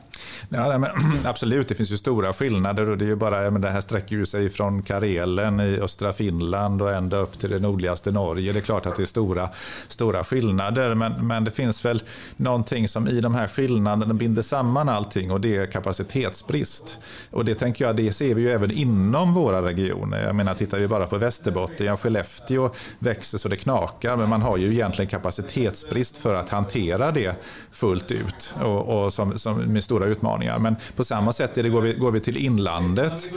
Ja, 0.50 0.78
men, 0.78 0.90
absolut, 1.26 1.68
det 1.68 1.76
finns 1.76 1.92
ju 1.92 1.98
stora 1.98 2.34
skillnader. 2.34 2.90
och 2.90 2.98
Det, 2.98 3.06
är 3.06 3.08
ju 3.08 3.16
bara, 3.16 3.52
men 3.52 3.62
det 3.62 3.70
här 3.70 3.82
sträcker 3.82 4.16
ju 4.16 4.26
sig 4.26 4.50
från 4.50 4.84
Karelen 4.84 5.60
i 5.60 5.80
östra 5.80 6.14
Finland 6.14 6.82
och 6.82 6.94
ända 6.94 7.18
upp 7.18 7.40
till 7.40 7.50
det 7.50 7.60
nordligaste 7.60 8.12
Norge. 8.12 8.54
Det 8.54 8.60
är 8.60 8.62
klart 8.62 8.86
att 8.86 8.96
det 8.96 9.02
är 9.02 9.06
stora, 9.06 9.50
stora 9.88 10.24
skillnader, 10.24 10.96
men, 10.96 11.28
men 11.28 11.44
det 11.44 11.52
finns 11.52 11.86
väl 11.86 12.04
någonting 12.38 12.88
som 12.88 13.08
i 13.08 13.22
de 13.22 13.36
här 13.36 13.48
skillnaderna 13.48 14.14
binder 14.14 14.42
samman 14.42 14.90
allting 14.90 15.32
och 15.32 15.42
det 15.42 15.58
är 15.58 15.66
kapacitetsbrist. 15.66 17.00
Och 17.32 17.46
det 17.46 17.56
tänker 17.56 17.86
jag, 17.86 17.96
det 17.96 18.14
ser 18.14 18.36
vi 18.36 18.42
ju 18.42 18.52
även 18.52 18.72
inom 18.72 19.34
våra 19.34 19.62
regioner. 19.62 20.26
Jag 20.26 20.36
menar, 20.36 20.54
tittar 20.54 20.80
vi 20.80 20.88
bara 20.88 21.06
på 21.06 21.18
Västerbotten, 21.18 21.88
ja, 21.88 21.98
Skellefteå 21.98 22.70
växer 23.00 23.38
så 23.38 23.50
det 23.50 23.58
knakar, 23.58 24.18
men 24.18 24.30
man 24.30 24.42
har 24.42 24.58
ju 24.58 24.74
egentligen 24.74 25.10
kapacitetsbrist 25.10 26.18
för 26.18 26.34
att 26.34 26.50
hantera 26.50 27.12
det 27.12 27.36
fullt 27.72 28.12
ut. 28.12 28.54
Och, 28.62 29.04
och 29.04 29.14
som 29.14 29.33
som, 29.36 29.54
som 29.54 29.74
med 29.74 29.84
stora 29.84 30.06
utmaningar. 30.06 30.60
Men 30.60 30.76
på 30.96 31.04
samma 31.04 31.34
sätt 31.34 31.58
är 31.58 31.64
det, 31.64 31.70
går, 31.70 31.82
vi, 31.82 31.94
går 31.94 32.12
vi 32.12 32.20
till 32.20 32.38
inlandet, 32.38 33.30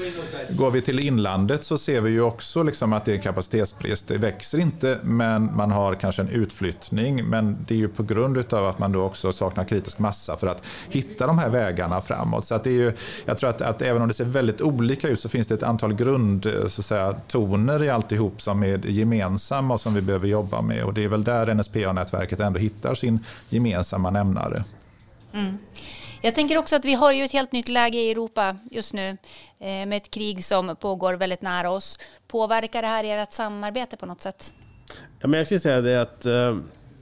går 0.50 0.70
vi 0.70 0.82
till 0.82 0.98
inlandet 0.98 1.64
så 1.64 1.78
ser 1.78 2.00
vi 2.00 2.10
ju 2.10 2.20
också 2.20 2.62
liksom 2.62 2.92
att 2.92 3.04
det 3.04 3.14
är 3.14 3.18
kapacitetsbrist. 3.18 4.08
Det 4.08 4.18
växer 4.18 4.58
inte, 4.58 4.98
men 5.02 5.56
man 5.56 5.70
har 5.70 5.94
kanske 5.94 6.22
en 6.22 6.28
utflyttning. 6.28 7.24
Men 7.24 7.56
det 7.68 7.74
är 7.74 7.78
ju 7.78 7.88
på 7.88 8.02
grund 8.02 8.54
av 8.54 8.66
att 8.66 8.78
man 8.78 8.92
då 8.92 9.02
också 9.02 9.32
saknar 9.32 9.64
kritisk 9.64 9.98
massa 9.98 10.36
för 10.36 10.46
att 10.46 10.62
hitta 10.88 11.26
de 11.26 11.38
här 11.38 11.48
vägarna 11.48 12.00
framåt. 12.00 12.46
Så 12.46 12.54
att 12.54 12.64
det 12.64 12.70
är 12.70 12.74
ju, 12.74 12.92
jag 13.24 13.38
tror 13.38 13.50
att, 13.50 13.62
att 13.62 13.82
även 13.82 14.02
om 14.02 14.08
det 14.08 14.14
ser 14.14 14.24
väldigt 14.24 14.60
olika 14.60 15.08
ut 15.08 15.20
så 15.20 15.28
finns 15.28 15.46
det 15.46 15.54
ett 15.54 15.62
antal 15.62 15.94
grundtoner 15.94 17.84
i 17.84 17.90
alltihop 17.90 18.42
som 18.42 18.62
är 18.62 18.86
gemensamma 18.86 19.74
och 19.74 19.80
som 19.80 19.94
vi 19.94 20.02
behöver 20.02 20.28
jobba 20.28 20.62
med. 20.62 20.84
Och 20.84 20.94
det 20.94 21.04
är 21.04 21.08
väl 21.08 21.24
där 21.24 21.54
NSPA-nätverket 21.54 22.40
ändå 22.40 22.58
hittar 22.58 22.94
sin 22.94 23.24
gemensamma 23.48 24.10
nämnare. 24.10 24.64
Mm. 25.36 25.58
Jag 26.22 26.34
tänker 26.34 26.58
också 26.58 26.76
att 26.76 26.84
vi 26.84 26.94
har 26.94 27.12
ju 27.12 27.24
ett 27.24 27.32
helt 27.32 27.52
nytt 27.52 27.68
läge 27.68 27.98
i 27.98 28.10
Europa 28.10 28.56
just 28.70 28.92
nu 28.92 29.08
eh, 29.58 29.66
med 29.66 29.92
ett 29.92 30.10
krig 30.10 30.44
som 30.44 30.76
pågår 30.76 31.14
väldigt 31.14 31.42
nära 31.42 31.70
oss. 31.70 31.98
Påverkar 32.28 32.82
det 32.82 32.88
här 32.88 33.04
ert 33.04 33.32
samarbete 33.32 33.96
på 33.96 34.06
något 34.06 34.22
sätt? 34.22 34.52
Ja, 35.20 35.28
men 35.28 35.38
jag 35.38 35.46
skulle 35.46 35.60
säga 35.60 35.80
det 35.80 36.00
att 36.00 36.26
eh, 36.26 36.56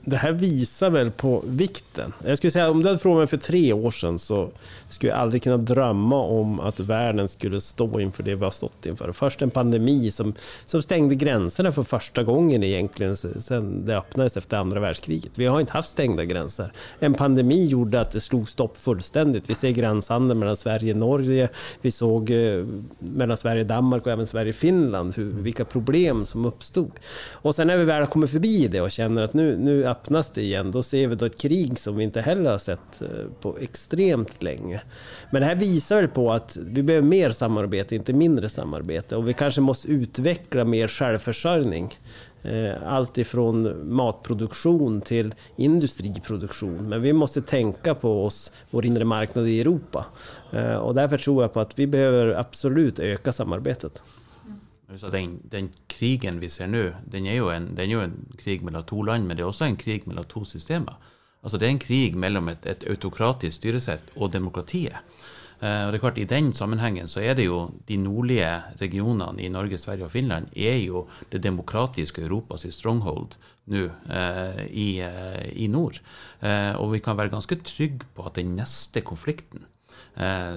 det 0.05 0.17
här 0.17 0.31
visar 0.31 0.89
väl 0.89 1.11
på 1.11 1.43
vikten. 1.47 2.13
Jag 2.25 2.37
skulle 2.37 2.51
säga 2.51 2.69
om 2.69 2.81
du 2.81 2.87
hade 2.87 2.99
frågat 2.99 3.17
mig 3.17 3.27
för 3.27 3.37
tre 3.37 3.73
år 3.73 3.91
sedan 3.91 4.19
så 4.19 4.49
skulle 4.89 5.11
jag 5.11 5.19
aldrig 5.19 5.43
kunna 5.43 5.57
drömma 5.57 6.21
om 6.21 6.59
att 6.59 6.79
världen 6.79 7.27
skulle 7.27 7.61
stå 7.61 7.99
inför 7.99 8.23
det 8.23 8.35
vi 8.35 8.43
har 8.43 8.51
stått 8.51 8.85
inför. 8.85 9.11
Först 9.11 9.41
en 9.41 9.51
pandemi 9.51 10.11
som, 10.11 10.33
som 10.65 10.81
stängde 10.81 11.15
gränserna 11.15 11.71
för 11.71 11.83
första 11.83 12.23
gången 12.23 12.63
egentligen 12.63 13.17
sedan 13.17 13.85
det 13.85 13.97
öppnades 13.97 14.37
efter 14.37 14.57
andra 14.57 14.79
världskriget. 14.79 15.31
Vi 15.35 15.45
har 15.45 15.59
inte 15.59 15.73
haft 15.73 15.89
stängda 15.89 16.25
gränser. 16.25 16.71
En 16.99 17.13
pandemi 17.13 17.65
gjorde 17.65 18.01
att 18.01 18.11
det 18.11 18.21
slog 18.21 18.49
stopp 18.49 18.77
fullständigt. 18.77 19.49
Vi 19.49 19.55
ser 19.55 19.69
gränshandeln 19.69 20.39
mellan 20.39 20.57
Sverige 20.57 20.91
och 20.91 20.99
Norge. 20.99 21.49
Vi 21.81 21.91
såg 21.91 22.29
eh, 22.29 22.65
mellan 22.99 23.37
Sverige 23.37 23.61
och 23.61 23.67
Danmark 23.67 24.05
och 24.05 24.11
även 24.11 24.27
Sverige 24.27 24.49
och 24.49 24.55
Finland 24.55 25.15
hur, 25.15 25.31
vilka 25.31 25.65
problem 25.65 26.25
som 26.25 26.45
uppstod. 26.45 26.91
Och 27.31 27.55
sen 27.55 27.67
när 27.67 27.77
vi 27.77 27.83
väl 27.83 27.99
har 27.99 28.05
kommit 28.05 28.31
förbi 28.31 28.67
det 28.67 28.81
och 28.81 28.91
känner 28.91 29.21
att 29.23 29.33
nu, 29.33 29.57
nu 29.57 29.94
öppnas 29.95 30.31
det 30.31 30.41
igen, 30.41 30.71
då 30.71 30.83
ser 30.83 31.07
vi 31.07 31.15
då 31.15 31.25
ett 31.25 31.37
krig 31.37 31.79
som 31.79 31.95
vi 31.95 32.03
inte 32.03 32.21
heller 32.21 32.51
har 32.51 32.57
sett 32.57 33.01
eh, 33.01 33.07
på 33.41 33.57
extremt 33.57 34.43
länge. 34.43 34.81
Men 35.31 35.41
det 35.41 35.47
här 35.47 35.55
visar 35.55 35.95
väl 35.95 36.07
på 36.07 36.31
att 36.31 36.57
vi 36.65 36.83
behöver 36.83 37.07
mer 37.07 37.29
samarbete, 37.29 37.95
inte 37.95 38.13
mindre 38.13 38.49
samarbete. 38.49 39.15
Och 39.15 39.29
vi 39.29 39.33
kanske 39.33 39.61
måste 39.61 39.87
utveckla 39.87 40.65
mer 40.65 40.87
självförsörjning. 40.87 41.93
Eh, 42.43 42.93
allt 42.93 43.17
ifrån 43.17 43.89
matproduktion 43.95 45.01
till 45.01 45.33
industriproduktion. 45.55 46.89
Men 46.89 47.01
vi 47.01 47.13
måste 47.13 47.41
tänka 47.41 47.95
på 47.95 48.25
oss, 48.25 48.51
vår 48.71 48.85
inre 48.85 49.05
marknad 49.05 49.47
i 49.47 49.61
Europa. 49.61 50.05
Eh, 50.51 50.75
och 50.75 50.95
därför 50.95 51.17
tror 51.17 51.43
jag 51.43 51.53
på 51.53 51.59
att 51.59 51.79
vi 51.79 51.87
behöver 51.87 52.27
absolut 52.27 52.99
öka 52.99 53.31
samarbetet. 53.31 54.03
Så 54.97 55.09
den, 55.09 55.39
den, 55.43 55.69
krigen 55.87 56.39
vi 56.39 56.49
ser 56.49 56.67
nu, 56.67 56.95
den 57.05 57.25
är 57.25 57.33
ju 57.33 57.51
en, 57.51 57.75
den 57.75 57.85
är 57.85 57.89
ju 57.89 58.03
en 58.03 58.35
krig 58.37 58.61
mellan 58.61 58.83
två 58.83 59.03
länder, 59.03 59.27
men 59.27 59.37
det 59.37 59.43
är 59.43 59.47
också 59.47 59.65
en 59.65 59.75
krig 59.75 60.07
mellan 60.07 60.25
två 60.25 60.45
system. 60.45 60.87
Altså 61.43 61.57
Det 61.57 61.67
er 61.67 61.69
en 61.69 61.79
krig 61.79 62.15
mellom 62.17 62.49
et, 62.49 62.65
et 62.65 62.83
autokratisk 62.89 63.57
styresett 63.59 64.13
og 64.15 64.31
demokratiet. 64.33 64.97
Uh, 65.55 65.85
og 65.85 65.93
det 65.93 65.97
er 65.97 66.03
klart 66.03 66.17
I 66.19 66.27
den 66.27 66.49
sammenhengen 66.53 67.07
så 67.07 67.21
er 67.23 67.37
det 67.37 67.45
jo 67.45 67.69
de 67.87 67.95
nordlige 67.97 68.49
regionene 68.81 69.39
i 69.39 69.47
Norge, 69.49 69.77
Sverige 69.79 70.03
og 70.03 70.11
Finland 70.11 70.49
er 70.51 70.81
jo 70.83 71.05
det 71.31 71.39
demokratiske 71.45 72.25
Europas 72.25 72.65
stronghold 72.75 73.37
nå 73.71 73.85
uh, 73.85 74.17
eh, 74.17 74.65
i, 74.67 74.89
uh, 75.01 75.45
i, 75.55 75.69
nord. 75.71 76.01
Eh, 76.41 76.75
og 76.75 76.91
vi 76.91 76.99
kan 76.99 77.17
være 77.17 77.31
ganske 77.33 77.55
trygge 77.63 78.05
på 78.13 78.25
at 78.27 78.35
den 78.35 78.53
neste 78.57 79.01
konflikten 79.01 79.65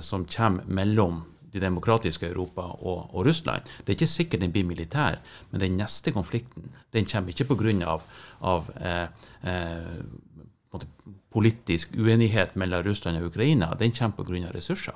som 0.06 0.22
kommer 0.30 0.62
mellom 0.70 1.16
det 1.52 1.62
demokratiske 1.62 2.28
Europa 2.28 2.62
og, 2.62 3.14
og, 3.14 3.26
Russland. 3.26 3.62
Det 3.80 3.92
er 3.92 3.98
ikke 3.98 4.10
sikkert 4.10 4.44
den 4.44 4.52
blir 4.54 4.66
militær, 4.68 5.18
men 5.50 5.62
den 5.62 5.78
neste 5.80 6.12
konflikten 6.12 6.70
den 6.92 7.08
kommer 7.08 7.32
ikke 7.32 7.48
pga. 7.48 7.76
Av, 7.88 8.04
av 8.40 8.68
eh, 8.80 9.06
eh, 9.50 9.98
politisk 11.38 11.94
uenighet 11.94 12.56
mellom 12.58 12.82
Russland 12.82 13.20
og 13.20 13.30
Ukraina, 13.30 13.70
den 13.78 13.94
kommer 13.94 14.24
pga. 14.26 14.50
ressurser. 14.54 14.94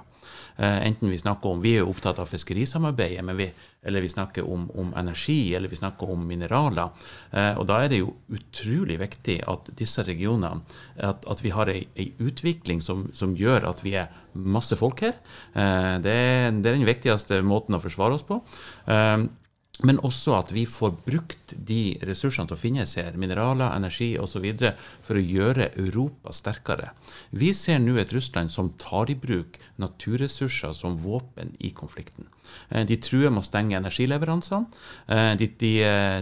Eh, 0.56 0.86
enten 0.86 1.10
vi 1.10 1.18
snakker 1.18 1.48
om 1.48 1.62
Vi 1.62 1.76
er 1.78 1.88
opptatt 1.88 2.18
av 2.18 2.26
fiskerisamarbeidet, 2.26 3.36
vi, 3.36 3.50
eller 3.82 4.00
vi 4.00 4.08
snakker 4.08 4.44
om, 4.44 4.70
om, 4.74 4.92
energi, 4.96 5.54
eller 5.54 5.68
vi 5.68 5.76
snakker 5.76 6.10
om 6.10 6.26
mineraler. 6.26 6.90
Eh, 7.30 7.52
och 7.52 7.60
og 7.62 7.66
da 7.66 7.84
er 7.84 7.88
det 7.88 7.98
jo 7.98 8.14
utrolig 8.28 8.98
viktig 8.98 9.42
at 9.48 9.70
disse 9.78 10.02
regionene 10.02 10.62
At, 10.96 11.24
at 11.30 11.44
vi 11.44 11.50
har 11.50 11.68
ei, 11.68 11.86
ei 11.96 12.12
utvikling 12.18 12.82
som, 12.82 13.08
som, 13.12 13.34
gjør 13.36 13.68
at 13.68 13.84
vi 13.84 13.94
er 13.94 14.08
masse 14.34 14.76
folk 14.76 15.00
her. 15.00 15.14
Eh, 15.54 16.00
det 16.02 16.12
det, 16.12 16.62
det, 16.62 16.70
er 16.70 16.76
den 16.76 16.86
viktigste 16.86 17.42
måten 17.42 17.74
å 17.74 17.80
forsvare 17.80 18.14
oss 18.14 18.22
på. 18.22 18.42
Eh, 18.86 19.24
men 19.80 19.96
også 20.04 20.34
at 20.36 20.50
vi 20.52 20.66
får 20.68 20.98
brukt 21.06 21.54
de 21.56 21.96
ressursene 22.04 22.44
som 22.50 22.58
finnes 22.60 22.90
her, 22.98 23.14
mineraler, 23.16 23.72
energi 23.72 24.10
osv., 24.20 24.44
for 25.00 25.16
å 25.16 25.22
gjøre 25.24 25.70
Europa 25.80 26.34
sterkere. 26.36 26.90
Vi 27.32 27.54
ser 27.56 27.80
nå 27.80 27.96
et 27.96 28.12
Russland 28.12 28.52
som 28.52 28.68
tar 28.76 29.08
i 29.10 29.16
bruk 29.16 29.56
naturressurser 29.80 30.74
som 30.76 30.98
våpen 31.00 31.54
i 31.64 31.70
konflikten. 31.72 32.28
Eh, 32.68 32.84
de 32.84 32.98
truer 33.00 33.32
med 33.32 33.40
å 33.40 33.46
stenge 33.48 33.78
energileveransene. 33.78 34.68
Eh, 35.08 35.32
de, 35.40 35.48
de, 35.64 35.72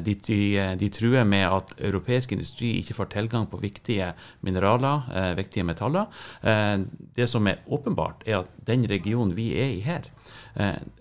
de, 0.07 0.39
de, 0.79 0.93
truer 0.95 1.27
med 1.27 1.49
at 1.51 1.75
europeisk 1.91 2.37
industri 2.37 2.77
ikke 2.79 2.97
får 3.01 3.11
tilgang 3.17 3.49
på 3.51 3.61
viktige 3.61 4.13
mineraler, 4.47 5.03
viktiga 5.11 5.39
viktige 5.41 5.65
metaller. 5.67 6.07
Det 7.17 7.27
som 7.27 7.47
er 7.49 7.63
åpenbart, 7.67 8.23
er 8.29 8.43
at 8.43 8.51
den 8.69 8.85
regionen 8.87 9.33
vi 9.35 9.49
er 9.59 9.73
i 9.73 9.81
her, 9.83 10.07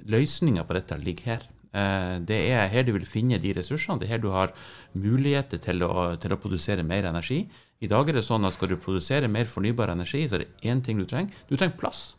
løsninga 0.10 0.64
på 0.66 0.78
dette 0.80 0.98
ligger 1.04 1.36
her. 1.36 1.48
Eh, 1.69 2.15
det 2.25 2.39
er 2.49 2.69
her 2.71 2.86
du 2.86 2.93
vil 2.95 3.05
finne 3.05 3.39
de 3.41 3.53
ressursene. 3.58 3.99
Det 4.01 4.08
er 4.08 4.15
her 4.15 4.23
du 4.23 4.32
har 4.34 4.53
muligheter 4.97 5.62
til 5.62 5.84
å, 5.86 6.15
til 6.21 6.34
å, 6.34 6.39
produsere 6.41 6.86
mer 6.86 7.10
energi. 7.10 7.43
I 7.79 7.89
dag 7.91 8.10
er 8.10 8.19
det 8.19 8.25
sånn 8.25 8.47
at 8.47 8.58
skal 8.58 8.71
du 8.71 8.79
produsere 8.82 9.29
mer 9.32 9.49
fornybar 9.49 9.93
energi, 9.93 10.25
så 10.27 10.39
er 10.39 10.45
det 10.45 10.71
én 10.71 10.82
ting 10.84 10.99
du 10.99 11.05
trenger. 11.08 11.36
Du 11.47 11.55
trenger 11.55 11.77
plass. 11.79 12.10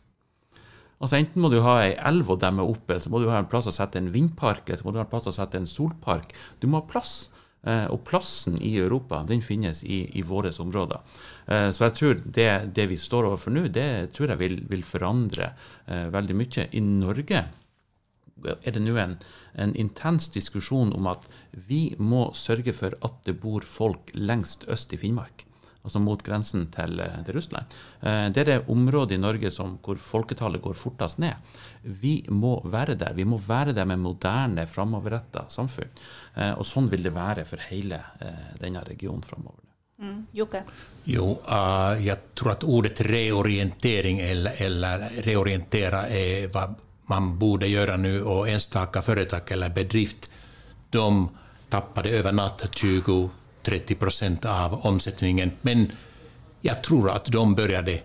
Altså 1.01 1.17
Enten 1.17 1.41
må 1.41 1.49
du 1.49 1.59
ha 1.65 1.79
ei 1.81 1.93
elv 1.97 2.29
å 2.29 2.37
demme 2.39 2.63
opp, 2.63 2.85
eller 2.87 3.01
så 3.01 3.11
må 3.11 3.21
du 3.21 3.29
ha 3.31 3.39
en 3.41 3.49
plass 3.49 3.67
å 3.69 3.73
sette 3.73 3.97
en 3.99 4.11
vindpark, 4.13 4.67
eller 4.67 4.81
så 4.81 4.87
må 4.87 4.93
du 4.93 5.01
ha 5.01 5.05
en 5.05 5.11
plass 5.11 5.29
å 5.29 5.35
sette 5.35 5.57
en 5.57 5.69
solpark. 5.69 6.35
Du 6.61 6.69
må 6.69 6.81
ha 6.81 6.87
plass. 6.87 7.29
Eh, 7.61 7.85
og 7.93 7.99
plassen 8.07 8.55
i 8.57 8.71
Europa 8.81 9.19
den 9.29 9.43
finnes 9.45 9.83
i, 9.85 9.99
i 10.17 10.23
våre 10.25 10.49
områder. 10.63 11.01
Eh, 11.45 11.67
så 11.69 11.85
jeg 11.87 11.97
tror 11.99 12.21
det, 12.25 12.49
det 12.73 12.87
vi 12.89 12.97
står 12.97 13.27
overfor 13.29 13.53
nå, 13.53 13.67
det 13.69 14.13
tror 14.15 14.33
jeg 14.33 14.41
vil, 14.41 14.55
vil 14.69 14.85
forandre 14.85 15.51
veldig 15.85 16.37
mye. 16.37 16.69
I 16.77 16.81
Norge 16.85 17.43
er 18.43 18.75
det 18.75 18.81
nå 18.83 18.97
en, 18.99 19.17
en, 19.53 19.75
intens 19.75 20.29
diskusjon 20.33 20.93
om 20.97 21.07
at 21.11 21.27
vi 21.51 21.95
må 21.99 22.29
sørge 22.37 22.73
for 22.73 22.97
at 23.05 23.23
det 23.27 23.37
bor 23.41 23.65
folk 23.67 24.13
lengst 24.13 24.67
øst 24.71 24.93
i 24.93 24.99
Finnmark. 25.01 25.45
Altså 25.81 25.97
mot 25.97 26.21
grensen 26.21 26.67
til, 26.69 26.99
eh, 27.01 27.23
til 27.25 27.35
Russland. 27.39 27.65
Eh, 28.01 28.27
det 28.29 28.43
er 28.43 28.49
det 28.49 28.69
området 28.69 29.15
i 29.15 29.21
Norge 29.21 29.51
som, 29.51 29.79
hvor 29.81 29.97
folketallet 29.97 30.61
går 30.61 30.77
fortest 30.77 31.17
ned. 31.17 31.33
Vi 31.81 32.19
må 32.29 32.59
være 32.65 32.95
der. 32.95 33.15
Vi 33.17 33.25
må 33.25 33.37
være 33.41 33.73
der 33.73 33.85
med 33.85 33.97
moderne, 33.97 34.67
framoverretta 34.67 35.47
samfunn. 35.49 35.89
Eh, 36.35 36.53
og 36.53 36.65
sånn 36.65 36.89
vil 36.91 37.09
det 37.09 37.15
være 37.15 37.45
for 37.45 37.57
hele 37.71 37.97
denne 38.61 38.85
regionen 38.85 39.25
framover. 39.25 39.65
Mm. 40.01 40.25
Jocke? 40.31 40.63
Jo, 41.03 41.41
uh, 41.51 42.05
jag 42.05 42.17
tror 42.35 42.51
att 42.51 42.63
ordet 42.63 43.01
reorientering 43.01 44.19
eller, 44.19 44.61
eller 44.61 44.99
reorientera 44.99 46.07
är 46.07 46.47
vad 46.47 46.75
man 47.11 47.37
borde 47.37 47.67
göra 47.67 47.97
nu 47.97 48.23
och 48.23 48.49
enstaka 48.49 49.01
företag 49.01 49.41
eller 49.51 49.69
bedrift, 49.69 50.31
de 50.89 51.29
tappade 51.69 52.09
över 52.09 52.31
natt 52.31 52.63
20-30 52.71 53.95
procent 53.95 54.45
av 54.45 54.85
omsättningen. 54.85 55.51
Men 55.61 55.91
jag 56.61 56.83
tror 56.83 57.11
att 57.11 57.25
de 57.25 57.55
började 57.55 58.01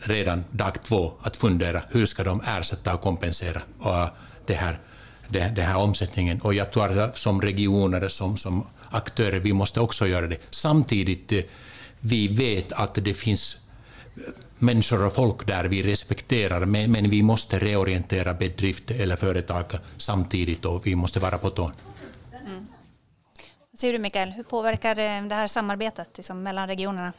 redan 0.00 0.44
dag 0.50 0.82
två 0.82 1.12
att 1.22 1.36
fundera 1.36 1.82
hur 1.90 2.06
ska 2.06 2.24
de 2.24 2.40
ersätta 2.40 2.94
och 2.94 3.00
kompensera 3.00 3.62
och 3.78 4.08
det 4.46 4.54
här, 4.54 4.80
det, 5.28 5.52
det 5.56 5.62
här 5.62 5.76
omsättningen. 5.76 6.40
Och 6.40 6.54
jag 6.54 6.72
tror 6.72 6.98
att 6.98 7.16
som 7.16 7.42
regioner, 7.42 8.08
som, 8.08 8.36
som 8.36 8.66
aktörer, 8.90 9.40
vi 9.40 9.52
måste 9.52 9.80
också 9.80 10.06
göra 10.06 10.26
det. 10.26 10.38
Samtidigt, 10.50 11.32
eh, 11.32 11.40
vi 12.00 12.28
vet 12.28 12.72
att 12.72 12.94
det 12.94 13.14
finns 13.14 13.56
människor 14.62 15.06
och 15.06 15.12
folk 15.12 15.46
där 15.46 15.64
vi 15.64 15.82
respekterar, 15.82 16.64
men, 16.64 16.92
men 16.92 17.08
vi 17.08 17.22
måste 17.22 17.58
reorientera 17.58 18.34
bedrift 18.34 18.90
eller 18.90 19.16
företag 19.16 19.64
samtidigt 19.96 20.64
och 20.64 20.86
vi 20.86 20.94
måste 20.94 21.20
vara 21.20 21.38
på 21.38 21.50
tån 21.50 21.72
säger 23.82 23.92
du 23.92 23.98
Mikael? 23.98 24.30
Hur 24.30 24.42
påverkar 24.42 24.94
det 25.28 25.34
här 25.34 25.46
samarbetet 25.46 26.10
liksom, 26.16 26.42
mellan 26.42 26.66
regionerna? 26.66 27.12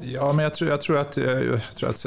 Ja, 0.00 0.32
men 0.32 0.42
jag 0.42 0.54
tror, 0.54 0.70
jag 0.70 0.80
tror, 0.80 0.98
att, 0.98 1.16
jag, 1.16 1.74
tror 1.74 1.90
att 1.90 2.04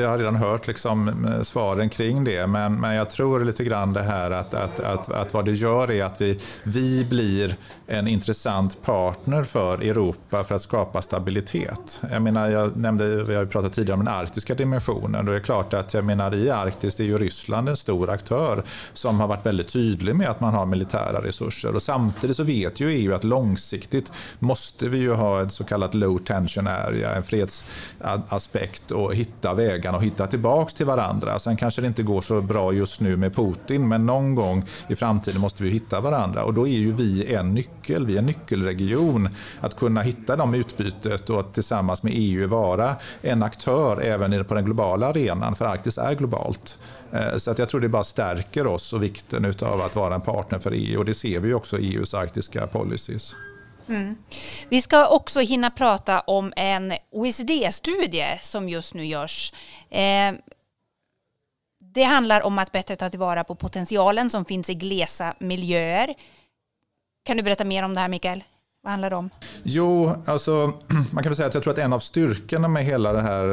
jag 0.00 0.08
har 0.08 0.18
redan 0.18 0.36
hört 0.36 0.66
liksom 0.66 1.26
svaren 1.44 1.90
kring 1.90 2.24
det, 2.24 2.46
men, 2.46 2.80
men 2.80 2.94
jag 2.94 3.10
tror 3.10 3.44
lite 3.44 3.64
grann 3.64 3.92
det 3.92 4.02
här 4.02 4.30
att, 4.30 4.54
att, 4.54 4.80
att, 4.80 5.12
att 5.12 5.34
vad 5.34 5.44
det 5.44 5.52
gör 5.52 5.90
är 5.90 6.04
att 6.04 6.20
vi, 6.20 6.40
vi 6.62 7.04
blir 7.04 7.56
en 7.86 8.08
intressant 8.08 8.82
partner 8.82 9.44
för 9.44 9.74
Europa 9.78 10.44
för 10.44 10.54
att 10.54 10.62
skapa 10.62 11.02
stabilitet. 11.02 12.02
Jag 12.10 12.22
menar, 12.22 12.48
jag 12.48 12.76
nämnde, 12.76 13.24
vi 13.24 13.34
har 13.34 13.42
ju 13.42 13.48
pratat 13.48 13.72
tidigare 13.72 13.98
om 13.98 14.04
den 14.04 14.14
arktiska 14.14 14.54
dimensionen 14.54 15.28
och 15.28 15.32
det 15.32 15.36
är 15.36 15.40
klart 15.40 15.74
att 15.74 15.94
jag 15.94 16.04
menar 16.04 16.34
i 16.34 16.50
Arktis 16.50 17.00
är 17.00 17.04
ju 17.04 17.18
Ryssland 17.18 17.68
en 17.68 17.76
stor 17.76 18.10
aktör 18.10 18.62
som 18.92 19.20
har 19.20 19.28
varit 19.28 19.46
väldigt 19.46 19.68
tydlig 19.68 20.16
med 20.16 20.28
att 20.30 20.40
man 20.40 20.54
har 20.54 20.66
militära 20.66 21.22
resurser 21.22 21.74
och 21.74 21.82
samtidigt 21.82 22.36
så 22.36 22.42
vet 22.42 22.80
ju 22.80 22.90
EU 22.90 23.11
att 23.14 23.24
långsiktigt 23.24 24.12
måste 24.38 24.88
vi 24.88 24.98
ju 24.98 25.12
ha 25.12 25.42
ett 25.42 25.52
så 25.52 25.64
kallat 25.64 25.94
low 25.94 26.18
tension 26.18 26.66
area, 26.66 27.14
en 27.14 27.22
fredsaspekt 27.22 28.90
och 28.90 29.14
hitta 29.14 29.54
vägarna 29.54 29.96
och 29.96 30.04
hitta 30.04 30.26
tillbaks 30.26 30.74
till 30.74 30.86
varandra. 30.86 31.38
Sen 31.38 31.56
kanske 31.56 31.80
det 31.80 31.86
inte 31.86 32.02
går 32.02 32.20
så 32.20 32.40
bra 32.40 32.72
just 32.72 33.00
nu 33.00 33.16
med 33.16 33.36
Putin 33.36 33.88
men 33.88 34.06
någon 34.06 34.34
gång 34.34 34.64
i 34.88 34.96
framtiden 34.96 35.40
måste 35.40 35.62
vi 35.62 35.70
hitta 35.70 36.00
varandra 36.00 36.44
och 36.44 36.54
då 36.54 36.68
är 36.68 36.78
ju 36.78 36.92
vi 36.92 37.34
en 37.34 37.54
nyckel, 37.54 38.06
vi 38.06 38.14
är 38.14 38.18
en 38.18 38.26
nyckelregion 38.26 39.28
att 39.60 39.76
kunna 39.76 40.02
hitta 40.02 40.36
de 40.36 40.54
utbytet 40.54 41.30
och 41.30 41.40
att 41.40 41.54
tillsammans 41.54 42.02
med 42.02 42.12
EU 42.16 42.48
vara 42.48 42.96
en 43.22 43.42
aktör 43.42 44.00
även 44.00 44.44
på 44.44 44.54
den 44.54 44.64
globala 44.64 45.06
arenan, 45.06 45.54
för 45.54 45.64
Arktis 45.64 45.98
är 45.98 46.14
globalt. 46.14 46.78
Eh, 47.12 47.36
så 47.36 47.50
att 47.50 47.58
jag 47.58 47.68
tror 47.68 47.80
det 47.80 47.88
bara 47.88 48.04
stärker 48.04 48.66
oss 48.66 48.92
och 48.92 49.02
vikten 49.02 49.54
av 49.62 49.80
att 49.80 49.96
vara 49.96 50.14
en 50.14 50.20
partner 50.20 50.58
för 50.58 50.72
EU 50.74 50.98
och 50.98 51.04
det 51.04 51.14
ser 51.14 51.40
vi 51.40 51.54
också 51.54 51.78
i 51.78 51.94
EUs 51.94 52.14
arktiska 52.14 52.66
policy 52.66 52.91
policies. 52.92 53.36
Mm. 53.88 54.16
Vi 54.68 54.82
ska 54.82 55.08
också 55.08 55.40
hinna 55.40 55.70
prata 55.70 56.20
om 56.20 56.52
en 56.56 56.92
OECD-studie 57.10 58.38
som 58.42 58.68
just 58.68 58.94
nu 58.94 59.06
görs. 59.06 59.52
Eh, 59.90 60.32
det 61.78 62.02
handlar 62.02 62.40
om 62.40 62.58
att 62.58 62.72
bättre 62.72 62.96
ta 62.96 63.10
tillvara 63.10 63.44
på 63.44 63.54
potentialen 63.54 64.30
som 64.30 64.44
finns 64.44 64.70
i 64.70 64.74
glesa 64.74 65.34
miljöer. 65.38 66.14
Kan 67.24 67.36
du 67.36 67.42
berätta 67.42 67.64
mer 67.64 67.82
om 67.82 67.94
det 67.94 68.00
här 68.00 68.08
Mikael? 68.08 68.44
Vad 68.84 68.90
handlar 68.90 69.10
det 69.10 69.16
om? 69.16 69.30
Jo, 69.62 70.14
alltså, 70.26 70.72
man 71.12 71.22
kan 71.22 71.30
väl 71.30 71.36
säga 71.36 71.48
att 71.48 71.54
jag 71.54 71.62
tror 71.62 71.72
att 71.72 71.78
en 71.78 71.92
av 71.92 71.98
styrkorna 71.98 72.68
med 72.68 72.84
hela 72.84 73.12
det 73.12 73.20
här 73.20 73.46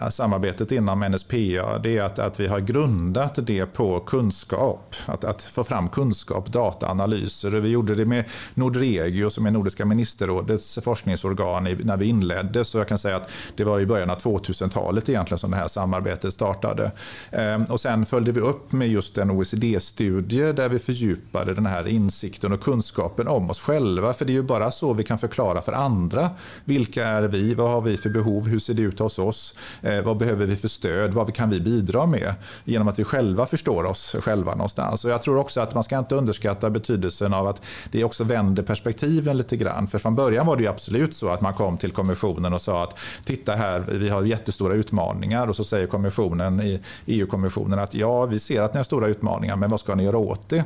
eh, 0.00 0.08
samarbetet 0.08 0.72
inom 0.72 1.00
NSPA 1.00 1.78
det 1.78 1.98
är 1.98 2.02
att, 2.02 2.18
att 2.18 2.40
vi 2.40 2.46
har 2.46 2.60
grundat 2.60 3.38
det 3.42 3.66
på 3.66 4.00
kunskap. 4.00 4.94
Att, 5.06 5.24
att 5.24 5.42
få 5.42 5.64
fram 5.64 5.88
kunskap, 5.88 6.52
dataanalyser. 6.52 7.50
Vi 7.50 7.68
gjorde 7.68 7.94
det 7.94 8.04
med 8.04 8.24
Nordregio 8.54 9.30
som 9.30 9.46
är 9.46 9.50
Nordiska 9.50 9.84
ministerrådets 9.84 10.78
forskningsorgan 10.84 11.66
i, 11.66 11.74
när 11.74 11.96
vi 11.96 12.06
inledde. 12.06 12.64
Så 12.64 12.78
jag 12.78 12.88
kan 12.88 12.98
säga 12.98 13.16
att 13.16 13.30
det 13.56 13.64
var 13.64 13.80
i 13.80 13.86
början 13.86 14.10
av 14.10 14.18
2000-talet 14.18 15.08
egentligen 15.08 15.38
som 15.38 15.50
det 15.50 15.56
här 15.56 15.68
samarbetet 15.68 16.34
startade. 16.34 16.92
Eh, 17.30 17.62
och 17.62 17.80
sen 17.80 18.06
följde 18.06 18.32
vi 18.32 18.40
upp 18.40 18.72
med 18.72 18.88
just 18.88 19.18
en 19.18 19.30
OECD-studie 19.30 20.52
där 20.52 20.68
vi 20.68 20.78
fördjupade 20.78 21.54
den 21.54 21.66
här 21.66 21.88
insikten 21.88 22.52
och 22.52 22.62
kunskapen 22.62 23.28
om 23.28 23.50
oss 23.50 23.60
själva. 23.60 24.12
För 24.12 24.24
det 24.24 24.35
ju 24.36 24.42
bara 24.42 24.70
så 24.70 24.92
vi 24.92 25.04
kan 25.04 25.18
förklara 25.18 25.62
för 25.62 25.72
andra. 25.72 26.30
Vilka 26.64 27.06
är 27.06 27.22
vi? 27.22 27.54
Vad 27.54 27.70
har 27.70 27.80
vi 27.80 27.96
för 27.96 28.10
behov? 28.10 28.48
Hur 28.48 28.58
ser 28.58 28.74
det 28.74 28.82
ut 28.82 28.98
hos 28.98 29.18
oss? 29.18 29.54
Eh, 29.82 30.00
vad 30.00 30.16
behöver 30.16 30.46
vi 30.46 30.56
för 30.56 30.68
stöd? 30.68 31.14
Vad 31.14 31.34
kan 31.34 31.50
vi 31.50 31.60
bidra 31.60 32.06
med? 32.06 32.34
Genom 32.64 32.88
att 32.88 32.98
vi 32.98 33.04
själva 33.04 33.46
förstår 33.46 33.84
oss 33.84 34.16
själva 34.20 34.54
någonstans. 34.54 35.04
Och 35.04 35.10
jag 35.10 35.22
tror 35.22 35.38
också 35.38 35.60
att 35.60 35.74
man 35.74 35.84
ska 35.84 35.98
inte 35.98 36.14
underskatta 36.14 36.70
betydelsen 36.70 37.34
av 37.34 37.46
att 37.46 37.62
det 37.90 38.04
också 38.04 38.24
vänder 38.24 38.62
perspektiven 38.62 39.36
lite 39.36 39.56
grann. 39.56 39.88
För 39.88 39.98
från 39.98 40.14
början 40.14 40.46
var 40.46 40.56
det 40.56 40.66
absolut 40.66 41.14
så 41.14 41.28
att 41.28 41.40
man 41.40 41.54
kom 41.54 41.78
till 41.78 41.92
kommissionen 41.92 42.52
och 42.52 42.60
sa 42.60 42.82
att 42.82 42.98
titta 43.24 43.54
här, 43.54 43.84
vi 43.88 44.08
har 44.08 44.22
jättestora 44.22 44.74
utmaningar. 44.74 45.46
Och 45.48 45.56
så 45.56 45.64
säger 45.64 45.86
kommissionen, 45.86 46.78
EU-kommissionen 47.06 47.78
att 47.78 47.94
ja, 47.94 48.26
vi 48.26 48.38
ser 48.38 48.62
att 48.62 48.74
ni 48.74 48.78
har 48.78 48.84
stora 48.84 49.06
utmaningar, 49.08 49.56
men 49.56 49.70
vad 49.70 49.80
ska 49.80 49.94
ni 49.94 50.04
göra 50.04 50.18
åt 50.18 50.48
det? 50.48 50.64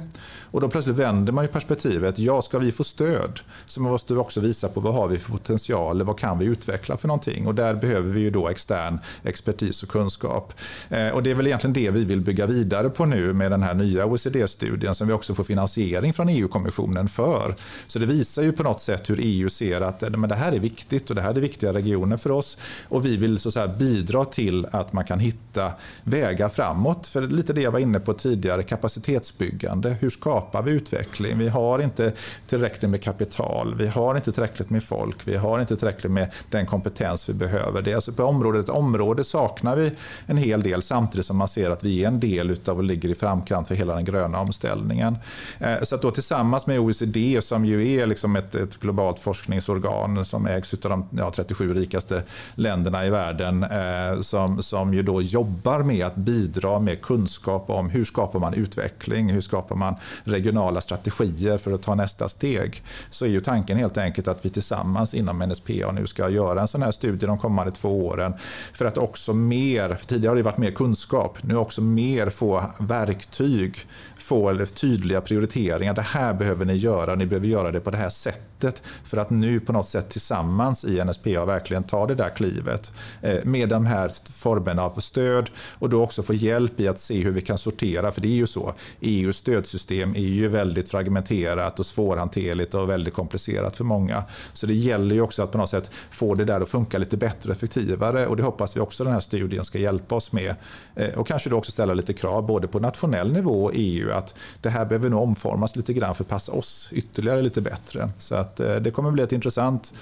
Och 0.50 0.60
då 0.60 0.68
plötsligt 0.68 0.96
vänder 0.96 1.32
man 1.32 1.44
ju 1.44 1.48
perspektivet. 1.48 2.18
Ja, 2.18 2.42
ska 2.42 2.58
vi 2.58 2.72
få 2.72 2.84
stöd 2.84 3.40
så 3.66 3.80
måste 3.80 4.14
vi 4.14 4.20
också 4.20 4.40
visa 4.40 4.68
på 4.68 4.80
vad 4.80 4.94
har 4.94 5.08
vi 5.08 5.18
för 5.18 5.32
potential, 5.32 6.02
vad 6.02 6.18
kan 6.18 6.38
vi 6.38 6.46
utveckla 6.46 6.96
för 6.96 7.08
någonting? 7.08 7.46
Och 7.46 7.54
där 7.54 7.74
behöver 7.74 8.10
vi 8.10 8.20
ju 8.20 8.30
då 8.30 8.48
extern 8.48 8.98
expertis 9.22 9.82
och 9.82 9.88
kunskap. 9.88 10.52
Eh, 10.88 11.08
och 11.08 11.22
det 11.22 11.30
är 11.30 11.34
väl 11.34 11.46
egentligen 11.46 11.74
det 11.74 11.90
vi 11.90 12.04
vill 12.04 12.20
bygga 12.20 12.46
vidare 12.46 12.90
på 12.90 13.04
nu 13.04 13.32
med 13.32 13.50
den 13.50 13.62
här 13.62 13.74
nya 13.74 14.06
OECD-studien 14.06 14.94
som 14.94 15.06
vi 15.06 15.12
också 15.12 15.34
får 15.34 15.44
finansiering 15.44 16.12
från 16.12 16.28
EU-kommissionen 16.28 17.08
för. 17.08 17.54
Så 17.86 17.98
det 17.98 18.06
visar 18.06 18.42
ju 18.42 18.52
på 18.52 18.62
något 18.62 18.80
sätt 18.80 19.10
hur 19.10 19.18
EU 19.22 19.50
ser 19.50 19.80
att 19.80 20.02
eh, 20.02 20.10
men 20.10 20.28
det 20.28 20.34
här 20.34 20.52
är 20.52 20.60
viktigt 20.60 21.10
och 21.10 21.16
det 21.16 21.22
här 21.22 21.30
är 21.30 21.40
viktiga 21.40 21.72
regioner 21.72 22.16
för 22.16 22.30
oss. 22.30 22.58
Och 22.88 23.06
vi 23.06 23.16
vill 23.16 23.38
så 23.38 23.60
att 23.60 23.78
bidra 23.78 24.24
till 24.24 24.66
att 24.70 24.92
man 24.92 25.04
kan 25.04 25.18
hitta 25.18 25.72
vägar 26.02 26.48
framåt. 26.48 27.06
För 27.06 27.22
lite 27.22 27.52
det 27.52 27.60
jag 27.60 27.72
var 27.72 27.78
inne 27.78 28.00
på 28.00 28.12
tidigare, 28.12 28.62
kapacitetsbyggande. 28.62 29.96
Hur 30.00 30.10
skapar 30.10 30.62
vi 30.62 30.70
utveckling? 30.70 31.38
Vi 31.38 31.48
har 31.48 31.78
inte 31.78 32.12
tillräckligt 32.46 32.90
med 32.90 33.02
kapital. 33.02 33.49
Vi 33.76 33.86
har 33.86 34.16
inte 34.16 34.32
tillräckligt 34.32 34.70
med 34.70 34.84
folk. 34.84 35.16
Vi 35.24 35.36
har 35.36 35.60
inte 35.60 35.76
tillräckligt 35.76 36.12
med 36.12 36.30
den 36.50 36.66
kompetens 36.66 37.28
vi 37.28 37.32
behöver. 37.32 37.82
Det 37.82 37.90
är 37.90 37.94
alltså 37.94 38.12
på 38.12 38.24
området 38.24 38.68
område 38.68 39.24
saknar 39.24 39.76
vi 39.76 39.92
en 40.26 40.36
hel 40.36 40.62
del 40.62 40.82
samtidigt 40.82 41.26
som 41.26 41.36
man 41.36 41.48
ser 41.48 41.70
att 41.70 41.84
vi 41.84 42.04
är 42.04 42.08
en 42.08 42.20
del 42.20 42.50
utav 42.50 42.76
och 42.76 42.84
ligger 42.84 43.08
i 43.08 43.14
framkant 43.14 43.68
för 43.68 43.74
hela 43.74 43.94
den 43.94 44.04
gröna 44.04 44.40
omställningen. 44.40 45.16
Eh, 45.58 45.82
så 45.82 45.94
att 45.94 46.02
då 46.02 46.10
tillsammans 46.10 46.66
med 46.66 46.80
OECD 46.80 47.42
som 47.42 47.64
ju 47.64 47.92
är 47.92 48.06
liksom 48.06 48.36
ett, 48.36 48.54
ett 48.54 48.80
globalt 48.80 49.18
forskningsorgan 49.18 50.24
som 50.24 50.46
ägs 50.46 50.74
av 50.74 50.90
de 50.90 51.08
ja, 51.10 51.32
37 51.36 51.74
rikaste 51.74 52.22
länderna 52.54 53.06
i 53.06 53.10
världen 53.10 53.62
eh, 53.62 54.20
som, 54.20 54.62
som 54.62 54.94
ju 54.94 55.02
då 55.02 55.22
jobbar 55.22 55.82
med 55.82 56.06
att 56.06 56.16
bidra 56.16 56.78
med 56.78 57.02
kunskap 57.02 57.70
om 57.70 57.90
hur 57.90 58.04
skapar 58.04 58.38
man 58.38 58.54
utveckling, 58.54 59.30
hur 59.30 59.40
skapar 59.40 59.76
man 59.76 59.94
regionala 60.24 60.80
strategier 60.80 61.58
för 61.58 61.72
att 61.72 61.82
ta 61.82 61.94
nästa 61.94 62.28
steg. 62.28 62.82
Så 63.10 63.24
är 63.24 63.28
ju 63.28 63.39
tanken 63.40 63.76
helt 63.76 63.98
enkelt 63.98 64.28
att 64.28 64.44
vi 64.44 64.48
tillsammans 64.48 65.14
inom 65.14 65.38
NSPA 65.38 65.92
nu 65.92 66.06
ska 66.06 66.28
göra 66.28 66.60
en 66.60 66.68
sån 66.68 66.82
här 66.82 66.92
studie 66.92 67.26
de 67.26 67.38
kommande 67.38 67.72
två 67.72 68.06
åren 68.06 68.34
för 68.72 68.84
att 68.84 68.98
också 68.98 69.32
mer, 69.32 69.94
för 69.94 70.06
tidigare 70.06 70.30
har 70.30 70.36
det 70.36 70.42
varit 70.42 70.58
mer 70.58 70.70
kunskap, 70.70 71.38
nu 71.42 71.56
också 71.56 71.80
mer 71.80 72.30
få 72.30 72.64
verktyg, 72.80 73.76
få 74.18 74.66
tydliga 74.66 75.20
prioriteringar. 75.20 75.94
Det 75.94 76.02
här 76.02 76.34
behöver 76.34 76.64
ni 76.64 76.74
göra, 76.74 77.14
ni 77.14 77.26
behöver 77.26 77.48
göra 77.48 77.70
det 77.70 77.80
på 77.80 77.90
det 77.90 77.96
här 77.96 78.10
sättet 78.10 78.82
för 79.04 79.16
att 79.16 79.30
nu 79.30 79.60
på 79.60 79.72
något 79.72 79.88
sätt 79.88 80.10
tillsammans 80.10 80.84
i 80.84 81.04
NSPA 81.04 81.44
verkligen 81.44 81.82
ta 81.82 82.06
det 82.06 82.14
där 82.14 82.30
klivet 82.30 82.92
eh, 83.22 83.44
med 83.44 83.68
de 83.68 83.86
här 83.86 84.10
formerna 84.32 84.82
av 84.82 85.00
stöd 85.00 85.50
och 85.78 85.88
då 85.88 86.02
också 86.02 86.22
få 86.22 86.34
hjälp 86.34 86.80
i 86.80 86.88
att 86.88 86.98
se 86.98 87.22
hur 87.22 87.32
vi 87.32 87.40
kan 87.40 87.58
sortera, 87.58 88.12
för 88.12 88.20
det 88.20 88.28
är 88.28 88.36
ju 88.36 88.46
så, 88.46 88.74
EUs 89.00 89.36
stödsystem 89.36 90.14
är 90.14 90.20
ju 90.20 90.48
väldigt 90.48 90.90
fragmenterat 90.90 91.78
och 91.78 91.86
svårhanterligt 91.86 92.74
och 92.74 92.90
väldigt 92.90 93.14
komplicerat 93.14 93.29
komplicerat 93.30 93.76
för 93.76 93.84
många. 93.84 94.24
Så 94.52 94.66
det 94.66 94.74
gäller 94.74 95.14
ju 95.14 95.20
också 95.20 95.42
att 95.42 95.52
på 95.52 95.58
något 95.58 95.70
sätt 95.70 95.90
få 96.10 96.34
det 96.34 96.44
där 96.44 96.60
att 96.60 96.68
funka 96.68 96.98
lite 96.98 97.16
bättre 97.16 97.50
och 97.50 97.56
effektivare 97.56 98.26
och 98.26 98.36
det 98.36 98.42
hoppas 98.42 98.76
vi 98.76 98.80
också 98.80 99.04
den 99.04 99.12
här 99.12 99.20
studien 99.20 99.64
ska 99.64 99.78
hjälpa 99.78 100.14
oss 100.14 100.32
med. 100.32 100.54
Eh, 100.96 101.18
och 101.18 101.26
kanske 101.26 101.50
då 101.50 101.56
också 101.56 101.72
ställa 101.72 101.94
lite 101.94 102.12
krav 102.12 102.46
både 102.46 102.68
på 102.68 102.78
nationell 102.80 103.32
nivå 103.32 103.64
och 103.64 103.72
EU 103.74 104.12
att 104.12 104.34
det 104.60 104.70
här 104.70 104.84
behöver 104.84 105.10
nog 105.10 105.22
omformas 105.22 105.76
lite 105.76 105.92
grann 105.92 106.14
för 106.14 106.24
att 106.24 106.28
passa 106.28 106.52
oss 106.52 106.88
ytterligare 106.92 107.42
lite 107.42 107.60
bättre. 107.60 108.10
Så 108.18 108.34
att 108.34 108.60
eh, 108.60 108.76
det 108.76 108.90
kommer 108.90 109.10
bli 109.10 109.22
ett 109.22 109.32
intressant 109.32 109.94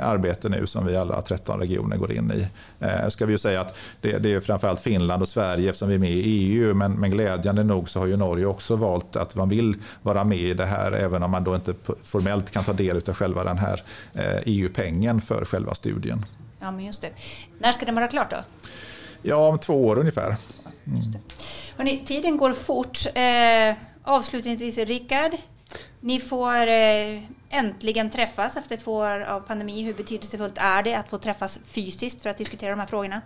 arbete 0.00 0.48
nu 0.48 0.66
som 0.66 0.86
vi 0.86 0.96
alla 0.96 1.22
13 1.22 1.60
regioner 1.60 1.96
går 1.96 2.12
in 2.12 2.32
i. 2.32 2.48
Ska 3.10 3.26
vi 3.26 3.32
ju 3.32 3.38
säga 3.38 3.60
att 3.60 3.78
det, 4.00 4.18
det 4.18 4.32
är 4.32 4.40
framförallt 4.40 4.80
Finland 4.80 5.22
och 5.22 5.28
Sverige 5.28 5.70
eftersom 5.70 5.88
vi 5.88 5.94
är 5.94 5.98
med 5.98 6.10
i 6.10 6.22
EU 6.22 6.74
men, 6.74 6.92
men 6.92 7.10
glädjande 7.10 7.64
nog 7.64 7.88
så 7.88 8.00
har 8.00 8.06
ju 8.06 8.16
Norge 8.16 8.46
också 8.46 8.76
valt 8.76 9.16
att 9.16 9.34
man 9.34 9.48
vill 9.48 9.74
vara 10.02 10.24
med 10.24 10.38
i 10.38 10.54
det 10.54 10.66
här 10.66 10.92
även 10.92 11.22
om 11.22 11.30
man 11.30 11.44
då 11.44 11.54
inte 11.54 11.74
formellt 12.02 12.50
kan 12.50 12.64
ta 12.64 12.72
del 12.72 12.96
av 12.96 13.14
själva 13.14 13.44
den 13.44 13.58
här 13.58 13.82
EU-pengen 14.44 15.20
för 15.20 15.44
själva 15.44 15.74
studien. 15.74 16.24
Ja, 16.60 16.70
men 16.70 16.84
just 16.84 17.02
det. 17.02 17.10
När 17.58 17.72
ska 17.72 17.86
det 17.86 17.92
vara 17.92 18.08
klart 18.08 18.30
då? 18.30 18.36
Ja, 19.22 19.48
om 19.48 19.58
två 19.58 19.86
år 19.86 19.98
ungefär. 19.98 20.36
Mm. 20.86 21.00
Hörrni, 21.76 22.02
tiden 22.06 22.36
går 22.36 22.52
fort. 22.52 22.98
Eh, 23.14 23.76
avslutningsvis, 24.02 24.78
Rickard. 24.78 25.36
Ni 26.00 26.20
får 26.20 26.66
eh, 26.66 27.22
äntligen 27.50 28.10
träffas 28.10 28.56
efter 28.56 28.76
två 28.76 28.92
år 28.92 29.20
av 29.20 29.40
pandemi. 29.40 29.82
Hur 29.82 29.94
betydelsefullt 29.94 30.58
är 30.58 30.82
det 30.82 30.94
att 30.94 31.08
få 31.08 31.18
träffas 31.18 31.60
fysiskt 31.64 32.22
för 32.22 32.30
att 32.30 32.38
diskutera 32.38 32.70
de 32.70 32.80
här 32.80 32.86
frågorna? 32.86 33.20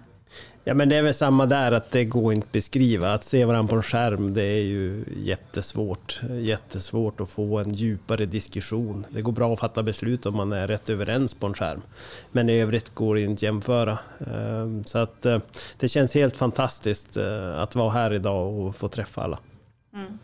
Ja 0.65 0.75
men 0.75 0.89
det 0.89 0.97
är 0.97 1.03
väl 1.03 1.15
samma 1.15 1.47
där, 1.47 1.73
att 1.73 1.91
det 1.91 2.05
går 2.05 2.33
inte 2.33 2.45
att 2.45 2.53
beskriva. 2.53 3.13
Att 3.13 3.25
se 3.25 3.45
varandra 3.45 3.71
på 3.71 3.77
en 3.77 3.83
skärm, 3.83 4.35
det 4.35 4.43
är 4.43 4.63
ju 4.63 5.05
jättesvårt. 5.17 6.21
Jättesvårt 6.31 7.21
att 7.21 7.31
få 7.31 7.59
en 7.59 7.75
djupare 7.75 8.27
diskussion. 8.27 9.07
Det 9.11 9.23
går 9.23 9.33
bra 9.33 9.53
att 9.53 9.61
fatta 9.61 9.83
beslut 9.83 10.27
om 10.27 10.37
man 10.37 10.53
är 10.53 10.67
rätt 10.67 10.89
överens 10.89 11.35
på 11.35 11.47
en 11.47 11.55
skärm. 11.55 11.83
Men 12.33 12.51
i 12.51 12.61
övrigt 12.61 12.95
går 12.95 13.15
det 13.15 13.21
inte 13.21 13.33
att 13.33 13.43
jämföra. 13.43 13.99
Ehm, 14.27 14.85
så 14.85 14.99
att 14.99 15.27
eh, 15.27 15.39
det 15.79 15.89
känns 15.89 16.15
helt 16.15 16.37
fantastiskt 16.37 17.17
eh, 17.17 17.59
att 17.59 17.75
vara 17.75 17.91
här 17.91 18.13
idag 18.13 18.55
och 18.55 18.77
få 18.77 18.89
träffa 18.89 19.23
alla. 19.23 19.39
Mm. 19.95 20.19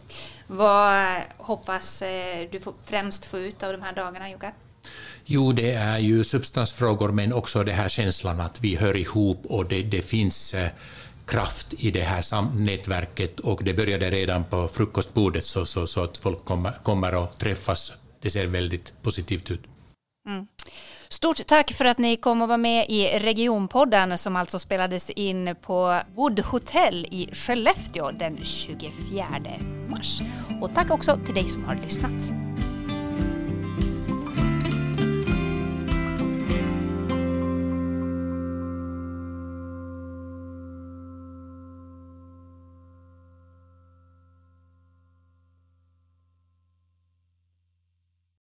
Vad 0.47 1.23
hoppas 1.37 2.03
eh, 2.03 2.49
du 2.51 2.61
främst 2.85 3.27
få 3.27 3.39
ut 3.39 3.63
av 3.63 3.73
de 3.73 3.83
här 3.83 3.93
dagarna, 3.93 4.31
Jukka? 4.31 4.53
Jo, 5.25 5.53
det 5.53 5.73
är 5.73 5.99
ju 5.99 6.25
substansfrågor 6.25 7.13
men 7.13 7.33
också 7.33 7.65
den 7.65 7.75
här 7.75 7.89
känslan 7.89 8.41
att 8.41 8.61
vi 8.61 8.77
hör 8.77 8.97
ihop 8.97 9.47
och 9.47 9.69
det, 9.69 9.83
det 9.83 10.03
finns 10.03 10.55
eh, 10.55 10.71
kraft 11.27 11.75
i 11.79 11.91
det 11.91 12.03
här 12.03 12.57
nätverket 12.57 13.41
och 13.41 13.65
det 13.65 13.75
började 13.75 14.11
redan 14.11 14.45
på 14.45 14.69
frukostbordet 14.69 15.45
så, 15.45 15.67
så, 15.67 15.87
så 15.87 16.05
att 16.05 16.17
folk 16.17 16.45
kommer, 16.45 16.73
kommer 16.83 17.25
att 17.25 17.39
träffas. 17.39 17.93
Det 18.21 18.31
ser 18.31 18.47
väldigt 18.47 18.93
positivt 19.03 19.51
ut. 19.51 19.63
Mm. 20.29 20.47
Stort 21.17 21.47
tack 21.47 21.73
för 21.73 21.85
att 21.85 21.99
ni 21.99 22.17
kom 22.17 22.43
och 22.43 22.49
var 22.49 22.59
med 22.59 22.87
i 22.89 23.19
Regionpodden 23.19 24.19
som 24.19 24.37
alltså 24.37 24.59
spelades 24.59 25.11
in 25.11 25.57
på 25.63 26.01
Wood 26.15 26.41
Hotel 26.41 27.07
i 27.11 27.29
Skellefteå 27.33 28.11
den 28.11 28.45
24 28.45 29.27
mars. 29.89 30.21
Och 30.61 30.75
tack 30.75 30.91
också 30.91 31.19
till 31.27 31.35
dig 31.35 31.49
som 31.49 31.65
har 31.65 31.75
lyssnat. 31.75 32.13